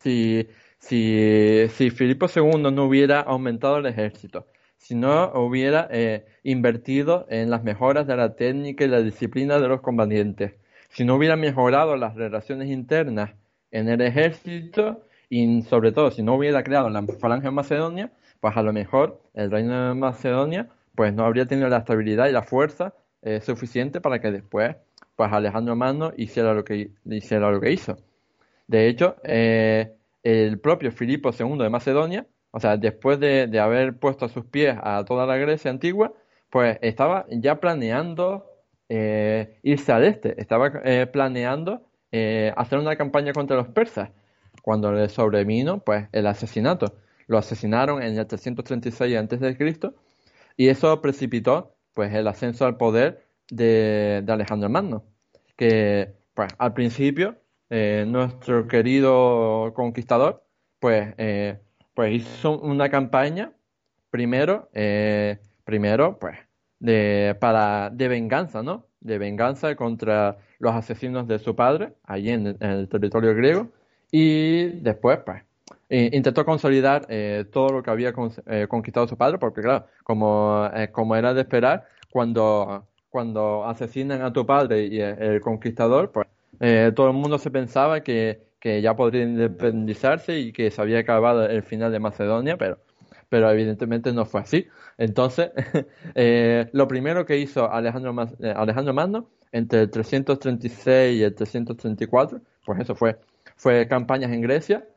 si, 0.00 0.48
si, 0.78 1.66
si 1.70 1.90
Filipo 1.90 2.26
II 2.34 2.70
no 2.72 2.84
hubiera 2.84 3.20
aumentado 3.20 3.78
el 3.78 3.86
ejército, 3.86 4.46
si 4.76 4.94
no 4.94 5.32
hubiera 5.34 5.88
invertido 6.42 7.26
en 7.30 7.50
las 7.50 7.64
mejoras 7.64 8.06
de 8.06 8.16
la 8.16 8.36
técnica 8.36 8.84
y 8.84 8.88
la 8.88 9.02
disciplina 9.02 9.58
de 9.58 9.68
los 9.68 9.80
combatientes, 9.80 10.54
si 10.90 11.04
no 11.04 11.16
hubiera 11.16 11.36
mejorado 11.36 11.96
las 11.96 12.14
relaciones 12.14 12.68
internas 12.68 13.32
en 13.70 13.88
el 13.88 14.00
ejército, 14.00 15.02
y 15.28 15.62
sobre 15.62 15.92
todo, 15.92 16.10
si 16.10 16.22
no 16.22 16.34
hubiera 16.34 16.62
creado 16.62 16.90
la 16.90 17.02
falange 17.20 17.48
en 17.48 17.54
Macedonia, 17.54 18.12
pues 18.40 18.56
a 18.56 18.62
lo 18.62 18.72
mejor 18.72 19.22
el 19.34 19.50
reino 19.50 19.88
de 19.88 19.94
Macedonia 19.94 20.68
pues 20.94 21.14
no 21.14 21.24
habría 21.24 21.46
tenido 21.46 21.68
la 21.68 21.78
estabilidad 21.78 22.28
y 22.28 22.32
la 22.32 22.42
fuerza 22.42 22.94
eh, 23.22 23.40
suficiente 23.40 24.00
para 24.00 24.20
que 24.20 24.30
después 24.32 24.76
pues 25.14 25.32
Alejandro 25.32 25.76
Magno 25.76 26.12
hiciera 26.16 26.54
lo 26.54 26.64
que 26.64 26.90
hiciera 27.04 27.50
lo 27.50 27.60
que 27.60 27.72
hizo. 27.72 27.98
De 28.66 28.88
hecho, 28.88 29.16
eh, 29.22 29.92
el 30.22 30.58
propio 30.60 30.92
Filipo 30.92 31.30
II 31.38 31.58
de 31.58 31.68
Macedonia, 31.70 32.26
o 32.52 32.60
sea, 32.60 32.76
después 32.76 33.20
de, 33.20 33.58
haber 33.60 33.98
puesto 33.98 34.24
a 34.24 34.28
sus 34.28 34.46
pies 34.46 34.76
a 34.82 35.04
toda 35.04 35.26
la 35.26 35.36
Grecia 35.36 35.70
antigua, 35.70 36.14
pues 36.50 36.78
estaba 36.82 37.26
ya 37.30 37.60
planeando 37.60 38.46
eh, 38.90 39.58
irse 39.62 39.92
al 39.92 40.04
este, 40.04 40.40
estaba 40.40 40.70
planeando 41.12 41.86
hacer 42.56 42.78
una 42.78 42.96
campaña 42.96 43.32
contra 43.32 43.56
los 43.56 43.68
persas 43.68 44.10
cuando 44.62 44.92
le 44.92 45.08
sobrevino 45.08 45.80
pues 45.80 46.08
el 46.12 46.26
asesinato. 46.26 46.94
Lo 47.26 47.38
asesinaron 47.38 48.02
en 48.02 48.18
el 48.18 48.26
336 48.26 49.16
a.C. 49.16 49.92
y 50.56 50.68
eso 50.68 51.00
precipitó 51.00 51.76
pues 51.94 52.12
el 52.14 52.26
ascenso 52.26 52.66
al 52.66 52.76
poder 52.76 53.24
de, 53.50 54.24
Alejandro 54.28 54.68
Magno, 54.68 55.04
que 55.56 56.14
pues 56.34 56.48
al 56.58 56.72
principio 56.74 57.36
eh, 57.68 58.04
nuestro 58.06 58.66
querido 58.66 59.72
conquistador 59.74 60.44
pues, 60.78 61.14
eh, 61.18 61.58
pues 61.94 62.14
hizo 62.14 62.58
una 62.58 62.88
campaña 62.88 63.52
primero, 64.10 64.68
eh, 64.72 65.38
primero 65.64 66.18
pues 66.18 66.38
de, 66.80 67.36
para, 67.40 67.90
de 67.90 68.08
venganza, 68.08 68.62
¿no? 68.62 68.86
De 69.00 69.18
venganza 69.18 69.76
contra 69.76 70.38
los 70.58 70.74
asesinos 70.74 71.28
de 71.28 71.38
su 71.38 71.54
padre, 71.54 71.94
allí 72.04 72.30
en 72.30 72.56
el 72.60 72.88
territorio 72.88 73.34
griego, 73.34 73.68
y 74.10 74.64
después, 74.80 75.20
pues, 75.24 75.42
intentó 75.88 76.44
consolidar 76.44 77.06
eh, 77.08 77.44
todo 77.50 77.68
lo 77.70 77.82
que 77.82 77.90
había 77.90 78.12
eh, 78.46 78.66
conquistado 78.68 79.08
su 79.08 79.16
padre, 79.16 79.38
porque 79.38 79.60
claro, 79.60 79.86
como, 80.04 80.68
eh, 80.74 80.88
como 80.90 81.16
era 81.16 81.34
de 81.34 81.42
esperar, 81.42 81.86
cuando, 82.10 82.86
cuando 83.08 83.64
asesinan 83.66 84.22
a 84.22 84.32
tu 84.32 84.46
padre 84.46 84.86
y 84.86 85.00
el, 85.00 85.40
conquistador, 85.40 86.10
pues 86.12 86.26
todo 86.94 87.06
el 87.06 87.14
mundo 87.14 87.38
se 87.38 87.50
pensaba 87.50 88.00
que, 88.02 88.42
que, 88.60 88.82
ya 88.82 88.94
podría 88.94 89.22
independizarse 89.22 90.38
y 90.38 90.52
que 90.52 90.70
se 90.70 90.80
había 90.82 90.98
acabado 90.98 91.46
el 91.46 91.62
final 91.62 91.90
de 91.90 92.00
Macedonia, 92.00 92.56
pero, 92.56 92.78
pero 93.30 93.50
evidentemente 93.50 94.12
no 94.12 94.26
fue 94.26 94.42
así. 94.42 94.66
Entonces, 94.98 95.50
lo 96.72 96.86
primero 96.86 97.24
que 97.24 97.38
hizo 97.38 97.72
Alejandro, 97.72 98.14
Alejandro 98.54 98.92
Magno 98.92 99.30
entre 99.52 99.80
el 99.82 99.90
336 99.90 101.18
y 101.18 101.22
el 101.22 101.34
334, 101.34 102.42
pues 102.66 102.80
eso 102.80 102.94
fue 102.94 103.18
fue 103.60 103.86
campañas 103.88 104.32
en 104.32 104.40
Grecia 104.40 104.88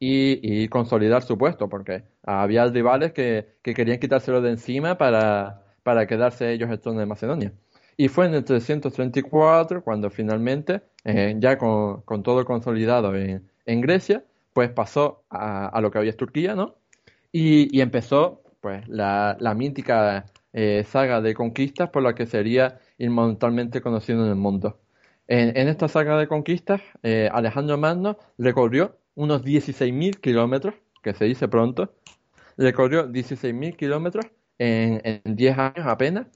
y, 0.00 0.66
consolidar 0.68 1.22
su 1.22 1.38
puesto, 1.38 1.68
porque 1.68 2.02
había 2.24 2.66
rivales 2.66 3.12
que, 3.12 3.54
querían 3.62 4.00
quitárselo 4.00 4.40
de 4.40 4.50
encima 4.50 4.98
para, 4.98 5.62
para 5.84 6.06
quedarse 6.08 6.52
ellos 6.52 6.70
el 6.70 6.80
trono 6.80 6.98
de 6.98 7.06
Macedonia. 7.06 7.52
Y 7.96 8.08
fue 8.08 8.26
en 8.26 8.34
el 8.34 8.44
334 8.44 9.84
cuando 9.84 10.10
finalmente, 10.10 10.82
eh, 11.04 11.36
ya 11.38 11.56
con, 11.56 12.02
todo 12.24 12.44
consolidado 12.44 13.14
en, 13.14 13.80
Grecia, 13.80 14.24
pues 14.54 14.70
pasó 14.70 15.22
a, 15.30 15.78
lo 15.80 15.92
que 15.92 15.98
había 15.98 16.10
es 16.10 16.16
Turquía, 16.16 16.56
¿no? 16.56 16.74
Y, 17.32 17.80
empezó 17.80 18.42
pues 18.60 18.86
la, 18.88 19.36
mítica 19.56 20.26
eh, 20.52 20.84
saga 20.86 21.20
de 21.20 21.34
conquistas 21.34 21.90
por 21.90 22.02
la 22.02 22.14
que 22.14 22.26
sería 22.26 22.78
inmortalmente 22.98 23.80
conocido 23.80 24.24
en 24.24 24.30
el 24.30 24.36
mundo. 24.36 24.80
En, 25.28 25.68
esta 25.68 25.88
saga 25.88 26.18
de 26.18 26.26
conquistas, 26.26 26.82
eh, 27.02 27.28
Alejandro 27.32 27.78
Magno 27.78 28.18
recorrió 28.36 28.98
unos 29.14 29.42
16.000 29.44 30.20
kilómetros, 30.20 30.74
que 31.02 31.14
se 31.14 31.24
dice 31.24 31.46
pronto, 31.46 31.94
recorrió 32.56 33.08
16.000 33.08 33.76
kilómetros 33.76 34.26
en, 34.58 35.00
en 35.04 35.36
10 35.36 35.58
años 35.58 35.86
apenas, 35.86 36.26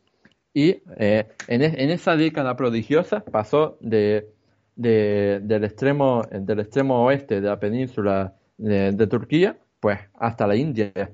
y 0.55 0.83
eh, 0.97 1.27
en, 1.49 1.91
esa 1.91 2.17
década 2.17 2.57
prodigiosa 2.57 3.25
pasó 3.25 3.77
de, 3.81 4.29
del, 4.77 5.65
extremo, 5.65 6.23
del 6.31 6.61
extremo 6.61 7.05
oeste 7.05 7.41
de 7.41 7.49
la 7.49 7.59
península 7.59 8.37
de, 8.57 9.07
Turquía, 9.09 9.59
pues 9.85 10.01
hasta 10.15 10.47
la 10.47 10.57
India. 10.57 11.13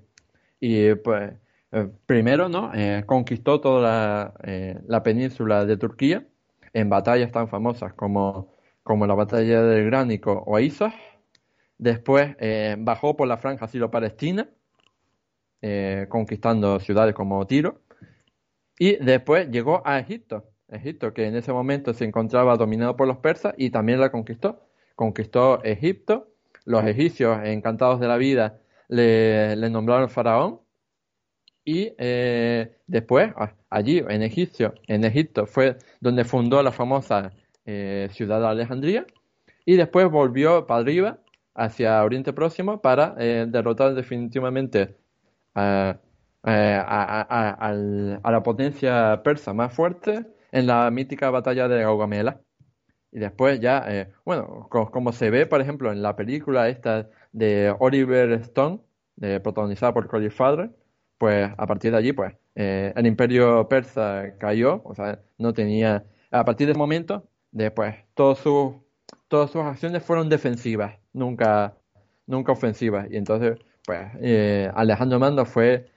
Y 0.60 0.94
pues 0.94 1.32
eh, 1.72 1.88
primero, 2.06 2.48
¿no? 2.48 2.70
Eh, 2.72 3.02
conquistó 3.04 3.60
toda 3.60 3.82
la, 3.82 4.34
eh, 4.44 4.78
la, 4.86 5.02
península 5.02 5.64
de 5.64 5.76
Turquía 5.76 6.24
en 6.72 6.88
batallas 6.88 7.32
tan 7.32 7.48
famosas 7.48 7.94
como, 7.94 8.54
como 8.84 9.08
la 9.08 9.14
batalla 9.14 9.62
del 9.64 9.86
Gránico 9.86 10.44
o 10.46 10.54
Aizos. 10.54 10.92
Después 11.78 12.36
bajó 12.78 13.16
por 13.16 13.26
la 13.26 13.38
franja 13.38 13.66
silo-palestina, 13.66 14.48
conquistando 16.08 16.78
ciudades 16.78 17.12
como 17.12 17.44
Tiro. 17.48 17.80
Y 18.78 19.04
después 19.04 19.50
llegó 19.50 19.82
a 19.84 19.98
Egipto, 19.98 20.44
Egipto, 20.68 21.12
que 21.12 21.26
en 21.26 21.34
ese 21.34 21.52
momento 21.52 21.92
se 21.92 22.04
encontraba 22.04 22.56
dominado 22.56 22.96
por 22.96 23.08
los 23.08 23.16
persas 23.16 23.52
y 23.56 23.70
también 23.70 23.98
la 23.98 24.12
conquistó. 24.12 24.68
Conquistó 24.94 25.60
Egipto, 25.64 26.30
los 26.64 26.84
egipcios, 26.84 27.38
encantados 27.44 28.00
de 28.00 28.08
la 28.08 28.16
vida, 28.16 28.58
le, 28.88 29.56
nombraron 29.70 30.10
faraón 30.10 30.60
y 31.64 31.92
eh, 31.98 32.78
después 32.86 33.32
allí 33.68 34.02
en 34.08 34.22
Egipto, 34.22 34.74
en 34.86 35.04
Egipto 35.04 35.46
fue 35.46 35.76
donde 36.00 36.24
fundó 36.24 36.62
la 36.62 36.72
famosa 36.72 37.32
eh, 37.64 38.08
ciudad 38.12 38.40
de 38.40 38.48
Alejandría 38.48 39.06
y 39.64 39.76
después 39.76 40.10
volvió 40.10 40.66
para 40.66 40.80
arriba 40.80 41.18
hacia 41.54 42.02
Oriente 42.02 42.32
Próximo 42.32 42.80
para 42.80 43.14
eh, 43.18 43.46
derrotar 43.48 43.94
definitivamente 43.94 44.96
a, 45.54 45.98
la 46.42 48.42
potencia 48.42 49.22
persa 49.22 49.52
más 49.52 49.72
fuerte 49.72 50.26
en 50.52 50.66
la 50.66 50.90
mítica 50.90 51.30
batalla 51.30 51.68
de 51.68 51.82
Gaugamela. 51.82 52.40
Y 53.12 53.18
después 53.18 53.60
ya, 53.60 53.84
eh, 53.88 54.12
bueno, 54.24 54.68
como 54.68 55.12
se 55.12 55.30
ve, 55.30 55.46
por 55.46 55.60
ejemplo, 55.60 55.90
en 55.92 56.02
la 56.02 56.16
película 56.16 56.68
esta 56.68 57.08
de 57.32 57.74
Oliver 57.78 58.32
Stone, 58.32 58.80
protagonizada 59.42 59.92
por 59.92 60.08
Colin 60.08 60.30
Farrell, 60.30 60.70
pues 61.18 61.50
a 61.58 61.66
partir 61.66 61.90
de 61.92 61.98
allí, 61.98 62.12
pues 62.12 62.34
eh, 62.54 62.92
el 62.96 63.06
imperio 63.06 63.68
persa 63.68 64.34
cayó, 64.38 64.80
o 64.84 64.94
sea, 64.94 65.20
no 65.38 65.52
tenía, 65.52 66.04
a 66.30 66.44
partir 66.44 66.66
de 66.66 66.72
ese 66.72 66.78
momento, 66.78 67.28
después, 67.50 67.94
todos 68.14 68.38
sus, 68.38 68.74
todas 69.28 69.50
sus 69.50 69.62
acciones 69.62 70.02
fueron 70.02 70.28
defensivas, 70.30 70.96
nunca, 71.12 71.76
nunca 72.26 72.52
ofensivas. 72.52 73.06
Y 73.10 73.16
entonces, 73.16 73.58
pues, 73.84 74.08
eh, 74.22 74.70
Alejandro 74.74 75.18
Mando 75.18 75.44
fue 75.44 75.90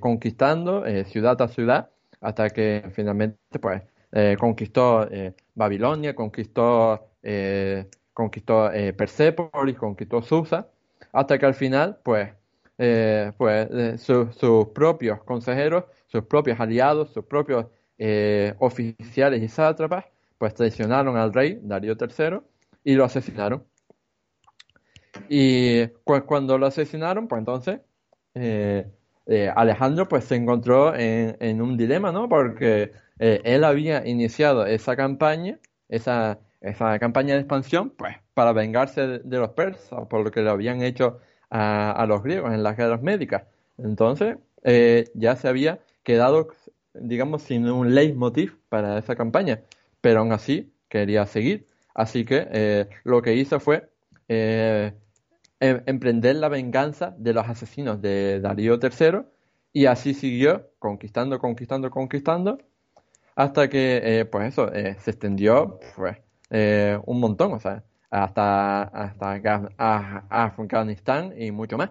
conquistando 0.00 0.84
ciudad 1.06 1.40
a 1.42 1.48
ciudad 1.48 1.90
hasta 2.20 2.50
que 2.50 2.84
finalmente, 2.92 3.38
pues, 3.60 3.82
eh, 4.16 4.36
conquistó 4.38 5.08
eh, 5.10 5.34
Babilonia, 5.56 6.14
conquistó, 6.14 7.08
eh, 7.20 7.90
conquistó 8.12 8.70
Persépolis, 8.96 9.76
conquistó 9.76 10.22
Susa, 10.22 10.68
hasta 11.12 11.36
que 11.36 11.46
al 11.46 11.54
final, 11.54 11.98
pues, 12.04 12.30
pues 13.36 14.00
sus 14.00 14.68
propios 14.72 15.20
consejeros, 15.24 15.84
sus 16.06 16.22
propios 16.26 16.60
aliados, 16.60 17.12
sus 17.12 17.24
propios 17.24 17.66
oficiales 18.60 19.42
y 19.42 19.48
sátrapas, 19.48 20.04
pues 20.38 20.54
traicionaron 20.54 21.16
al 21.16 21.32
rey 21.32 21.58
Darío 21.60 21.96
III 22.00 22.38
y 22.84 22.94
lo 22.94 23.04
asesinaron. 23.04 23.64
Y 25.28 25.86
pues 26.04 26.22
cuando 26.22 26.56
lo 26.56 26.66
asesinaron, 26.66 27.26
pues 27.26 27.40
entonces 27.40 27.80
Alejandro 29.54 30.08
pues 30.08 30.24
se 30.24 30.36
encontró 30.36 30.94
en, 30.94 31.62
un 31.62 31.76
dilema, 31.76 32.12
¿no? 32.12 32.28
Porque 32.28 32.92
eh, 33.18 33.40
él 33.44 33.64
había 33.64 34.06
iniciado 34.06 34.66
esa 34.66 34.96
campaña, 34.96 35.58
esa, 35.88 36.40
campaña 37.00 37.34
de 37.34 37.40
expansión, 37.40 37.90
pues 37.90 38.16
para 38.34 38.52
vengarse 38.52 39.20
de, 39.20 39.38
los 39.38 39.50
persas 39.50 40.06
por 40.08 40.24
lo 40.24 40.30
que 40.30 40.42
le 40.42 40.50
habían 40.50 40.82
hecho 40.82 41.20
a, 41.50 42.04
los 42.08 42.22
griegos 42.22 42.52
en 42.52 42.62
las 42.62 42.76
guerras 42.76 43.02
médicas. 43.02 43.44
Entonces, 43.78 44.36
eh, 44.62 45.10
ya 45.14 45.36
se 45.36 45.48
había 45.48 45.80
quedado, 46.02 46.48
digamos, 46.94 47.42
sin 47.42 47.68
un 47.68 47.94
leitmotiv 47.94 48.58
para 48.68 48.98
esa 48.98 49.16
campaña, 49.16 49.60
pero 50.00 50.20
aún 50.20 50.32
así 50.32 50.72
quería 50.88 51.26
seguir. 51.26 51.66
Así 51.94 52.24
que 52.24 52.48
eh, 52.50 52.88
lo 53.04 53.22
que 53.22 53.34
hizo 53.34 53.60
fue 53.60 53.88
em, 55.64 55.82
emprender 55.86 56.36
la 56.36 56.48
venganza 56.48 57.14
de 57.18 57.32
los 57.32 57.48
asesinos 57.48 58.02
de 58.02 58.40
Darío 58.40 58.78
III 58.82 59.22
y 59.72 59.86
así 59.86 60.12
siguió 60.12 60.70
conquistando, 60.78 61.38
conquistando, 61.38 61.90
conquistando 61.90 62.58
hasta 63.34 63.68
que, 63.68 64.00
eh, 64.04 64.24
pues 64.26 64.48
eso, 64.48 64.70
eh, 64.72 64.96
se 65.00 65.12
extendió 65.12 65.80
pues, 65.96 66.18
eh, 66.50 66.98
un 67.06 67.18
montón, 67.18 67.52
o 67.52 67.60
sea, 67.60 67.82
hasta, 68.10 68.82
hasta 68.82 69.70
Afganistán 70.28 71.34
y 71.40 71.50
mucho 71.50 71.78
más. 71.78 71.90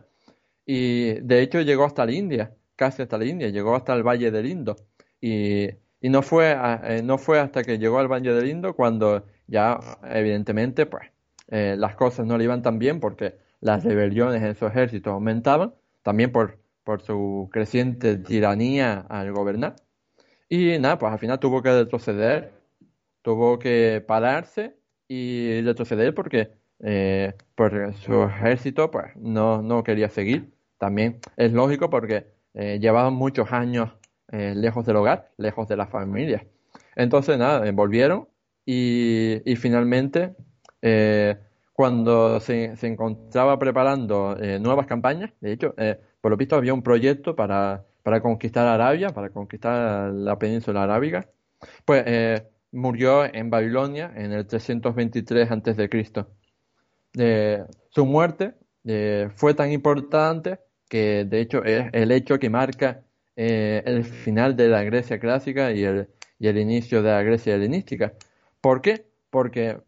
Y 0.66 1.16
de 1.22 1.42
hecho 1.42 1.62
llegó 1.62 1.86
hasta 1.86 2.06
la 2.06 2.12
India, 2.12 2.56
casi 2.76 3.02
hasta 3.02 3.18
la 3.18 3.26
India, 3.26 3.50
llegó 3.50 3.76
hasta 3.76 3.94
el 3.94 4.04
Valle 4.04 4.30
del 4.30 4.46
Indo. 4.46 4.76
Y, 5.20 5.68
y 6.00 6.10
no, 6.10 6.22
fue, 6.22 6.56
no 7.04 7.18
fue 7.18 7.40
hasta 7.40 7.64
que 7.64 7.80
llegó 7.80 8.00
al 8.00 8.08
Valle 8.08 8.34
del 8.34 8.50
Indo 8.50 8.76
cuando 8.76 9.26
ya, 9.48 9.80
evidentemente, 10.04 10.86
pues 10.86 11.10
las 11.48 11.96
cosas 11.96 12.26
no 12.26 12.38
le 12.38 12.46
iban 12.46 12.62
tan 12.62 12.80
bien 12.80 13.00
porque 13.00 13.43
las 13.64 13.84
rebeliones 13.86 14.44
en 14.44 14.56
su 14.56 14.68
ejército 14.68 15.12
aumentaban, 15.12 15.74
también 16.02 16.32
por, 16.34 16.60
por 16.84 17.02
su 17.02 17.50
creciente 17.52 18.18
tiranía 18.18 19.06
al 19.10 19.32
gobernar. 19.32 19.78
Y 20.50 20.78
nada, 20.80 21.00
pues 21.00 21.14
al 21.14 21.20
final 21.20 21.40
tuvo 21.40 21.62
que 21.64 21.72
retroceder, 21.72 22.52
tuvo 23.22 23.60
que 23.60 24.04
pararse 24.06 24.76
y 25.08 25.62
retroceder 25.62 26.14
porque, 26.14 26.52
eh, 26.82 27.34
su 28.02 28.24
ejército 28.24 28.92
pues 28.92 29.16
no, 29.16 29.62
no 29.62 29.82
quería 29.84 30.10
seguir. 30.10 30.52
También 30.78 31.20
es 31.38 31.54
lógico 31.54 31.90
porque 31.90 32.28
eh, 32.54 32.80
llevaban 32.82 33.14
muchos 33.14 33.54
años 33.54 33.92
eh, 34.32 34.54
lejos 34.56 34.86
del 34.86 34.98
hogar, 34.98 35.32
lejos 35.38 35.70
de 35.70 35.78
la 35.78 35.88
familia. 35.88 36.46
Entonces 36.98 37.38
nada, 37.38 37.72
volvieron 37.72 38.28
y, 38.66 39.42
y 39.50 39.56
finalmente 39.56 40.36
cuando 41.74 42.40
se, 42.40 42.78
se, 42.78 42.88
encontraba 42.88 43.58
preparando 43.60 44.38
nuevas 44.62 44.86
campañas, 44.88 45.32
de 45.42 45.52
hecho, 45.52 45.74
por 46.22 46.32
lo 46.32 46.38
visto 46.38 46.56
había 46.56 46.74
un 46.74 46.84
proyecto 46.84 47.36
para 47.36 47.84
para 48.04 48.22
conquistar 48.22 48.68
Arabia, 48.68 49.10
para 49.10 49.30
conquistar 49.30 50.12
la 50.14 50.38
península 50.38 50.84
arábiga, 50.84 51.30
pues 51.86 52.04
eh, 52.06 52.48
murió 52.72 53.26
en 53.34 53.50
Babilonia 53.50 54.12
en 54.16 54.34
el 54.34 54.46
323 54.46 55.50
a.C. 55.50 55.90
Eh, 57.18 57.64
su 57.90 58.06
muerte 58.06 58.56
eh, 58.84 59.30
fue 59.36 59.54
tan 59.54 59.72
importante 59.72 60.60
que 60.90 61.26
de 61.26 61.40
hecho 61.40 61.64
es 61.64 61.88
el 61.94 62.12
hecho 62.12 62.38
que 62.38 62.50
marca 62.50 63.04
eh, 63.36 63.82
el 63.86 64.04
final 64.04 64.56
de 64.56 64.68
la 64.68 64.84
Grecia 64.84 65.20
clásica 65.20 65.72
y 65.72 65.84
el, 65.84 66.10
y 66.40 66.48
el 66.48 66.58
inicio 66.58 67.02
de 67.02 67.12
la 67.12 67.24
Grecia 67.24 67.56
helenística. 67.56 68.14
¿Por 68.60 68.82
qué? 68.82 69.06
Porque 69.30 69.80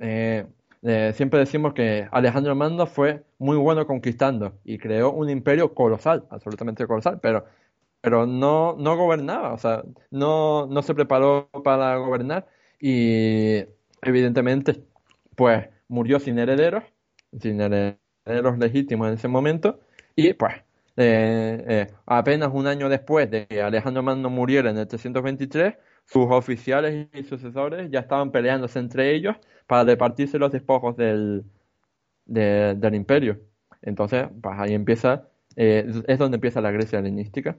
siempre 1.14 1.40
decimos 1.40 1.74
que 1.74 2.08
Alejandro 2.12 2.56
Mando 2.56 2.86
fue 2.88 3.24
muy 3.40 3.58
bueno 3.58 3.88
conquistando 3.88 4.60
y 4.64 4.78
creó 4.78 5.12
un 5.12 5.30
imperio 5.30 5.74
colosal, 5.74 6.26
absolutamente 6.30 6.86
colosal, 6.88 7.20
pero 7.22 7.46
pero 8.02 8.28
no, 8.28 8.76
no 8.78 8.96
gobernaba, 8.98 9.54
o 9.54 9.58
sea, 9.58 9.84
no, 10.12 10.68
no 10.68 10.84
se 10.84 10.94
preparó 10.94 11.50
para 11.64 11.98
gobernar 11.98 12.48
y 12.80 13.66
evidentemente 14.04 14.84
pues 15.36 15.68
murió 15.88 16.20
sin 16.20 16.38
herederos, 16.40 16.84
sin 17.40 17.60
herederos 17.62 18.58
legítimos 18.60 19.08
en 19.08 19.16
ese 19.16 19.28
momento 19.28 19.80
y 20.16 20.34
pues 20.34 20.54
eh, 20.98 21.64
eh, 21.68 21.88
apenas 22.06 22.52
un 22.54 22.68
año 22.68 22.90
después 22.90 23.30
de 23.32 23.48
que 23.48 23.62
Alejandro 23.62 24.04
Magno 24.04 24.30
muriera 24.30 24.70
en 24.70 24.78
el 24.78 24.88
323, 24.88 25.76
sus 26.06 26.26
oficiales 26.30 27.08
y 27.14 27.24
sucesores 27.24 27.90
ya 27.92 28.00
estaban 28.00 28.32
peleándose 28.32 28.80
entre 28.80 29.16
ellos 29.16 29.36
para 29.68 29.84
repartirse 29.84 30.38
los 30.38 30.52
despojos 30.52 30.96
del, 30.96 31.44
del 32.26 32.96
imperio. 32.96 33.40
Entonces, 33.82 34.28
pues 34.42 34.56
ahí 34.58 34.74
empieza, 34.74 35.28
eh, 35.56 35.86
es 36.08 36.20
donde 36.20 36.36
empieza 36.36 36.62
la 36.62 36.72
Grecia 36.72 37.00
helenística. 37.00 37.58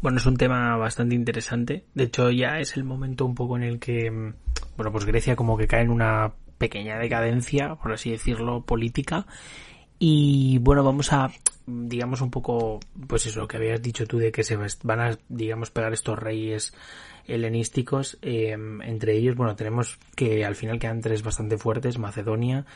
Bueno, 0.00 0.18
es 0.18 0.26
un 0.26 0.36
tema 0.36 0.76
bastante 0.76 1.14
interesante. 1.14 1.86
De 1.94 2.04
hecho, 2.04 2.30
ya 2.30 2.58
es 2.58 2.76
el 2.76 2.84
momento 2.84 3.24
un 3.24 3.34
poco 3.34 3.56
en 3.56 3.62
el 3.62 3.78
que, 3.78 4.10
mm, 4.10 4.34
bueno, 4.76 4.92
pues 4.92 5.06
Grecia 5.06 5.36
como 5.36 5.56
que 5.56 5.66
cae 5.66 5.82
en 5.82 5.90
una 5.90 6.34
pequeña 6.58 6.98
decadencia, 6.98 7.76
por 7.76 7.92
así 7.92 8.10
decirlo, 8.10 8.64
política. 8.64 9.26
Y 9.98 10.58
bueno, 10.58 10.84
vamos 10.84 11.12
a, 11.12 11.30
digamos, 11.66 12.20
un 12.20 12.30
poco, 12.30 12.80
pues 13.06 13.26
eso, 13.26 13.40
lo 13.40 13.48
que 13.48 13.56
habías 13.56 13.80
dicho 13.80 14.06
tú 14.06 14.18
de 14.18 14.30
que 14.30 14.44
se 14.44 14.58
van 14.82 15.00
a, 15.00 15.18
digamos, 15.28 15.70
pegar 15.70 15.92
estos 15.92 16.18
reyes 16.18 16.74
helenísticos. 17.26 18.18
Em, 18.22 18.82
entre 18.82 19.16
ellos, 19.16 19.36
bueno, 19.36 19.56
tenemos 19.56 19.98
que 20.14 20.44
al 20.44 20.54
final 20.54 20.78
quedan 20.78 21.00
tres 21.00 21.22
bastante 21.22 21.58
fuertes, 21.58 21.98
Macedonia, 21.98 22.66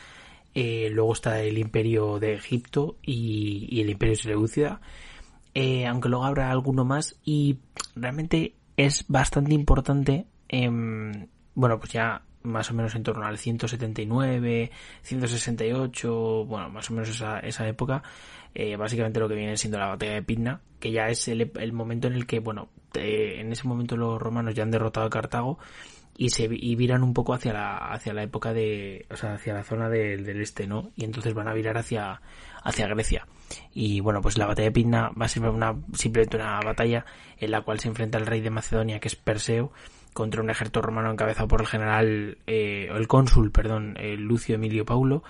eh, 0.53 0.89
luego 0.91 1.13
está 1.13 1.41
el 1.41 1.57
imperio 1.57 2.19
de 2.19 2.33
Egipto 2.33 2.97
y, 3.01 3.67
y 3.69 3.81
el 3.81 3.89
imperio 3.89 4.15
Seleucida. 4.15 4.81
Eh, 5.53 5.85
aunque 5.85 6.09
luego 6.09 6.25
habrá 6.25 6.49
alguno 6.49 6.85
más 6.85 7.17
y 7.25 7.59
realmente 7.95 8.55
es 8.77 9.05
bastante 9.07 9.53
importante, 9.53 10.25
em, 10.47 11.27
bueno, 11.55 11.77
pues 11.79 11.91
ya 11.91 12.23
más 12.43 12.71
o 12.71 12.73
menos 12.73 12.95
en 12.95 13.03
torno 13.03 13.25
al 13.25 13.37
179, 13.37 14.71
168, 15.01 16.45
bueno, 16.45 16.69
más 16.69 16.89
o 16.89 16.93
menos 16.93 17.09
esa, 17.09 17.39
esa 17.39 17.67
época, 17.67 18.03
eh, 18.53 18.75
básicamente 18.75 19.19
lo 19.19 19.29
que 19.29 19.35
viene 19.35 19.57
siendo 19.57 19.77
la 19.77 19.87
batalla 19.87 20.13
de 20.13 20.23
Pidna, 20.23 20.61
que 20.79 20.91
ya 20.91 21.07
es 21.07 21.27
el, 21.27 21.51
el 21.55 21.73
momento 21.73 22.07
en 22.07 22.13
el 22.13 22.25
que, 22.25 22.39
bueno, 22.39 22.69
en 22.93 23.51
ese 23.51 23.67
momento 23.67 23.95
los 23.95 24.21
romanos 24.21 24.53
ya 24.55 24.63
han 24.63 24.71
derrotado 24.71 25.07
a 25.07 25.09
Cartago 25.09 25.59
y 26.17 26.29
se 26.29 26.47
y 26.51 26.75
viran 26.75 27.03
un 27.03 27.13
poco 27.13 27.33
hacia 27.33 27.53
la 27.53 27.77
hacia 27.77 28.13
la 28.13 28.23
época 28.23 28.53
de 28.53 29.05
o 29.09 29.15
sea 29.15 29.33
hacia 29.33 29.53
la 29.53 29.63
zona 29.63 29.89
del 29.89 30.41
este 30.41 30.67
no 30.67 30.91
y 30.95 31.05
entonces 31.05 31.33
van 31.33 31.47
a 31.47 31.53
virar 31.53 31.77
hacia 31.77 32.21
hacia 32.63 32.87
Grecia. 32.87 33.27
Y 33.73 34.01
bueno 34.01 34.21
pues 34.21 34.37
la 34.37 34.45
batalla 34.45 34.67
de 34.67 34.71
Pidna 34.71 35.09
va 35.19 35.25
a 35.25 35.29
ser 35.29 35.43
una 35.49 35.75
simplemente 35.93 36.37
una 36.37 36.59
batalla 36.59 37.05
en 37.37 37.51
la 37.51 37.61
cual 37.61 37.79
se 37.79 37.87
enfrenta 37.87 38.17
el 38.17 38.25
rey 38.25 38.41
de 38.41 38.49
Macedonia 38.49 38.99
que 38.99 39.07
es 39.07 39.15
Perseo 39.15 39.71
contra 40.13 40.41
un 40.41 40.49
ejército 40.49 40.81
romano 40.81 41.11
encabezado 41.11 41.47
por 41.47 41.61
el 41.61 41.67
general 41.67 42.37
eh, 42.47 42.89
el 42.93 43.07
cónsul 43.07 43.51
perdón 43.51 43.95
Lucio 44.17 44.55
Emilio 44.55 44.85
Paulo 44.85 45.23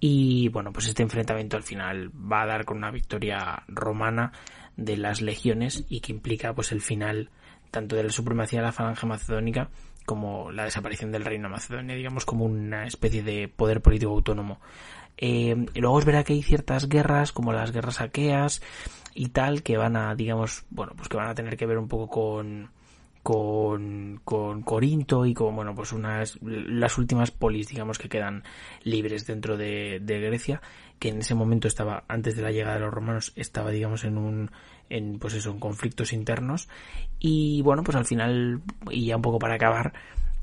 y 0.00 0.48
bueno 0.48 0.72
pues 0.72 0.88
este 0.88 1.02
enfrentamiento 1.02 1.56
al 1.56 1.62
final 1.62 2.10
va 2.10 2.42
a 2.42 2.46
dar 2.46 2.64
con 2.64 2.78
una 2.78 2.90
victoria 2.90 3.62
romana 3.68 4.32
de 4.76 4.96
las 4.96 5.22
legiones 5.22 5.84
y 5.88 6.00
que 6.00 6.12
implica 6.12 6.54
pues 6.54 6.72
el 6.72 6.80
final 6.80 7.30
tanto 7.70 7.96
de 7.96 8.04
la 8.04 8.10
supremacía 8.10 8.60
de 8.60 8.66
la 8.66 8.72
falange 8.72 9.06
macedónica 9.06 9.68
como 10.06 10.52
la 10.52 10.64
desaparición 10.64 11.12
del 11.12 11.24
reino 11.24 11.48
de 11.48 11.54
Macedonia, 11.54 11.96
digamos 11.96 12.24
como 12.24 12.46
una 12.46 12.86
especie 12.86 13.22
de 13.22 13.48
poder 13.48 13.82
político 13.82 14.12
autónomo. 14.12 14.60
Eh, 15.18 15.66
y 15.74 15.80
luego 15.80 15.96
os 15.96 16.04
verá 16.04 16.24
que 16.24 16.32
hay 16.32 16.42
ciertas 16.42 16.88
guerras, 16.88 17.32
como 17.32 17.52
las 17.52 17.72
guerras 17.72 18.00
aqueas 18.00 18.62
y 19.14 19.28
tal, 19.30 19.62
que 19.62 19.76
van 19.76 19.96
a, 19.96 20.14
digamos, 20.14 20.64
bueno, 20.70 20.92
pues 20.96 21.08
que 21.08 21.16
van 21.16 21.28
a 21.28 21.34
tener 21.34 21.56
que 21.56 21.66
ver 21.66 21.78
un 21.78 21.88
poco 21.88 22.08
con, 22.08 22.70
con, 23.26 24.20
con 24.22 24.62
Corinto 24.62 25.26
y 25.26 25.34
con, 25.34 25.56
bueno, 25.56 25.74
pues 25.74 25.90
unas, 25.92 26.38
las 26.42 26.96
últimas 26.96 27.32
polis, 27.32 27.66
digamos, 27.66 27.98
que 27.98 28.08
quedan 28.08 28.44
libres 28.84 29.26
dentro 29.26 29.56
de, 29.56 30.00
Grecia, 30.00 30.62
que 31.00 31.08
en 31.08 31.18
ese 31.18 31.34
momento 31.34 31.66
estaba, 31.66 32.04
antes 32.06 32.36
de 32.36 32.42
la 32.42 32.52
llegada 32.52 32.74
de 32.74 32.82
los 32.82 32.94
romanos, 32.94 33.32
estaba, 33.34 33.72
digamos, 33.72 34.04
en 34.04 34.16
un, 34.16 34.52
en 34.90 35.18
pues 35.18 35.34
eso, 35.34 35.50
en 35.50 35.58
conflictos 35.58 36.12
internos. 36.12 36.68
Y 37.18 37.62
bueno, 37.62 37.82
pues 37.82 37.96
al 37.96 38.04
final, 38.04 38.60
y 38.92 39.06
ya 39.06 39.16
un 39.16 39.22
poco 39.22 39.40
para 39.40 39.56
acabar, 39.56 39.92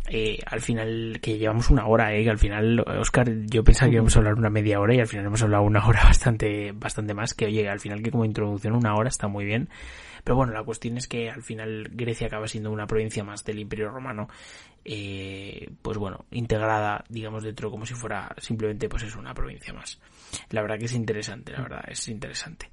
eh, 0.07 0.37
al 0.45 0.61
final, 0.61 1.19
que 1.21 1.37
llevamos 1.37 1.69
una 1.69 1.87
hora, 1.87 2.13
eh, 2.13 2.23
que 2.23 2.29
al 2.29 2.37
final, 2.37 2.79
Oscar, 2.81 3.29
yo 3.45 3.63
pensaba 3.63 3.89
que 3.89 3.95
íbamos 3.95 4.15
a 4.15 4.19
hablar 4.19 4.35
una 4.35 4.49
media 4.49 4.79
hora 4.79 4.93
y 4.93 4.99
al 4.99 5.07
final 5.07 5.25
hemos 5.25 5.41
hablado 5.43 5.63
una 5.63 5.85
hora 5.85 6.01
bastante, 6.03 6.73
bastante 6.73 7.13
más, 7.13 7.33
que 7.33 7.45
oye, 7.45 7.69
al 7.69 7.79
final 7.79 8.01
que 8.01 8.11
como 8.11 8.25
introducción 8.25 8.75
una 8.75 8.95
hora 8.95 9.09
está 9.09 9.27
muy 9.27 9.45
bien. 9.45 9.69
Pero 10.23 10.37
bueno, 10.37 10.53
la 10.53 10.63
cuestión 10.63 10.97
es 10.97 11.07
que 11.07 11.29
al 11.29 11.43
final 11.43 11.89
Grecia 11.91 12.27
acaba 12.27 12.47
siendo 12.47 12.71
una 12.71 12.87
provincia 12.87 13.23
más 13.23 13.43
del 13.43 13.59
Imperio 13.59 13.89
Romano, 13.89 14.29
eh, 14.85 15.69
pues 15.81 15.97
bueno, 15.97 16.25
integrada, 16.31 17.03
digamos, 17.09 17.43
dentro 17.43 17.69
como 17.69 17.85
si 17.85 17.93
fuera 17.93 18.33
simplemente 18.37 18.87
pues 18.87 19.03
es 19.03 19.15
una 19.15 19.33
provincia 19.33 19.73
más. 19.73 19.99
La 20.49 20.61
verdad 20.61 20.77
que 20.77 20.85
es 20.85 20.93
interesante, 20.93 21.51
la 21.51 21.61
verdad, 21.61 21.83
es 21.87 22.07
interesante. 22.07 22.71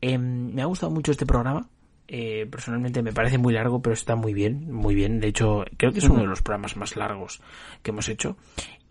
Em, 0.00 0.52
me 0.52 0.62
ha 0.62 0.66
gustado 0.66 0.90
mucho 0.90 1.12
este 1.12 1.26
programa. 1.26 1.68
Eh, 2.12 2.44
personalmente 2.50 3.02
me 3.02 3.12
parece 3.12 3.38
muy 3.38 3.54
largo, 3.54 3.80
pero 3.80 3.94
está 3.94 4.16
muy 4.16 4.34
bien, 4.34 4.72
muy 4.72 4.96
bien. 4.96 5.20
De 5.20 5.28
hecho, 5.28 5.64
creo 5.76 5.92
que 5.92 6.00
es 6.00 6.08
uno 6.08 6.22
de 6.22 6.26
los 6.26 6.42
programas 6.42 6.76
más 6.76 6.96
largos 6.96 7.40
que 7.84 7.92
hemos 7.92 8.08
hecho. 8.08 8.36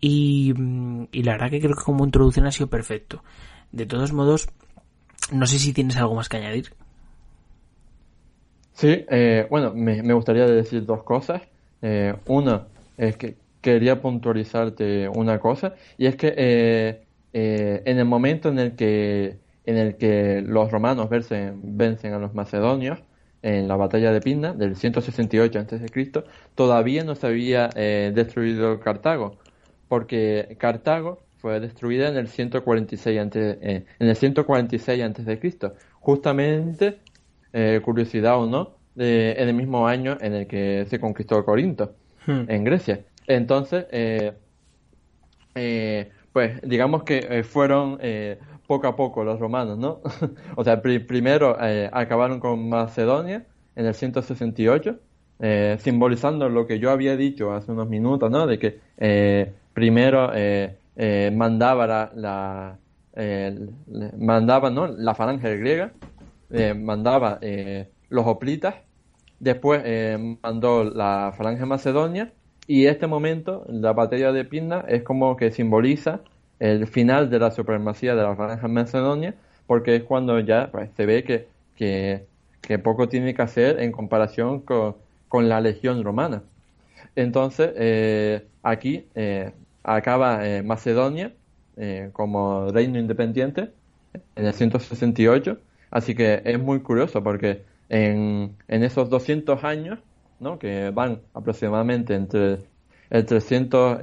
Y, 0.00 0.54
mm, 0.56 1.08
y 1.12 1.22
la 1.22 1.32
verdad 1.32 1.50
que 1.50 1.60
creo 1.60 1.76
que 1.76 1.84
como 1.84 2.06
introducción 2.06 2.46
ha 2.46 2.50
sido 2.50 2.68
perfecto. 2.68 3.22
De 3.72 3.84
todos 3.84 4.14
modos, 4.14 4.48
no 5.32 5.46
sé 5.46 5.58
si 5.58 5.74
tienes 5.74 5.98
algo 5.98 6.14
más 6.14 6.30
que 6.30 6.38
añadir. 6.38 6.72
Sí, 8.72 9.04
eh, 9.10 9.46
bueno, 9.50 9.74
me, 9.74 10.02
me, 10.02 10.14
gustaría 10.14 10.46
decir 10.46 10.86
dos 10.86 11.02
cosas. 11.02 11.42
Eh, 11.82 12.14
una 12.26 12.68
es 12.96 13.18
que 13.18 13.36
quería 13.60 14.00
puntualizarte 14.00 15.10
una 15.10 15.38
cosa, 15.38 15.74
y 15.98 16.06
es 16.06 16.16
que 16.16 16.32
eh 16.36 17.04
en 17.32 17.98
el 17.98 18.06
momento 18.06 18.48
en 18.48 18.58
el 18.58 18.74
que 18.74 19.38
en 19.66 19.76
el 19.76 19.96
que 19.96 20.42
los 20.44 20.70
romanos 20.72 21.08
vencen, 21.08 21.60
vencen 21.62 22.12
a 22.14 22.18
los 22.18 22.34
macedonios 22.34 23.00
en 23.42 23.68
la 23.68 23.76
batalla 23.76 24.12
de 24.12 24.20
Pina 24.20 24.52
del 24.52 24.76
168 24.76 25.58
a.C., 25.58 26.12
todavía 26.54 27.04
no 27.04 27.14
se 27.14 27.26
había 27.26 27.70
eh, 27.74 28.12
destruido 28.14 28.80
Cartago, 28.80 29.38
porque 29.88 30.56
Cartago 30.58 31.20
fue 31.38 31.58
destruida 31.58 32.08
en 32.08 32.16
el 32.16 32.28
146 32.28 33.18
antes, 33.18 33.58
eh, 33.62 33.84
en 33.98 34.08
el 34.08 34.16
146 34.16 35.02
a.C., 35.02 35.72
justamente, 36.00 36.98
eh, 37.52 37.80
curiosidad 37.82 38.38
o 38.38 38.46
no, 38.46 38.76
en 38.96 39.48
el 39.48 39.54
mismo 39.54 39.86
año 39.86 40.18
en 40.20 40.34
el 40.34 40.46
que 40.46 40.84
se 40.88 41.00
conquistó 41.00 41.42
Corinto, 41.44 41.94
hmm. 42.26 42.42
en 42.48 42.64
Grecia. 42.64 43.00
Entonces, 43.26 43.86
pues 46.32 46.60
digamos 46.62 47.04
que 47.04 47.42
fueron 47.44 47.98
poco 48.70 48.86
a 48.86 48.94
poco 48.94 49.24
los 49.24 49.40
romanos, 49.40 49.78
¿no? 49.78 49.98
o 50.56 50.62
sea, 50.62 50.80
primero 50.80 51.56
eh, 51.60 51.90
acabaron 51.92 52.38
con 52.38 52.68
Macedonia 52.68 53.44
en 53.74 53.84
el 53.84 53.94
168, 53.94 54.96
eh, 55.40 55.76
simbolizando 55.80 56.48
lo 56.48 56.68
que 56.68 56.78
yo 56.78 56.92
había 56.92 57.16
dicho 57.16 57.52
hace 57.52 57.72
unos 57.72 57.88
minutos, 57.88 58.30
¿no? 58.30 58.46
De 58.46 58.60
que 58.60 58.78
eh, 58.96 59.52
primero 59.74 60.30
mandaba 61.32 62.12
la, 62.14 62.78
mandaba, 64.16 64.70
¿no? 64.70 64.86
La 64.86 65.16
falange 65.16 65.56
griega, 65.56 65.90
mandaba 66.76 67.40
los 68.08 68.24
hoplitas, 68.24 68.76
después 69.40 69.82
mandó 70.44 70.84
la 70.84 71.34
falange 71.36 71.66
macedonia 71.66 72.32
y 72.68 72.86
este 72.86 73.08
momento, 73.08 73.64
la 73.66 73.94
batalla 73.94 74.30
de 74.30 74.44
Pina, 74.44 74.84
es 74.86 75.02
como 75.02 75.36
que 75.36 75.50
simboliza 75.50 76.20
el 76.60 76.86
final 76.86 77.30
de 77.30 77.38
la 77.38 77.50
supremacía 77.50 78.14
de 78.14 78.22
la 78.22 78.36
franja 78.36 78.68
macedonia, 78.68 79.34
porque 79.66 79.96
es 79.96 80.04
cuando 80.04 80.38
ya 80.40 80.70
pues, 80.70 80.90
se 80.96 81.06
ve 81.06 81.24
que, 81.24 81.48
que, 81.74 82.78
poco 82.78 83.08
tiene 83.08 83.34
que 83.34 83.42
hacer 83.42 83.80
en 83.80 83.90
comparación 83.90 84.60
con, 84.60 84.94
con 85.28 85.48
la 85.48 85.60
legión 85.60 86.04
romana. 86.04 86.42
Entonces, 87.16 87.72
eh, 87.76 88.46
aquí 88.62 89.06
eh, 89.14 89.52
acaba 89.82 90.46
eh, 90.46 90.62
Macedonia 90.62 91.32
como 92.12 92.70
reino 92.70 92.98
independiente 92.98 93.70
en 94.36 94.44
el 94.44 94.52
168, 94.52 95.56
así 95.90 96.14
que 96.14 96.42
es 96.44 96.58
muy 96.60 96.80
curioso 96.80 97.24
porque 97.24 97.62
en, 97.88 98.54
en 98.68 98.84
esos 98.84 99.08
200 99.08 99.64
años, 99.64 99.98
¿no? 100.40 100.58
que 100.58 100.90
van 100.90 101.22
aproximadamente 101.32 102.14
entre 102.14 102.58
el 103.08 103.24
300 103.24 103.98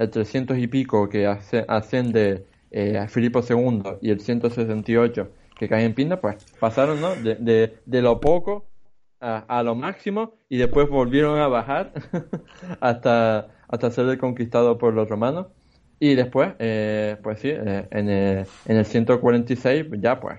el 0.00 0.10
300 0.10 0.56
y 0.56 0.66
pico 0.66 1.10
que 1.10 1.26
asciende 1.26 2.46
eh, 2.70 2.96
a 2.96 3.06
Filipo 3.06 3.40
II 3.48 3.82
y 4.00 4.10
el 4.10 4.20
168 4.20 5.28
que 5.58 5.68
cae 5.68 5.84
en 5.84 5.94
Pinda, 5.94 6.22
pues 6.22 6.42
pasaron 6.58 7.02
¿no? 7.02 7.14
de, 7.14 7.76
de, 7.84 8.02
lo 8.02 8.18
poco 8.18 8.64
a, 9.20 9.62
lo 9.62 9.74
máximo 9.74 10.32
y 10.48 10.56
después 10.56 10.88
volvieron 10.88 11.38
a 11.38 11.48
bajar 11.48 11.92
hasta, 12.80 13.48
hasta 13.68 13.90
ser 13.90 14.16
conquistado 14.16 14.78
por 14.78 14.94
los 14.94 15.06
romanos. 15.06 15.48
Y 15.98 16.14
después, 16.14 16.52
eh, 16.60 17.18
pues 17.22 17.40
sí, 17.40 17.50
eh, 17.50 17.86
en, 17.90 18.08
el, 18.08 18.46
en 18.64 18.76
el 18.78 18.86
146 18.86 19.84
ya 19.98 20.18
pues 20.18 20.38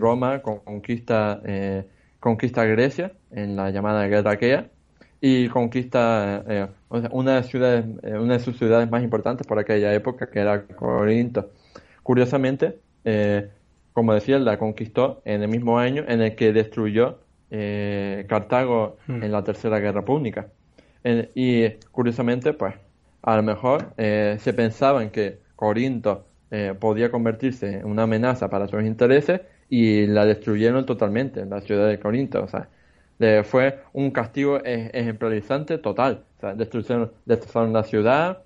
Roma 0.00 0.42
conquista, 0.42 1.40
conquista 2.18 2.64
Grecia 2.64 3.12
en 3.30 3.56
la 3.56 3.70
llamada 3.70 4.06
Guerra 4.08 4.32
Aquea 4.32 4.68
y 5.24 5.48
conquista 5.48 6.44
eh, 6.48 6.66
una, 6.92 7.36
de 7.36 7.42
ciudades, 7.44 7.86
eh, 8.02 8.18
una 8.18 8.34
de 8.34 8.40
sus 8.40 8.58
ciudades 8.58 8.90
más 8.90 9.02
importantes 9.02 9.46
por 9.46 9.58
aquella 9.58 9.92
época, 9.94 10.30
que 10.30 10.40
era 10.40 10.66
Corinto. 10.66 11.50
Curiosamente, 12.02 12.78
eh, 13.04 13.48
como 13.92 14.12
decía, 14.14 14.38
la 14.38 14.58
conquistó 14.58 15.22
en 15.24 15.42
el 15.42 15.48
mismo 15.48 15.78
año 15.78 16.04
en 16.06 16.20
el 16.20 16.34
que 16.34 16.52
destruyó 16.52 17.18
Cartago 18.28 18.96
hmm. 19.06 19.22
en 19.22 19.32
la 19.32 19.44
Tercera 19.44 19.78
Guerra 19.78 20.04
Púnica. 20.04 20.48
y 21.34 21.68
curiosamente, 21.90 22.54
pues, 22.54 22.74
a 23.22 23.36
lo 23.36 23.42
mejor 23.42 23.92
se 23.96 24.52
pensaba 24.54 25.02
en 25.02 25.10
que 25.10 25.38
Corinto 25.54 26.24
podía 26.80 27.10
convertirse 27.10 27.80
en 27.80 27.84
una 27.84 28.04
amenaza 28.04 28.48
para 28.48 28.68
sus 28.68 28.82
intereses 28.84 29.42
y 29.68 30.06
la 30.06 30.24
destruyeron 30.24 30.86
totalmente, 30.86 31.44
la 31.44 31.60
ciudad 31.60 31.88
de 31.88 31.98
Corinto. 31.98 32.42
O 32.42 32.48
sea, 32.48 32.68
fue 33.44 33.80
un 33.92 34.10
castigo 34.10 34.58
e-, 34.64 34.90
ejemplarizante 34.94 35.76
total. 35.76 36.24
O 36.42 36.54
destrozaron, 36.54 37.72
la 37.72 37.84
ciudad, 37.84 38.42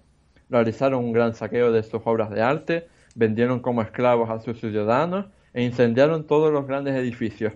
realizaron 0.50 1.04
un 1.04 1.12
gran 1.12 1.34
saqueo 1.34 1.72
de 1.72 1.82
sus 1.82 2.02
obras 2.04 2.30
de 2.30 2.42
arte, 2.42 2.88
vendieron 3.14 3.60
como 3.60 3.82
esclavos 3.82 4.28
a 4.28 4.40
sus 4.40 4.60
ciudadanos 4.60 5.26
e 5.54 5.62
incendiaron 5.62 6.24
todos 6.24 6.52
los 6.52 6.66
grandes 6.66 6.94
edificios. 6.94 7.54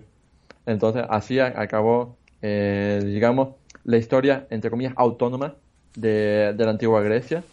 Entonces 0.65 1.03
así 1.09 1.39
acabó, 1.39 2.17
eh, 2.41 3.01
digamos, 3.03 3.49
la 3.83 3.97
historia, 3.97 4.47
entre 4.49 4.71
comillas, 4.71 4.93
autónoma 4.95 5.55
de, 5.95 6.55
la 6.57 6.71
antigua 6.71 7.01
Grecia, 7.01 7.43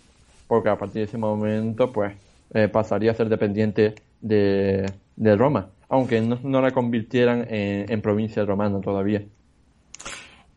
porque 0.47 0.71
a 0.71 0.79
partir 0.79 1.01
de 1.01 1.05
ese 1.05 1.19
momento, 1.19 1.93
pues, 1.93 2.15
eh, 2.55 2.69
pasaría 2.69 3.11
a 3.11 3.15
ser 3.15 3.29
dependiente 3.29 3.95
de, 4.21 4.91
Roma, 5.37 5.69
aunque 5.89 6.21
no, 6.21 6.63
la 6.63 6.71
convirtieran 6.71 7.47
en 7.49 8.01
provincia 8.01 8.45
romana 8.45 8.81
todavía. 8.81 9.23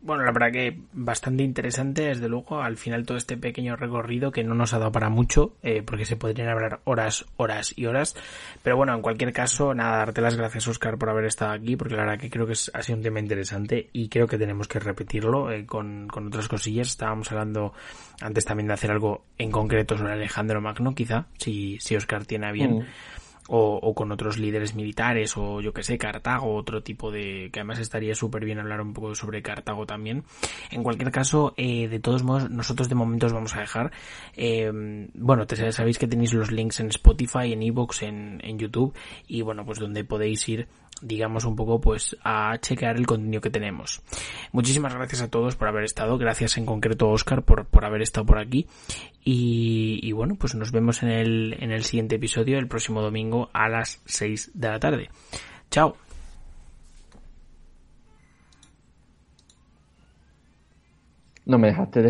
Bueno, 0.02 0.24
la 0.24 0.32
verdad 0.32 0.50
que 0.52 0.80
bastante 0.92 1.44
interesante, 1.44 2.02
desde 2.02 2.28
luego, 2.28 2.60
al 2.60 2.76
final 2.76 3.06
todo 3.06 3.16
este 3.16 3.36
pequeño 3.36 3.76
recorrido 3.76 4.32
que 4.32 4.42
no 4.42 4.54
nos 4.54 4.74
ha 4.74 4.78
dado 4.78 4.90
para 4.90 5.08
mucho, 5.08 5.54
eh, 5.62 5.82
porque 5.82 6.04
se 6.04 6.16
podrían 6.16 6.48
hablar 6.48 6.80
horas, 6.84 7.24
horas 7.36 7.72
y 7.76 7.86
horas. 7.86 8.16
Pero 8.62 8.76
bueno, 8.76 8.94
en 8.94 9.02
cualquier 9.02 9.32
caso, 9.32 9.74
nada, 9.74 9.98
darte 9.98 10.20
las 10.20 10.36
gracias, 10.36 10.66
Oscar, 10.66 10.98
por 10.98 11.08
haber 11.08 11.26
estado 11.26 11.52
aquí, 11.52 11.76
porque 11.76 11.94
la 11.94 12.02
verdad 12.02 12.18
que 12.18 12.30
creo 12.30 12.46
que 12.46 12.54
es, 12.54 12.70
ha 12.74 12.82
sido 12.82 12.98
un 12.98 13.04
tema 13.04 13.20
interesante 13.20 13.90
y 13.92 14.08
creo 14.08 14.26
que 14.26 14.38
tenemos 14.38 14.66
que 14.66 14.80
repetirlo 14.80 15.52
eh, 15.52 15.66
con, 15.66 16.08
con 16.08 16.26
otras 16.26 16.48
cosillas. 16.48 16.88
Estábamos 16.88 17.30
hablando 17.30 17.72
antes 18.20 18.44
también 18.44 18.66
de 18.66 18.74
hacer 18.74 18.90
algo 18.90 19.24
en 19.38 19.50
concreto 19.50 19.96
sobre 19.96 20.14
Alejandro 20.14 20.60
Magno, 20.60 20.94
quizá, 20.94 21.26
si, 21.38 21.78
si 21.80 21.94
Oscar 21.94 22.26
tiene 22.26 22.46
a 22.48 22.52
bien. 22.52 22.78
Mm 22.78 23.21
o, 23.48 23.94
con 23.94 24.12
otros 24.12 24.38
líderes 24.38 24.74
militares 24.74 25.36
o 25.36 25.60
yo 25.60 25.72
que 25.72 25.82
sé, 25.82 25.98
Cartago, 25.98 26.54
otro 26.54 26.82
tipo 26.82 27.10
de... 27.10 27.50
que 27.52 27.60
además 27.60 27.78
estaría 27.78 28.14
súper 28.14 28.44
bien 28.44 28.58
hablar 28.58 28.80
un 28.80 28.92
poco 28.92 29.14
sobre 29.14 29.42
Cartago 29.42 29.86
también. 29.86 30.24
En 30.70 30.82
cualquier 30.82 31.10
caso, 31.10 31.54
eh, 31.56 31.88
de 31.88 31.98
todos 31.98 32.22
modos, 32.22 32.50
nosotros 32.50 32.88
de 32.88 32.94
momento 32.94 33.26
os 33.26 33.32
vamos 33.32 33.54
a 33.56 33.60
dejar... 33.60 33.92
Eh, 34.36 34.70
bueno, 35.14 35.46
te, 35.46 35.72
sabéis 35.72 35.98
que 35.98 36.06
tenéis 36.06 36.34
los 36.34 36.50
links 36.50 36.80
en 36.80 36.88
Spotify, 36.88 37.52
en 37.52 37.62
Evox, 37.62 38.02
en, 38.02 38.40
en 38.42 38.58
YouTube 38.58 38.94
y 39.26 39.42
bueno, 39.42 39.64
pues 39.64 39.78
donde 39.78 40.04
podéis 40.04 40.48
ir 40.48 40.68
digamos 41.02 41.44
un 41.44 41.56
poco 41.56 41.80
pues 41.80 42.16
a 42.24 42.56
chequear 42.58 42.96
el 42.96 43.06
contenido 43.06 43.40
que 43.40 43.50
tenemos. 43.50 44.02
Muchísimas 44.52 44.94
gracias 44.94 45.22
a 45.22 45.28
todos 45.28 45.56
por 45.56 45.68
haber 45.68 45.84
estado, 45.84 46.16
gracias 46.16 46.56
en 46.56 46.66
concreto 46.66 47.06
a 47.06 47.12
Oscar 47.12 47.42
por, 47.42 47.66
por 47.66 47.84
haber 47.84 48.02
estado 48.02 48.26
por 48.26 48.38
aquí 48.38 48.66
y, 49.24 50.10
bueno 50.12 50.36
pues 50.36 50.54
nos 50.54 50.72
vemos 50.72 51.02
en 51.02 51.10
el, 51.10 51.56
en 51.60 51.72
el 51.72 51.84
siguiente 51.84 52.16
episodio 52.16 52.58
el 52.58 52.68
próximo 52.68 53.02
domingo 53.02 53.50
a 53.52 53.68
las 53.68 54.00
6 54.06 54.52
de 54.54 54.68
la 54.68 54.78
tarde. 54.78 55.10
Chao. 55.70 55.96
No 61.44 61.58
me 61.58 61.68
dejaste 61.68 62.02
de 62.02 62.08